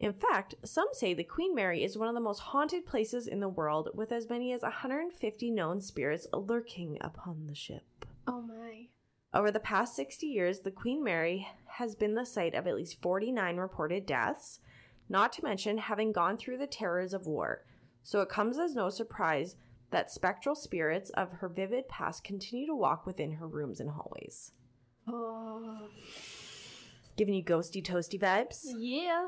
In 0.00 0.12
fact, 0.12 0.54
some 0.64 0.88
say 0.92 1.12
the 1.12 1.24
Queen 1.24 1.54
Mary 1.54 1.82
is 1.82 1.98
one 1.98 2.08
of 2.08 2.14
the 2.14 2.20
most 2.20 2.38
haunted 2.38 2.86
places 2.86 3.26
in 3.26 3.40
the 3.40 3.48
world, 3.48 3.90
with 3.94 4.12
as 4.12 4.28
many 4.28 4.52
as 4.52 4.62
150 4.62 5.50
known 5.50 5.80
spirits 5.80 6.26
lurking 6.32 6.98
upon 7.00 7.46
the 7.46 7.54
ship. 7.54 8.06
Oh 8.26 8.40
my. 8.40 8.86
Over 9.34 9.50
the 9.50 9.60
past 9.60 9.96
60 9.96 10.26
years, 10.26 10.60
the 10.60 10.70
Queen 10.70 11.02
Mary 11.02 11.48
has 11.66 11.96
been 11.96 12.14
the 12.14 12.24
site 12.24 12.54
of 12.54 12.66
at 12.66 12.76
least 12.76 13.02
49 13.02 13.56
reported 13.56 14.06
deaths, 14.06 14.60
not 15.08 15.32
to 15.34 15.44
mention 15.44 15.78
having 15.78 16.12
gone 16.12 16.36
through 16.36 16.58
the 16.58 16.66
terrors 16.66 17.12
of 17.12 17.26
war. 17.26 17.64
So 18.04 18.20
it 18.20 18.28
comes 18.28 18.58
as 18.58 18.74
no 18.74 18.88
surprise 18.90 19.56
that 19.90 20.10
spectral 20.10 20.54
spirits 20.54 21.10
of 21.10 21.32
her 21.32 21.48
vivid 21.48 21.88
past 21.88 22.22
continue 22.22 22.66
to 22.66 22.74
walk 22.74 23.04
within 23.04 23.32
her 23.32 23.48
rooms 23.48 23.80
and 23.80 23.90
hallways. 23.90 24.52
Oh. 25.08 25.88
Giving 27.16 27.34
you 27.34 27.42
ghosty 27.42 27.84
toasty 27.84 28.20
vibes? 28.20 28.60
Yeah. 28.78 29.26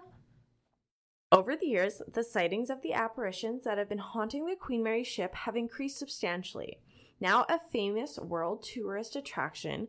Over 1.32 1.54
the 1.54 1.66
years, 1.66 2.02
the 2.12 2.24
sightings 2.24 2.70
of 2.70 2.82
the 2.82 2.92
apparitions 2.92 3.62
that 3.62 3.78
have 3.78 3.88
been 3.88 3.98
haunting 3.98 4.46
the 4.46 4.56
Queen 4.56 4.82
Mary 4.82 5.04
ship 5.04 5.32
have 5.34 5.54
increased 5.54 5.98
substantially. 5.98 6.78
Now 7.20 7.44
a 7.48 7.60
famous 7.70 8.18
world 8.18 8.64
tourist 8.64 9.14
attraction, 9.14 9.86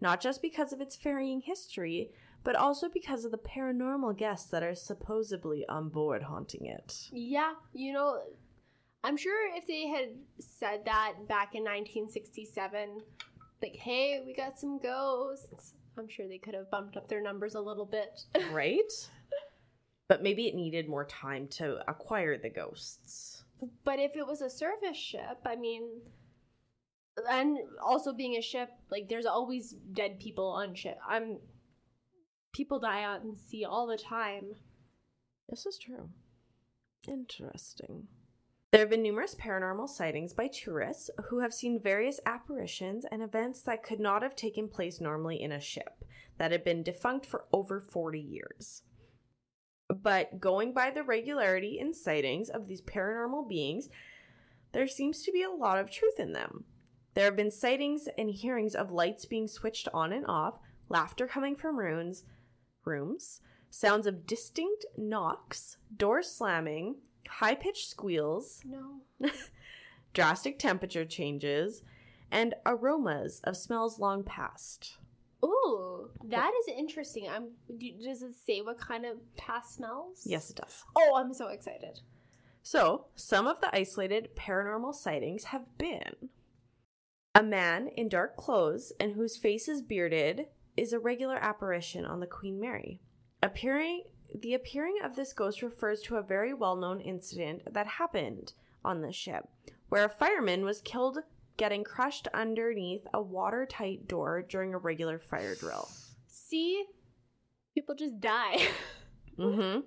not 0.00 0.20
just 0.20 0.40
because 0.40 0.72
of 0.72 0.80
its 0.80 0.94
ferrying 0.94 1.40
history, 1.40 2.12
but 2.44 2.54
also 2.54 2.88
because 2.88 3.24
of 3.24 3.32
the 3.32 3.38
paranormal 3.38 4.16
guests 4.16 4.50
that 4.50 4.62
are 4.62 4.74
supposedly 4.74 5.66
on 5.68 5.88
board 5.88 6.22
haunting 6.22 6.66
it. 6.66 7.08
Yeah, 7.10 7.54
you 7.72 7.92
know, 7.92 8.20
I'm 9.02 9.16
sure 9.16 9.52
if 9.56 9.66
they 9.66 9.88
had 9.88 10.10
said 10.38 10.84
that 10.84 11.14
back 11.26 11.54
in 11.54 11.62
1967, 11.62 13.00
like, 13.62 13.76
hey, 13.76 14.22
we 14.24 14.32
got 14.32 14.60
some 14.60 14.78
ghosts, 14.78 15.74
I'm 15.98 16.08
sure 16.08 16.28
they 16.28 16.38
could 16.38 16.54
have 16.54 16.70
bumped 16.70 16.96
up 16.96 17.08
their 17.08 17.22
numbers 17.22 17.54
a 17.54 17.60
little 17.60 17.86
bit. 17.86 18.22
Right? 18.52 18.92
But 20.08 20.22
maybe 20.22 20.46
it 20.46 20.54
needed 20.54 20.88
more 20.88 21.04
time 21.04 21.48
to 21.48 21.78
acquire 21.88 22.36
the 22.38 22.50
ghosts. 22.50 23.44
But 23.84 23.98
if 23.98 24.16
it 24.16 24.26
was 24.26 24.42
a 24.42 24.50
service 24.50 24.96
ship, 24.96 25.38
I 25.46 25.56
mean, 25.56 25.88
and 27.30 27.58
also 27.82 28.12
being 28.12 28.36
a 28.36 28.42
ship, 28.42 28.70
like 28.90 29.08
there's 29.08 29.26
always 29.26 29.72
dead 29.92 30.18
people 30.18 30.48
on 30.48 30.74
ship. 30.74 30.98
I'm 31.08 31.38
people 32.52 32.78
die 32.78 33.02
out 33.02 33.22
in 33.22 33.34
sea 33.34 33.64
all 33.64 33.86
the 33.86 33.96
time. 33.96 34.54
This 35.48 35.66
is 35.66 35.78
true. 35.78 36.10
Interesting. 37.06 38.08
There 38.70 38.80
have 38.80 38.90
been 38.90 39.02
numerous 39.02 39.36
paranormal 39.36 39.88
sightings 39.88 40.32
by 40.32 40.48
tourists 40.48 41.08
who 41.28 41.40
have 41.40 41.54
seen 41.54 41.78
various 41.78 42.18
apparitions 42.26 43.04
and 43.10 43.22
events 43.22 43.62
that 43.62 43.84
could 43.84 44.00
not 44.00 44.22
have 44.22 44.34
taken 44.34 44.68
place 44.68 45.00
normally 45.00 45.40
in 45.40 45.52
a 45.52 45.60
ship 45.60 46.04
that 46.38 46.50
had 46.50 46.64
been 46.64 46.82
defunct 46.82 47.24
for 47.24 47.44
over 47.52 47.80
40 47.80 48.18
years. 48.18 48.82
But 49.88 50.40
going 50.40 50.72
by 50.72 50.90
the 50.90 51.02
regularity 51.02 51.78
in 51.78 51.92
sightings 51.92 52.48
of 52.48 52.66
these 52.66 52.80
paranormal 52.80 53.48
beings, 53.48 53.88
there 54.72 54.88
seems 54.88 55.22
to 55.22 55.32
be 55.32 55.42
a 55.42 55.50
lot 55.50 55.78
of 55.78 55.90
truth 55.90 56.18
in 56.18 56.32
them. 56.32 56.64
There 57.14 57.24
have 57.24 57.36
been 57.36 57.50
sightings 57.50 58.08
and 58.18 58.30
hearings 58.30 58.74
of 58.74 58.90
lights 58.90 59.24
being 59.24 59.46
switched 59.46 59.88
on 59.94 60.12
and 60.12 60.26
off, 60.26 60.58
laughter 60.88 61.26
coming 61.26 61.54
from 61.54 61.78
rooms, 61.78 62.24
rooms, 62.84 63.40
sounds 63.70 64.06
of 64.06 64.26
distinct 64.26 64.84
knocks, 64.96 65.76
doors 65.96 66.30
slamming, 66.30 66.96
high 67.28 67.54
pitched 67.54 67.88
squeals, 67.88 68.62
No. 68.64 69.00
drastic 70.12 70.58
temperature 70.58 71.04
changes, 71.04 71.82
and 72.30 72.54
aromas 72.66 73.40
of 73.44 73.56
smells 73.56 73.98
long 73.98 74.24
past. 74.24 74.98
Ooh, 75.44 76.08
that 76.24 76.50
is 76.60 76.68
interesting. 76.76 77.28
I'm. 77.28 77.48
do- 77.78 77.92
Does 78.02 78.22
it 78.22 78.34
say 78.46 78.60
what 78.62 78.78
kind 78.78 79.04
of 79.04 79.18
past 79.36 79.76
smells? 79.76 80.22
Yes, 80.24 80.50
it 80.50 80.56
does. 80.56 80.82
Oh, 80.96 81.16
I'm 81.16 81.34
so 81.34 81.48
excited. 81.48 82.00
So, 82.62 83.06
some 83.14 83.46
of 83.46 83.60
the 83.60 83.74
isolated 83.76 84.30
paranormal 84.36 84.94
sightings 84.94 85.44
have 85.44 85.66
been 85.76 86.30
a 87.34 87.42
man 87.42 87.88
in 87.88 88.08
dark 88.08 88.36
clothes 88.36 88.92
and 88.98 89.12
whose 89.12 89.36
face 89.36 89.68
is 89.68 89.82
bearded 89.82 90.46
is 90.76 90.92
a 90.92 90.98
regular 90.98 91.36
apparition 91.36 92.04
on 92.06 92.20
the 92.20 92.26
Queen 92.26 92.58
Mary. 92.58 93.00
Appearing 93.42 94.04
the 94.40 94.54
appearing 94.54 94.96
of 95.04 95.14
this 95.14 95.32
ghost 95.32 95.62
refers 95.62 96.00
to 96.02 96.16
a 96.16 96.22
very 96.22 96.54
well-known 96.54 97.00
incident 97.00 97.62
that 97.72 97.86
happened 97.86 98.52
on 98.84 99.00
the 99.02 99.12
ship 99.12 99.48
where 99.90 100.04
a 100.04 100.08
fireman 100.08 100.64
was 100.64 100.80
killed 100.80 101.18
getting 101.56 101.84
crushed 101.84 102.28
underneath 102.34 103.06
a 103.12 103.22
watertight 103.22 104.08
door 104.08 104.42
during 104.42 104.74
a 104.74 104.78
regular 104.78 105.18
fire 105.18 105.54
drill. 105.54 105.88
See, 106.26 106.84
people 107.74 107.94
just 107.94 108.20
die. 108.20 108.58
Mm-hmm. 109.36 109.80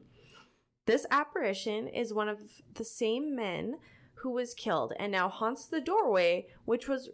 This 0.87 1.05
apparition 1.09 1.87
is 1.87 2.13
one 2.13 2.29
of 2.29 2.39
the 2.73 2.83
same 2.83 3.33
men 3.33 3.75
who 4.15 4.31
was 4.31 4.53
killed 4.53 4.93
and 4.99 5.11
now 5.11 5.29
haunts 5.29 5.65
the 5.65 5.81
doorway, 5.81 6.47
which 6.65 6.87
was 6.87 7.09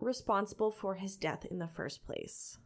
responsible 0.00 0.70
for 0.70 0.94
his 0.94 1.16
death 1.16 1.44
in 1.48 1.58
the 1.58 1.68
first 1.68 2.04
place. 2.06 2.58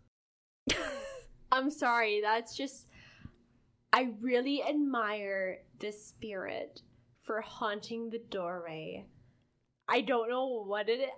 I'm 1.52 1.70
sorry. 1.70 2.20
That's 2.22 2.56
just. 2.56 2.86
I 3.92 4.12
really 4.20 4.62
admire 4.62 5.58
this 5.78 6.06
spirit 6.06 6.80
for 7.22 7.42
haunting 7.42 8.08
the 8.08 8.22
doorway. 8.30 9.06
I 9.88 10.00
don't 10.00 10.30
know 10.30 10.64
what 10.64 10.88
it 10.88 11.00
is. 11.00 11.10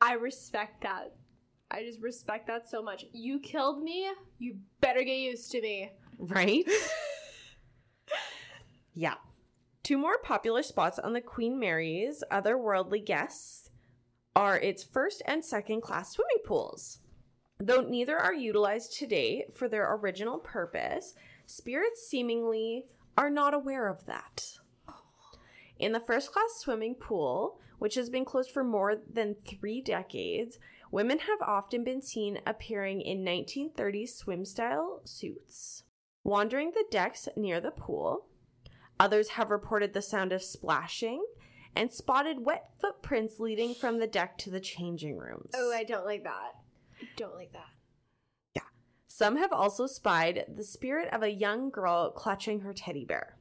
I 0.00 0.14
respect 0.14 0.82
that. 0.82 1.14
I 1.70 1.82
just 1.82 2.00
respect 2.00 2.46
that 2.46 2.68
so 2.68 2.82
much. 2.82 3.04
You 3.12 3.40
killed 3.40 3.82
me. 3.82 4.08
You 4.38 4.56
better 4.80 5.02
get 5.02 5.18
used 5.18 5.50
to 5.52 5.60
me. 5.60 5.90
Right? 6.18 6.64
yeah. 8.94 9.14
Two 9.82 9.98
more 9.98 10.18
popular 10.18 10.62
spots 10.62 10.98
on 10.98 11.12
the 11.12 11.20
Queen 11.20 11.58
Mary's 11.58 12.22
otherworldly 12.30 13.04
guests 13.04 13.70
are 14.34 14.58
its 14.58 14.84
first 14.84 15.22
and 15.26 15.44
second 15.44 15.80
class 15.80 16.12
swimming 16.12 16.42
pools. 16.44 16.98
Though 17.58 17.80
neither 17.80 18.18
are 18.18 18.34
utilized 18.34 18.98
today 18.98 19.46
for 19.54 19.68
their 19.68 19.94
original 19.94 20.38
purpose, 20.38 21.14
spirits 21.46 22.06
seemingly 22.06 22.86
are 23.16 23.30
not 23.30 23.54
aware 23.54 23.88
of 23.88 24.04
that. 24.06 24.44
In 25.78 25.92
the 25.92 26.00
first 26.00 26.32
class 26.32 26.58
swimming 26.58 26.94
pool, 26.94 27.60
which 27.78 27.94
has 27.94 28.10
been 28.10 28.24
closed 28.24 28.50
for 28.50 28.64
more 28.64 28.96
than 29.12 29.36
three 29.46 29.80
decades, 29.80 30.58
women 30.90 31.18
have 31.20 31.40
often 31.42 31.84
been 31.84 32.02
seen 32.02 32.40
appearing 32.46 33.00
in 33.00 33.24
1930s 33.24 34.10
swim 34.10 34.44
style 34.44 35.00
suits, 35.04 35.82
wandering 36.24 36.70
the 36.70 36.84
decks 36.90 37.28
near 37.36 37.60
the 37.60 37.70
pool. 37.70 38.26
Others 38.98 39.30
have 39.30 39.50
reported 39.50 39.92
the 39.92 40.02
sound 40.02 40.32
of 40.32 40.42
splashing 40.42 41.24
and 41.74 41.92
spotted 41.92 42.46
wet 42.46 42.70
footprints 42.80 43.38
leading 43.38 43.74
from 43.74 43.98
the 43.98 44.06
deck 44.06 44.38
to 44.38 44.50
the 44.50 44.60
changing 44.60 45.18
rooms. 45.18 45.52
Oh, 45.54 45.72
I 45.72 45.84
don't 45.84 46.06
like 46.06 46.24
that. 46.24 46.54
I 47.00 47.06
don't 47.16 47.34
like 47.34 47.52
that. 47.52 47.68
Yeah. 48.54 48.62
Some 49.06 49.36
have 49.36 49.52
also 49.52 49.86
spied 49.86 50.46
the 50.56 50.64
spirit 50.64 51.12
of 51.12 51.22
a 51.22 51.30
young 51.30 51.68
girl 51.68 52.10
clutching 52.10 52.60
her 52.60 52.72
teddy 52.72 53.04
bear. 53.04 53.36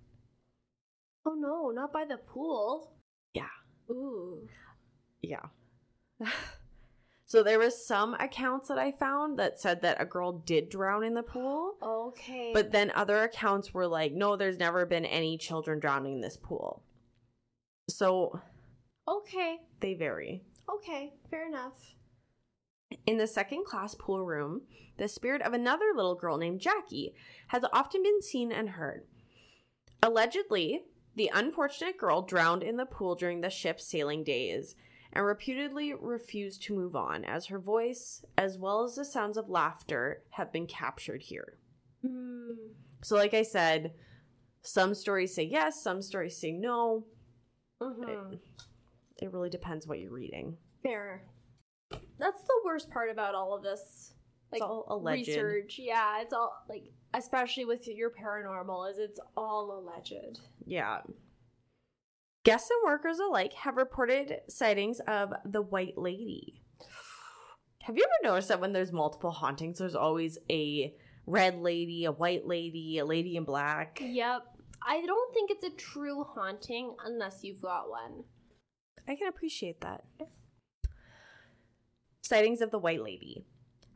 Oh 1.26 1.34
no, 1.34 1.72
not 1.72 1.94
by 1.94 2.04
the 2.06 2.18
pool. 2.18 2.92
Yeah. 3.34 3.48
Ooh. 3.90 4.48
Yeah. 5.22 5.46
so 7.26 7.44
there 7.44 7.60
was 7.60 7.86
some 7.86 8.14
accounts 8.16 8.68
that 8.70 8.78
I 8.78 8.92
found 8.92 9.40
that 9.40 9.60
said 9.60 9.82
that 9.82 10.02
a 10.02 10.06
girl 10.06 10.32
did 10.32 10.70
drown 10.70 11.04
in 11.04 11.14
the 11.14 11.24
pool, 11.24 11.76
Okay. 11.82 12.52
but 12.54 12.72
then 12.72 12.92
other 12.96 13.24
accounts 13.24 13.74
were 13.74 13.88
like, 13.88 14.14
no, 14.14 14.36
there's 14.36 14.58
never 14.58 14.86
been 14.86 15.06
any 15.06 15.38
children 15.38 15.80
drowning 15.80 16.16
in 16.16 16.22
this 16.22 16.38
pool. 16.38 16.84
So 17.90 18.40
okay. 19.08 19.58
they 19.80 19.94
vary. 19.94 20.44
Okay. 20.74 21.14
Fair 21.30 21.48
enough. 21.48 21.96
In 23.06 23.18
the 23.18 23.28
second 23.28 23.66
class 23.66 23.96
pool 23.96 24.24
room, 24.26 24.62
the 24.98 25.08
spirit 25.08 25.42
of 25.42 25.54
another 25.54 25.92
little 25.96 26.16
girl 26.16 26.38
named 26.38 26.62
Jackie 26.62 27.14
has 27.48 27.64
often 27.74 28.04
been 28.04 28.22
seen 28.22 28.52
and 28.52 28.70
heard. 28.70 29.06
Allegedly, 30.02 30.84
the 31.16 31.32
unfortunate 31.34 31.98
girl 31.98 32.22
drowned 32.22 32.64
in 32.64 32.78
the 32.78 32.86
pool 32.86 33.16
during 33.16 33.42
the 33.42 33.50
ship's 33.50 33.86
sailing 33.86 34.24
days 34.24 34.76
and 35.14 35.26
reputedly 35.26 35.94
refused 35.94 36.62
to 36.64 36.76
move 36.76 36.96
on, 36.96 37.24
as 37.24 37.46
her 37.46 37.60
voice, 37.60 38.24
as 38.38 38.58
well 38.58 38.84
as 38.84 38.96
the 38.96 39.06
sounds 39.06 39.38
of 39.38 39.50
laughter, 39.50 40.24
have 40.32 40.52
been 40.52 40.68
captured 40.68 41.22
here. 41.22 41.58
Hmm. 42.02 42.52
So, 43.02 43.16
like 43.16 43.34
I 43.34 43.44
said, 43.44 43.94
some 44.62 44.94
stories 44.94 45.34
say 45.34 45.44
yes, 45.44 45.82
some 45.82 46.02
stories 46.02 46.38
say 46.38 46.52
no. 46.52 47.06
Mhm. 47.82 48.40
It 49.22 49.32
really 49.32 49.50
depends 49.50 49.88
what 49.88 50.00
you're 50.00 50.12
reading. 50.12 50.58
Fair. 50.84 51.24
That's 52.18 52.42
the 52.44 52.62
worst 52.66 52.90
part 52.90 53.10
about 53.10 53.36
all 53.36 53.54
of 53.56 53.64
this. 53.64 54.14
Like 54.52 54.62
it's 54.62 54.68
all 54.70 54.86
alleged. 54.90 55.28
research. 55.30 55.80
Yeah, 55.80 56.22
it's 56.22 56.34
all 56.34 56.54
like 56.68 56.92
especially 57.16 57.66
with 57.66 57.88
your 57.88 58.12
paranormal 58.12 58.92
is 58.92 58.98
it's 58.98 59.20
all 59.36 59.80
alleged. 59.80 60.40
Yeah. 60.66 61.02
Guests 62.44 62.70
and 62.70 62.80
workers 62.86 63.20
alike 63.20 63.54
have 63.54 63.78
reported 63.78 64.42
sightings 64.48 65.00
of 65.08 65.34
the 65.46 65.62
White 65.62 65.98
Lady. 65.98 66.62
Have 67.82 67.98
you 67.98 68.04
ever 68.04 68.32
noticed 68.32 68.50
that 68.50 68.62
when 68.62 68.74
there's 68.74 68.92
multiple 68.92 69.32
hauntings, 69.32 69.80
there's 69.80 69.96
always 69.96 70.38
a 70.50 70.94
red 71.26 71.60
lady, 71.60 72.06
a 72.06 72.12
white 72.12 72.46
lady, 72.46 72.98
a 73.00 73.06
lady 73.06 73.36
in 73.36 73.46
black? 73.46 74.00
Yep. 74.02 74.42
I 74.88 75.06
don't 75.06 75.34
think 75.34 75.52
it's 75.52 75.64
a 75.64 75.72
true 75.72 76.24
haunting 76.24 76.96
unless 77.04 77.44
you've 77.44 77.62
got 77.62 77.90
one. 77.90 78.24
I 79.08 79.16
can 79.16 79.28
appreciate 79.28 79.82
that. 79.82 80.04
Sightings 82.24 82.62
of 82.62 82.72
the 82.72 82.80
White 82.80 83.02
Lady. 83.02 83.46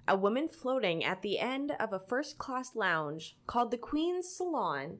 A 0.10 0.16
woman 0.16 0.48
floating 0.48 1.04
at 1.04 1.22
the 1.22 1.38
end 1.38 1.72
of 1.80 1.94
a 1.94 2.00
first 2.00 2.40
class 2.40 2.76
lounge 2.76 3.38
called 3.46 3.70
the 3.70 3.78
Queen's 3.78 4.28
Salon, 4.28 4.98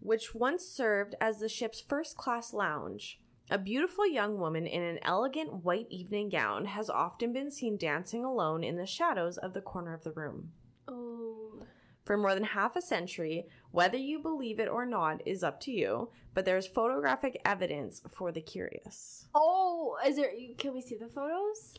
which 0.00 0.34
once 0.34 0.66
served 0.66 1.14
as 1.18 1.38
the 1.38 1.48
ship's 1.48 1.80
first 1.80 2.18
class 2.18 2.52
lounge. 2.52 3.22
A 3.50 3.56
beautiful 3.56 4.06
young 4.06 4.38
woman 4.38 4.66
in 4.66 4.82
an 4.82 4.98
elegant 5.00 5.64
white 5.64 5.86
evening 5.88 6.28
gown 6.28 6.66
has 6.66 6.90
often 6.90 7.32
been 7.32 7.50
seen 7.50 7.78
dancing 7.78 8.22
alone 8.22 8.62
in 8.62 8.76
the 8.76 8.84
shadows 8.84 9.38
of 9.38 9.54
the 9.54 9.62
corner 9.62 9.94
of 9.94 10.04
the 10.04 10.12
room. 10.12 10.50
Oh. 10.86 11.62
For 12.04 12.18
more 12.18 12.34
than 12.34 12.44
half 12.44 12.76
a 12.76 12.82
century, 12.82 13.46
whether 13.70 13.96
you 13.96 14.18
believe 14.18 14.60
it 14.60 14.68
or 14.68 14.84
not 14.84 15.26
is 15.26 15.42
up 15.42 15.58
to 15.60 15.72
you, 15.72 16.10
but 16.34 16.44
there's 16.44 16.66
photographic 16.66 17.40
evidence 17.46 18.02
for 18.10 18.30
the 18.30 18.42
curious. 18.42 19.26
Oh, 19.34 19.96
is 20.06 20.16
there 20.16 20.32
can 20.58 20.74
we 20.74 20.82
see 20.82 20.96
the 20.96 21.08
photos? 21.08 21.76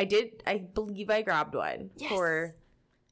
I 0.00 0.04
did. 0.04 0.42
I 0.46 0.56
believe 0.56 1.10
I 1.10 1.20
grabbed 1.20 1.54
one 1.54 1.90
Yes. 1.96 2.10
for 2.10 2.56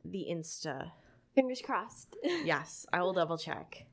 the 0.07 0.27
Insta. 0.31 0.93
Fingers 1.35 1.61
crossed. 1.61 2.17
Yes, 2.45 2.87
I 2.91 3.03
will 3.03 3.13
double 3.13 3.37
check. 3.37 3.85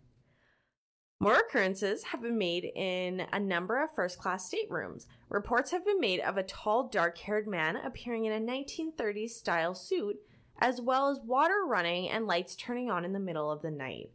More 1.20 1.36
occurrences 1.36 2.04
have 2.04 2.22
been 2.22 2.38
made 2.38 2.72
in 2.74 3.28
a 3.34 3.40
number 3.40 3.84
of 3.84 3.94
first 3.94 4.18
class 4.18 4.48
staterooms. 4.50 5.08
Reports 5.28 5.72
have 5.72 5.84
been 5.86 6.00
made 6.00 6.22
of 6.22 6.38
a 6.38 6.44
tall, 6.44 6.88
dark 6.88 7.18
haired 7.18 7.48
man 7.48 7.76
appearing 7.76 8.24
in 8.26 8.32
a 8.32 8.40
1930s 8.40 9.32
style 9.32 9.76
suit, 9.76 10.16
as 10.60 10.80
well 10.80 11.10
as 11.10 11.20
water 11.20 11.66
running 11.68 12.10
and 12.10 12.28
lights 12.28 12.56
turning 12.56 12.90
on 12.90 13.04
in 13.04 13.12
the 13.12 13.20
middle 13.20 13.52
of 13.52 13.62
the 13.62 13.72
night. 13.72 14.10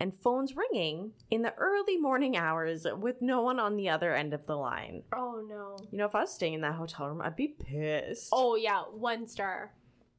And 0.00 0.14
phones 0.16 0.56
ringing 0.56 1.12
in 1.30 1.42
the 1.42 1.54
early 1.56 1.98
morning 1.98 2.34
hours 2.34 2.86
with 2.98 3.20
no 3.20 3.42
one 3.42 3.60
on 3.60 3.76
the 3.76 3.90
other 3.90 4.14
end 4.14 4.32
of 4.32 4.46
the 4.46 4.56
line. 4.56 5.02
oh 5.14 5.44
no. 5.46 5.76
You 5.92 5.98
know, 5.98 6.06
if 6.06 6.14
I 6.14 6.22
was 6.22 6.32
staying 6.32 6.54
in 6.54 6.62
that 6.62 6.72
hotel 6.74 7.06
room, 7.08 7.20
I'd 7.20 7.36
be 7.36 7.48
pissed. 7.48 8.30
Oh 8.32 8.56
yeah, 8.56 8.80
one 8.82 9.26
star. 9.28 9.72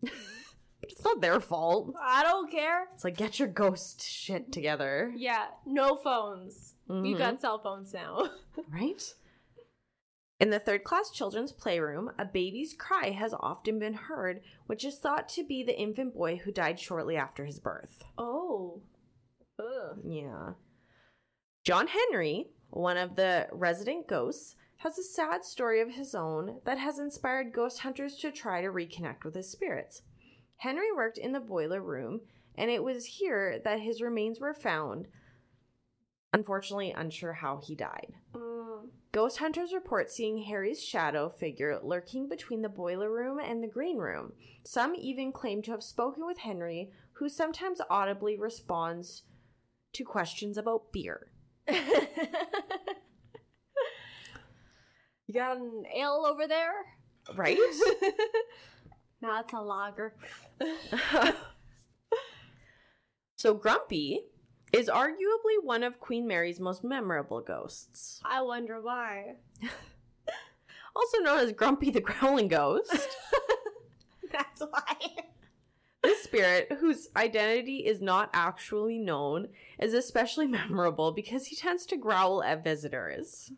It's 0.83 1.03
not 1.03 1.21
their 1.21 1.39
fault. 1.39 1.93
I 2.01 2.23
don't 2.23 2.51
care. 2.51 2.87
It's 2.95 3.03
like 3.03 3.15
get 3.15 3.37
your 3.37 3.47
ghost 3.47 4.01
shit 4.03 4.51
together. 4.51 5.13
Yeah, 5.15 5.45
no 5.65 5.95
phones. 5.95 6.73
You 6.89 6.95
Mhm. 7.15 7.17
got 7.19 7.39
cell 7.39 7.59
phones 7.59 7.93
now. 7.93 8.29
right? 8.73 9.13
In 10.39 10.49
the 10.49 10.57
third 10.59 10.83
class 10.83 11.11
children's 11.11 11.51
playroom, 11.51 12.11
a 12.17 12.25
baby's 12.25 12.73
cry 12.73 13.11
has 13.11 13.31
often 13.39 13.77
been 13.77 13.93
heard, 13.93 14.41
which 14.65 14.83
is 14.83 14.97
thought 14.97 15.29
to 15.29 15.43
be 15.45 15.63
the 15.63 15.79
infant 15.79 16.15
boy 16.15 16.37
who 16.37 16.51
died 16.51 16.79
shortly 16.79 17.15
after 17.15 17.45
his 17.45 17.59
birth. 17.59 18.03
oh. 18.17 18.81
Ugh. 19.61 19.99
Yeah. 20.03 20.53
John 21.63 21.87
Henry, 21.87 22.47
one 22.71 22.97
of 22.97 23.15
the 23.15 23.47
resident 23.51 24.07
ghosts, 24.07 24.55
has 24.77 24.97
a 24.97 25.03
sad 25.03 25.45
story 25.45 25.79
of 25.79 25.91
his 25.91 26.15
own 26.15 26.59
that 26.65 26.79
has 26.79 26.97
inspired 26.97 27.53
ghost 27.53 27.79
hunters 27.79 28.15
to 28.17 28.31
try 28.31 28.61
to 28.61 28.69
reconnect 28.69 29.23
with 29.23 29.35
his 29.35 29.51
spirits. 29.51 30.01
Henry 30.57 30.91
worked 30.91 31.19
in 31.19 31.33
the 31.33 31.39
boiler 31.39 31.81
room, 31.81 32.21
and 32.55 32.71
it 32.71 32.83
was 32.83 33.05
here 33.05 33.59
that 33.63 33.79
his 33.79 34.01
remains 34.01 34.39
were 34.39 34.53
found. 34.53 35.07
Unfortunately, 36.33 36.91
unsure 36.91 37.33
how 37.33 37.61
he 37.63 37.75
died. 37.75 38.13
Mm. 38.33 38.87
Ghost 39.11 39.37
hunters 39.37 39.73
report 39.73 40.09
seeing 40.09 40.43
Harry's 40.43 40.83
shadow 40.83 41.29
figure 41.29 41.79
lurking 41.83 42.29
between 42.29 42.61
the 42.61 42.69
boiler 42.69 43.11
room 43.11 43.39
and 43.39 43.61
the 43.61 43.67
green 43.67 43.97
room. 43.97 44.33
Some 44.63 44.95
even 44.95 45.31
claim 45.31 45.61
to 45.63 45.71
have 45.71 45.83
spoken 45.83 46.25
with 46.25 46.39
Henry, 46.39 46.91
who 47.13 47.27
sometimes 47.27 47.81
audibly 47.89 48.37
responds 48.37 49.23
to 49.93 50.03
questions 50.03 50.57
about 50.57 50.91
beer. 50.91 51.27
you 51.67 51.75
got 55.33 55.57
an 55.57 55.83
ale 55.95 56.25
over 56.27 56.47
there? 56.47 56.73
Right? 57.35 57.57
No, 59.21 59.39
it's 59.39 59.53
a 59.53 59.59
lager. 59.59 60.15
so 63.35 63.53
Grumpy 63.53 64.21
is 64.73 64.89
arguably 64.89 65.61
one 65.61 65.83
of 65.83 65.99
Queen 65.99 66.27
Mary's 66.27 66.59
most 66.59 66.83
memorable 66.83 67.41
ghosts. 67.41 68.19
I 68.25 68.41
wonder 68.41 68.81
why. 68.81 69.35
Also 70.95 71.19
known 71.19 71.39
as 71.39 71.53
Grumpy 71.53 71.91
the 71.91 72.01
Growling 72.01 72.47
Ghost. 72.47 72.91
That's 74.31 74.61
why. 74.61 74.97
This 76.03 76.23
spirit, 76.23 76.71
whose 76.79 77.09
identity 77.15 77.85
is 77.85 78.01
not 78.01 78.29
actually 78.33 78.97
known, 78.97 79.49
is 79.79 79.93
especially 79.93 80.47
memorable 80.47 81.11
because 81.11 81.47
he 81.47 81.55
tends 81.55 81.85
to 81.87 81.97
growl 81.97 82.43
at 82.43 82.63
visitors. 82.63 83.51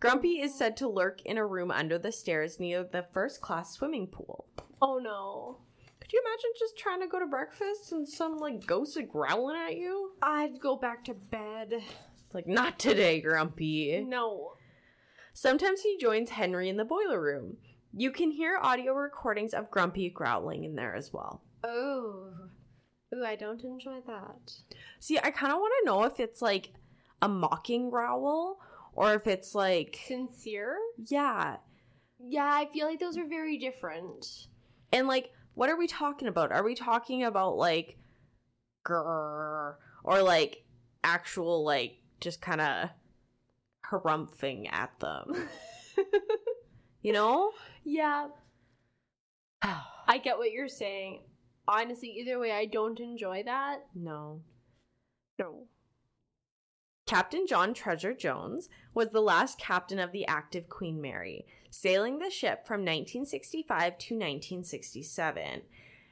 Grumpy 0.00 0.40
is 0.40 0.56
said 0.56 0.76
to 0.76 0.88
lurk 0.88 1.22
in 1.22 1.38
a 1.38 1.46
room 1.46 1.70
under 1.70 1.98
the 1.98 2.12
stairs 2.12 2.60
near 2.60 2.84
the 2.84 3.06
first 3.12 3.40
class 3.40 3.72
swimming 3.72 4.06
pool. 4.06 4.46
Oh 4.80 4.98
no. 4.98 5.58
Could 6.00 6.12
you 6.12 6.22
imagine 6.24 6.50
just 6.58 6.78
trying 6.78 7.00
to 7.00 7.08
go 7.08 7.18
to 7.18 7.26
breakfast 7.26 7.92
and 7.92 8.08
some 8.08 8.38
like 8.38 8.66
ghost 8.66 8.96
is 8.96 9.06
growling 9.10 9.56
at 9.56 9.76
you? 9.76 10.12
I'd 10.22 10.60
go 10.60 10.76
back 10.76 11.04
to 11.06 11.14
bed. 11.14 11.72
It's 11.72 12.34
like, 12.34 12.46
not 12.46 12.78
today, 12.78 13.20
Grumpy. 13.20 14.04
No. 14.06 14.52
Sometimes 15.32 15.80
he 15.82 15.98
joins 15.98 16.30
Henry 16.30 16.68
in 16.68 16.76
the 16.76 16.84
boiler 16.84 17.20
room. 17.20 17.56
You 17.98 18.12
can 18.12 18.30
hear 18.30 18.58
audio 18.62 18.92
recordings 18.92 19.52
of 19.52 19.70
Grumpy 19.72 20.08
growling 20.08 20.62
in 20.62 20.76
there 20.76 20.94
as 20.94 21.12
well. 21.12 21.42
Oh. 21.64 22.30
Ooh, 23.12 23.24
I 23.24 23.34
don't 23.34 23.62
enjoy 23.64 23.98
that. 24.06 24.52
See, 25.00 25.18
I 25.18 25.32
kind 25.32 25.52
of 25.52 25.58
want 25.58 25.72
to 25.80 25.86
know 25.86 26.04
if 26.04 26.20
it's 26.20 26.40
like 26.40 26.70
a 27.20 27.28
mocking 27.28 27.90
growl 27.90 28.60
or 28.92 29.14
if 29.14 29.26
it's 29.26 29.52
like, 29.52 29.98
Sincere? 30.06 30.76
yeah. 31.08 31.56
Yeah, 32.20 32.48
I 32.52 32.66
feel 32.72 32.86
like 32.86 33.00
those 33.00 33.16
are 33.16 33.26
very 33.26 33.58
different. 33.58 34.46
And 34.92 35.08
like, 35.08 35.32
what 35.54 35.68
are 35.68 35.76
we 35.76 35.88
talking 35.88 36.28
about? 36.28 36.52
Are 36.52 36.64
we 36.64 36.76
talking 36.76 37.24
about 37.24 37.56
like 37.56 37.98
grrr, 38.86 39.74
or 40.04 40.22
like 40.22 40.64
actual 41.04 41.64
like 41.64 41.96
just 42.20 42.40
kind 42.40 42.60
of 42.60 42.90
harumphing 43.90 44.72
at 44.72 44.98
them. 45.00 45.48
you 47.02 47.12
know? 47.12 47.52
Yeah, 47.84 48.28
I 49.62 50.18
get 50.18 50.38
what 50.38 50.52
you're 50.52 50.68
saying. 50.68 51.22
Honestly, 51.66 52.08
either 52.08 52.38
way, 52.38 52.52
I 52.52 52.64
don't 52.66 52.98
enjoy 53.00 53.42
that. 53.44 53.86
no. 53.94 54.40
No. 55.38 55.66
Captain 57.06 57.46
John 57.46 57.72
Treasure 57.72 58.12
Jones 58.12 58.68
was 58.92 59.10
the 59.10 59.20
last 59.22 59.58
captain 59.58 59.98
of 59.98 60.12
the 60.12 60.26
active 60.26 60.68
Queen 60.68 61.00
Mary, 61.00 61.46
sailing 61.70 62.18
the 62.18 62.28
ship 62.28 62.66
from 62.66 62.80
1965 62.80 63.96
to 63.98 64.14
1967 64.14 65.62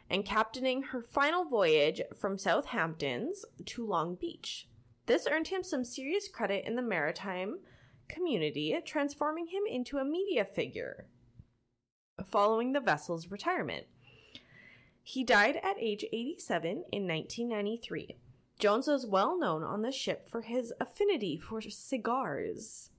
and 0.09 0.25
captaining 0.25 0.85
her 0.85 1.03
final 1.03 1.45
voyage 1.45 2.01
from 2.17 2.39
Southamptons 2.39 3.45
to 3.67 3.85
Long 3.85 4.15
Beach. 4.15 4.69
This 5.07 5.27
earned 5.31 5.49
him 5.49 5.63
some 5.63 5.85
serious 5.85 6.29
credit 6.29 6.65
in 6.65 6.77
the 6.77 6.83
maritime 6.83 7.59
community, 8.09 8.77
transforming 8.85 9.49
him 9.49 9.63
into 9.69 9.99
a 9.99 10.05
media 10.05 10.45
figure 10.45 11.07
following 12.25 12.73
the 12.73 12.81
vessel's 12.81 13.31
retirement. 13.31 13.87
He 15.03 15.23
died 15.23 15.61
at 15.63 15.77
age 15.79 16.05
87 16.13 16.85
in 16.91 17.07
1993. 17.07 18.17
Jones 18.59 18.89
was 18.89 19.07
well 19.07 19.39
known 19.39 19.63
on 19.63 19.83
the 19.83 19.93
ship 19.93 20.29
for 20.29 20.41
his 20.41 20.73
affinity 20.81 21.39
for 21.39 21.61
cigars, 21.61 22.91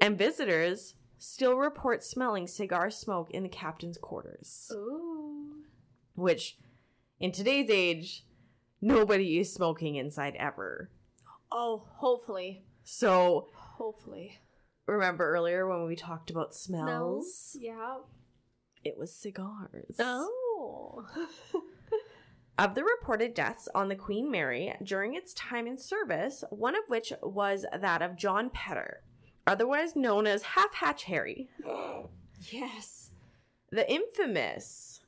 and 0.00 0.18
visitors 0.18 0.94
still 1.18 1.56
report 1.56 2.02
smelling 2.02 2.46
cigar 2.46 2.90
smoke 2.90 3.30
in 3.30 3.42
the 3.42 3.48
captain's 3.48 3.98
quarters. 3.98 4.72
Ooh. 4.74 5.62
Which, 6.14 6.58
in 7.20 7.32
today's 7.32 7.70
age, 7.70 8.24
nobody 8.80 9.38
is 9.38 9.52
smoking 9.52 9.96
inside 9.96 10.34
ever. 10.38 10.90
Oh, 11.52 11.84
hopefully. 11.96 12.64
So, 12.82 13.48
Hopefully. 13.76 14.40
remember 14.86 15.30
earlier 15.30 15.66
when 15.66 15.86
we 15.86 15.96
talked 15.96 16.30
about 16.30 16.54
smells? 16.54 17.56
Yeah. 17.58 17.98
It 18.84 18.98
was 18.98 19.14
cigars. 19.14 19.96
Oh. 19.98 21.06
Of 22.58 22.74
the 22.74 22.84
reported 22.84 23.32
deaths 23.32 23.66
on 23.74 23.88
the 23.88 23.96
Queen 23.96 24.30
Mary 24.30 24.74
during 24.82 25.14
its 25.14 25.32
time 25.32 25.66
in 25.66 25.78
service, 25.78 26.44
one 26.50 26.76
of 26.76 26.82
which 26.86 27.12
was 27.22 27.64
that 27.76 28.02
of 28.02 28.16
John 28.16 28.50
Pedder, 28.50 29.02
otherwise 29.46 29.96
known 29.96 30.26
as 30.26 30.42
Half 30.42 30.74
Hatch 30.74 31.04
Harry. 31.04 31.48
yes. 32.52 33.10
The 33.70 33.90
infamous 33.90 35.00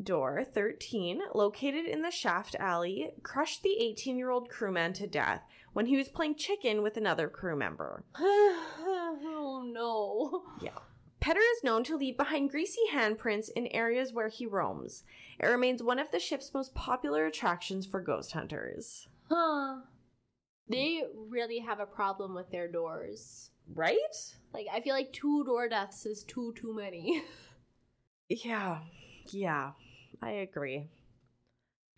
door 0.00 0.44
13, 0.44 1.20
located 1.34 1.86
in 1.86 2.02
the 2.02 2.10
shaft 2.10 2.54
alley, 2.54 3.10
crushed 3.22 3.64
the 3.64 3.76
18 3.80 4.16
year 4.16 4.30
old 4.30 4.48
crewman 4.48 4.92
to 4.94 5.08
death 5.08 5.42
when 5.76 5.84
he 5.84 5.96
was 5.98 6.08
playing 6.08 6.34
chicken 6.34 6.82
with 6.82 6.96
another 6.96 7.28
crew 7.28 7.54
member. 7.54 8.02
oh 8.18 9.62
no. 9.70 10.64
Yeah. 10.64 10.78
Pedder 11.20 11.40
is 11.40 11.62
known 11.62 11.84
to 11.84 11.98
leave 11.98 12.16
behind 12.16 12.48
greasy 12.48 12.80
handprints 12.94 13.50
in 13.54 13.66
areas 13.66 14.10
where 14.10 14.28
he 14.28 14.46
roams. 14.46 15.04
It 15.38 15.44
remains 15.44 15.82
one 15.82 15.98
of 15.98 16.10
the 16.10 16.18
ship's 16.18 16.54
most 16.54 16.74
popular 16.74 17.26
attractions 17.26 17.84
for 17.84 18.00
ghost 18.00 18.32
hunters. 18.32 19.06
Huh. 19.28 19.80
They 20.66 21.02
really 21.14 21.58
have 21.58 21.78
a 21.78 21.84
problem 21.84 22.34
with 22.34 22.50
their 22.50 22.72
doors. 22.72 23.50
Right? 23.74 23.98
Like 24.54 24.68
I 24.72 24.80
feel 24.80 24.94
like 24.94 25.12
two 25.12 25.44
door 25.44 25.68
deaths 25.68 26.06
is 26.06 26.24
too 26.24 26.54
too 26.56 26.74
many. 26.74 27.22
Yeah, 28.28 28.78
yeah, 29.30 29.70
I 30.20 30.30
agree. 30.30 30.88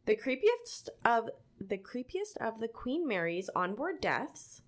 The 0.05 0.15
creepiest 0.15 0.91
of 1.07 1.31
the 1.61 1.79
creepiest 1.79 2.37
of 2.41 2.61
the 2.61 2.69
Queen 2.69 3.07
Mary's 3.07 3.51
onboard 3.55 4.01
deaths. 4.01 4.63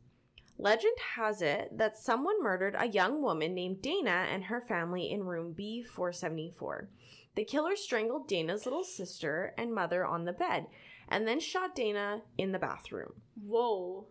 Legend 0.59 0.97
has 1.17 1.41
it 1.41 1.79
that 1.79 1.97
someone 1.97 2.43
murdered 2.43 2.77
a 2.79 2.89
young 2.89 3.23
woman 3.23 3.55
named 3.55 3.81
Dana 3.81 4.27
and 4.31 4.45
her 4.45 4.61
family 4.61 5.11
in 5.11 5.25
room 5.25 5.55
B474. 5.59 6.89
The 7.35 7.45
killer 7.45 7.77
strangled 7.77 8.29
Dana's 8.29 8.67
little 8.67 8.85
sister 8.85 9.55
and 9.57 9.75
mother 9.75 10.05
on 10.05 10.25
the 10.25 10.33
bed 10.33 10.67
and 11.09 11.27
then 11.27 11.41
shot 11.41 11.75
Dana 11.75 12.23
in 12.37 12.53
the 12.53 12.59
bathroom. 12.59 13.15
Whoa. 13.43 14.07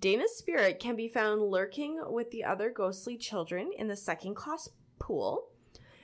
Dana's 0.00 0.36
spirit 0.36 0.80
can 0.80 0.96
be 0.96 1.08
found 1.08 1.42
lurking 1.42 2.02
with 2.08 2.30
the 2.30 2.44
other 2.44 2.70
ghostly 2.70 3.16
children 3.16 3.70
in 3.78 3.88
the 3.88 3.96
second 3.96 4.34
class 4.34 4.68
pool 4.98 5.48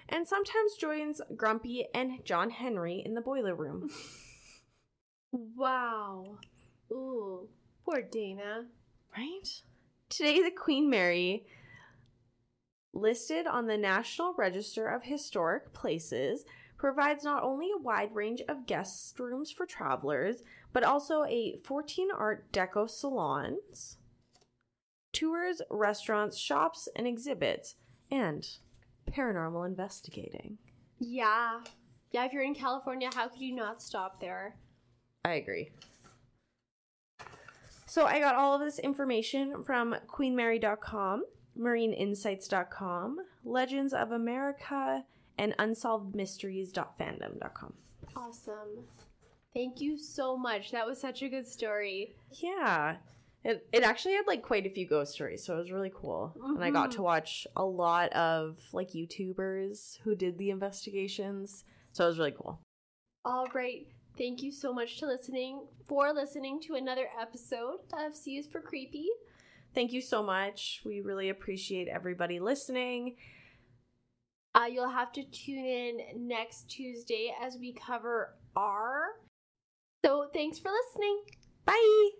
and 0.08 0.28
sometimes 0.28 0.74
joins 0.78 1.20
Grumpy 1.36 1.86
and 1.94 2.24
John 2.24 2.50
Henry 2.50 3.02
in 3.04 3.14
the 3.14 3.20
boiler 3.20 3.54
room. 3.54 3.90
Wow. 5.32 6.38
Ooh. 6.90 7.48
Poor 7.84 8.02
Dana. 8.02 8.66
right? 9.16 9.62
Today, 10.08 10.42
the 10.42 10.50
Queen 10.50 10.90
Mary, 10.90 11.46
listed 12.92 13.46
on 13.46 13.66
the 13.66 13.78
National 13.78 14.34
Register 14.34 14.86
of 14.86 15.04
Historic 15.04 15.72
Places, 15.72 16.44
provides 16.76 17.24
not 17.24 17.42
only 17.42 17.70
a 17.74 17.80
wide 17.80 18.14
range 18.14 18.42
of 18.48 18.66
guest 18.66 19.18
rooms 19.18 19.50
for 19.50 19.64
travelers, 19.64 20.42
but 20.72 20.84
also 20.84 21.24
a 21.24 21.58
14 21.64 22.08
Art 22.16 22.52
Deco 22.52 22.88
salons, 22.88 23.96
tours, 25.12 25.62
restaurants, 25.70 26.36
shops, 26.36 26.88
and 26.94 27.06
exhibits, 27.06 27.76
and 28.10 28.46
paranormal 29.10 29.66
investigating. 29.66 30.58
Yeah. 30.98 31.60
Yeah, 32.10 32.26
if 32.26 32.32
you're 32.32 32.42
in 32.42 32.54
California, 32.54 33.10
how 33.14 33.28
could 33.28 33.40
you 33.40 33.54
not 33.54 33.80
stop 33.80 34.20
there? 34.20 34.56
I 35.24 35.34
agree. 35.34 35.70
So 37.86 38.06
I 38.06 38.18
got 38.20 38.34
all 38.34 38.54
of 38.54 38.60
this 38.60 38.78
information 38.78 39.62
from 39.64 39.94
queenmary.com, 40.08 41.24
marineinsights.com, 41.58 43.18
Legends 43.44 43.92
of 43.92 44.12
America, 44.12 45.04
and 45.38 45.54
unsolvedmysteries.fandom.com. 45.58 47.72
Awesome. 48.16 48.84
Thank 49.54 49.80
you 49.80 49.98
so 49.98 50.36
much. 50.36 50.70
That 50.70 50.86
was 50.86 51.00
such 51.00 51.22
a 51.22 51.28
good 51.28 51.46
story. 51.46 52.14
Yeah. 52.32 52.96
It, 53.44 53.66
it 53.72 53.82
actually 53.82 54.14
had 54.14 54.26
like 54.26 54.42
quite 54.42 54.66
a 54.66 54.70
few 54.70 54.86
ghost 54.86 55.12
stories, 55.12 55.42
so 55.44 55.56
it 55.56 55.58
was 55.58 55.72
really 55.72 55.92
cool. 55.94 56.32
And 56.42 56.62
I 56.64 56.70
got 56.70 56.90
Mhm. 56.90 56.94
to 56.94 57.02
watch 57.02 57.46
a 57.56 57.64
lot 57.64 58.10
of 58.12 58.58
like 58.72 58.90
YouTubers 58.92 59.98
who 59.98 60.14
did 60.14 60.38
the 60.38 60.50
investigations. 60.50 61.64
So 61.92 62.04
it 62.04 62.08
was 62.08 62.18
really 62.18 62.32
cool. 62.32 62.60
All 63.24 63.46
right. 63.52 63.86
Thank 64.18 64.42
you 64.42 64.52
so 64.52 64.72
much 64.72 64.98
to 64.98 65.06
listening 65.06 65.66
for 65.88 66.12
listening 66.12 66.60
to 66.62 66.74
another 66.74 67.06
episode 67.20 67.78
of 67.92 68.14
C 68.14 68.36
is 68.36 68.46
for 68.46 68.60
Creepy. 68.60 69.06
Thank 69.74 69.92
you 69.92 70.02
so 70.02 70.22
much. 70.22 70.82
We 70.84 71.00
really 71.00 71.30
appreciate 71.30 71.88
everybody 71.88 72.38
listening. 72.38 73.16
Uh, 74.54 74.66
you'll 74.70 74.90
have 74.90 75.12
to 75.12 75.24
tune 75.24 75.64
in 75.64 76.28
next 76.28 76.68
Tuesday 76.68 77.34
as 77.42 77.56
we 77.58 77.72
cover 77.72 78.34
R. 78.54 79.04
So 80.04 80.28
thanks 80.34 80.58
for 80.58 80.70
listening. 80.70 81.22
Bye. 81.64 82.10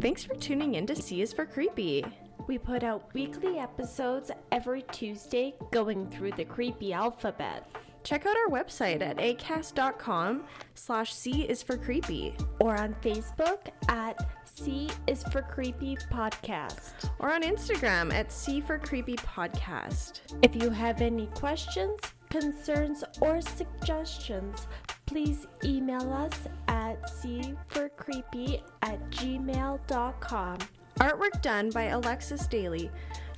Thanks 0.00 0.22
for 0.22 0.36
tuning 0.36 0.76
in 0.76 0.86
to 0.86 0.94
C 0.94 1.20
is 1.20 1.32
for 1.32 1.44
Creepy. 1.44 2.04
We 2.46 2.58
put 2.58 2.84
out 2.84 3.12
weekly 3.12 3.58
episodes 3.58 4.30
every 4.52 4.82
Tuesday 4.92 5.54
going 5.72 6.08
through 6.10 6.32
the 6.32 6.44
creepy 6.44 6.92
alphabet. 6.92 7.66
Check 8.02 8.26
out 8.26 8.36
our 8.36 8.48
website 8.48 9.02
at 9.02 9.18
acast.com 9.18 10.44
slash 10.74 11.14
C 11.14 11.42
is 11.42 11.62
for 11.62 11.76
creepy 11.76 12.34
Or 12.60 12.76
on 12.76 12.94
Facebook 13.02 13.68
at 13.88 14.16
C 14.44 14.88
is 15.06 15.22
for 15.24 15.42
Creepy 15.42 15.96
Podcast. 16.10 17.10
or 17.18 17.30
on 17.32 17.42
Instagram 17.42 18.12
at 18.12 18.32
C 18.32 18.60
for 18.60 18.78
Creepy 18.78 19.16
Podcast. 19.16 20.20
If 20.42 20.54
you 20.60 20.70
have 20.70 21.00
any 21.00 21.26
questions, 21.28 21.98
concerns, 22.30 23.04
or 23.20 23.40
suggestions, 23.40 24.66
please 25.06 25.46
email 25.64 26.12
us 26.12 26.32
at 26.68 27.08
C 27.08 27.54
for 27.68 27.88
creepy 27.90 28.62
at 28.82 28.98
gmail.com. 29.10 30.58
Artwork 30.98 31.40
done 31.42 31.70
by 31.70 31.84
Alexis 31.84 32.46
Daly. 32.46 32.90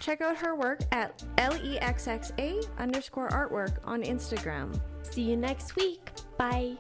Check 0.03 0.21
out 0.21 0.37
her 0.39 0.57
work 0.57 0.81
at 0.91 1.17
LEXXA 1.37 2.67
underscore 2.77 3.29
artwork 3.29 3.79
on 3.85 4.03
Instagram. 4.03 4.81
See 5.03 5.23
you 5.23 5.37
next 5.37 5.77
week. 5.77 6.01
Bye. 6.37 6.77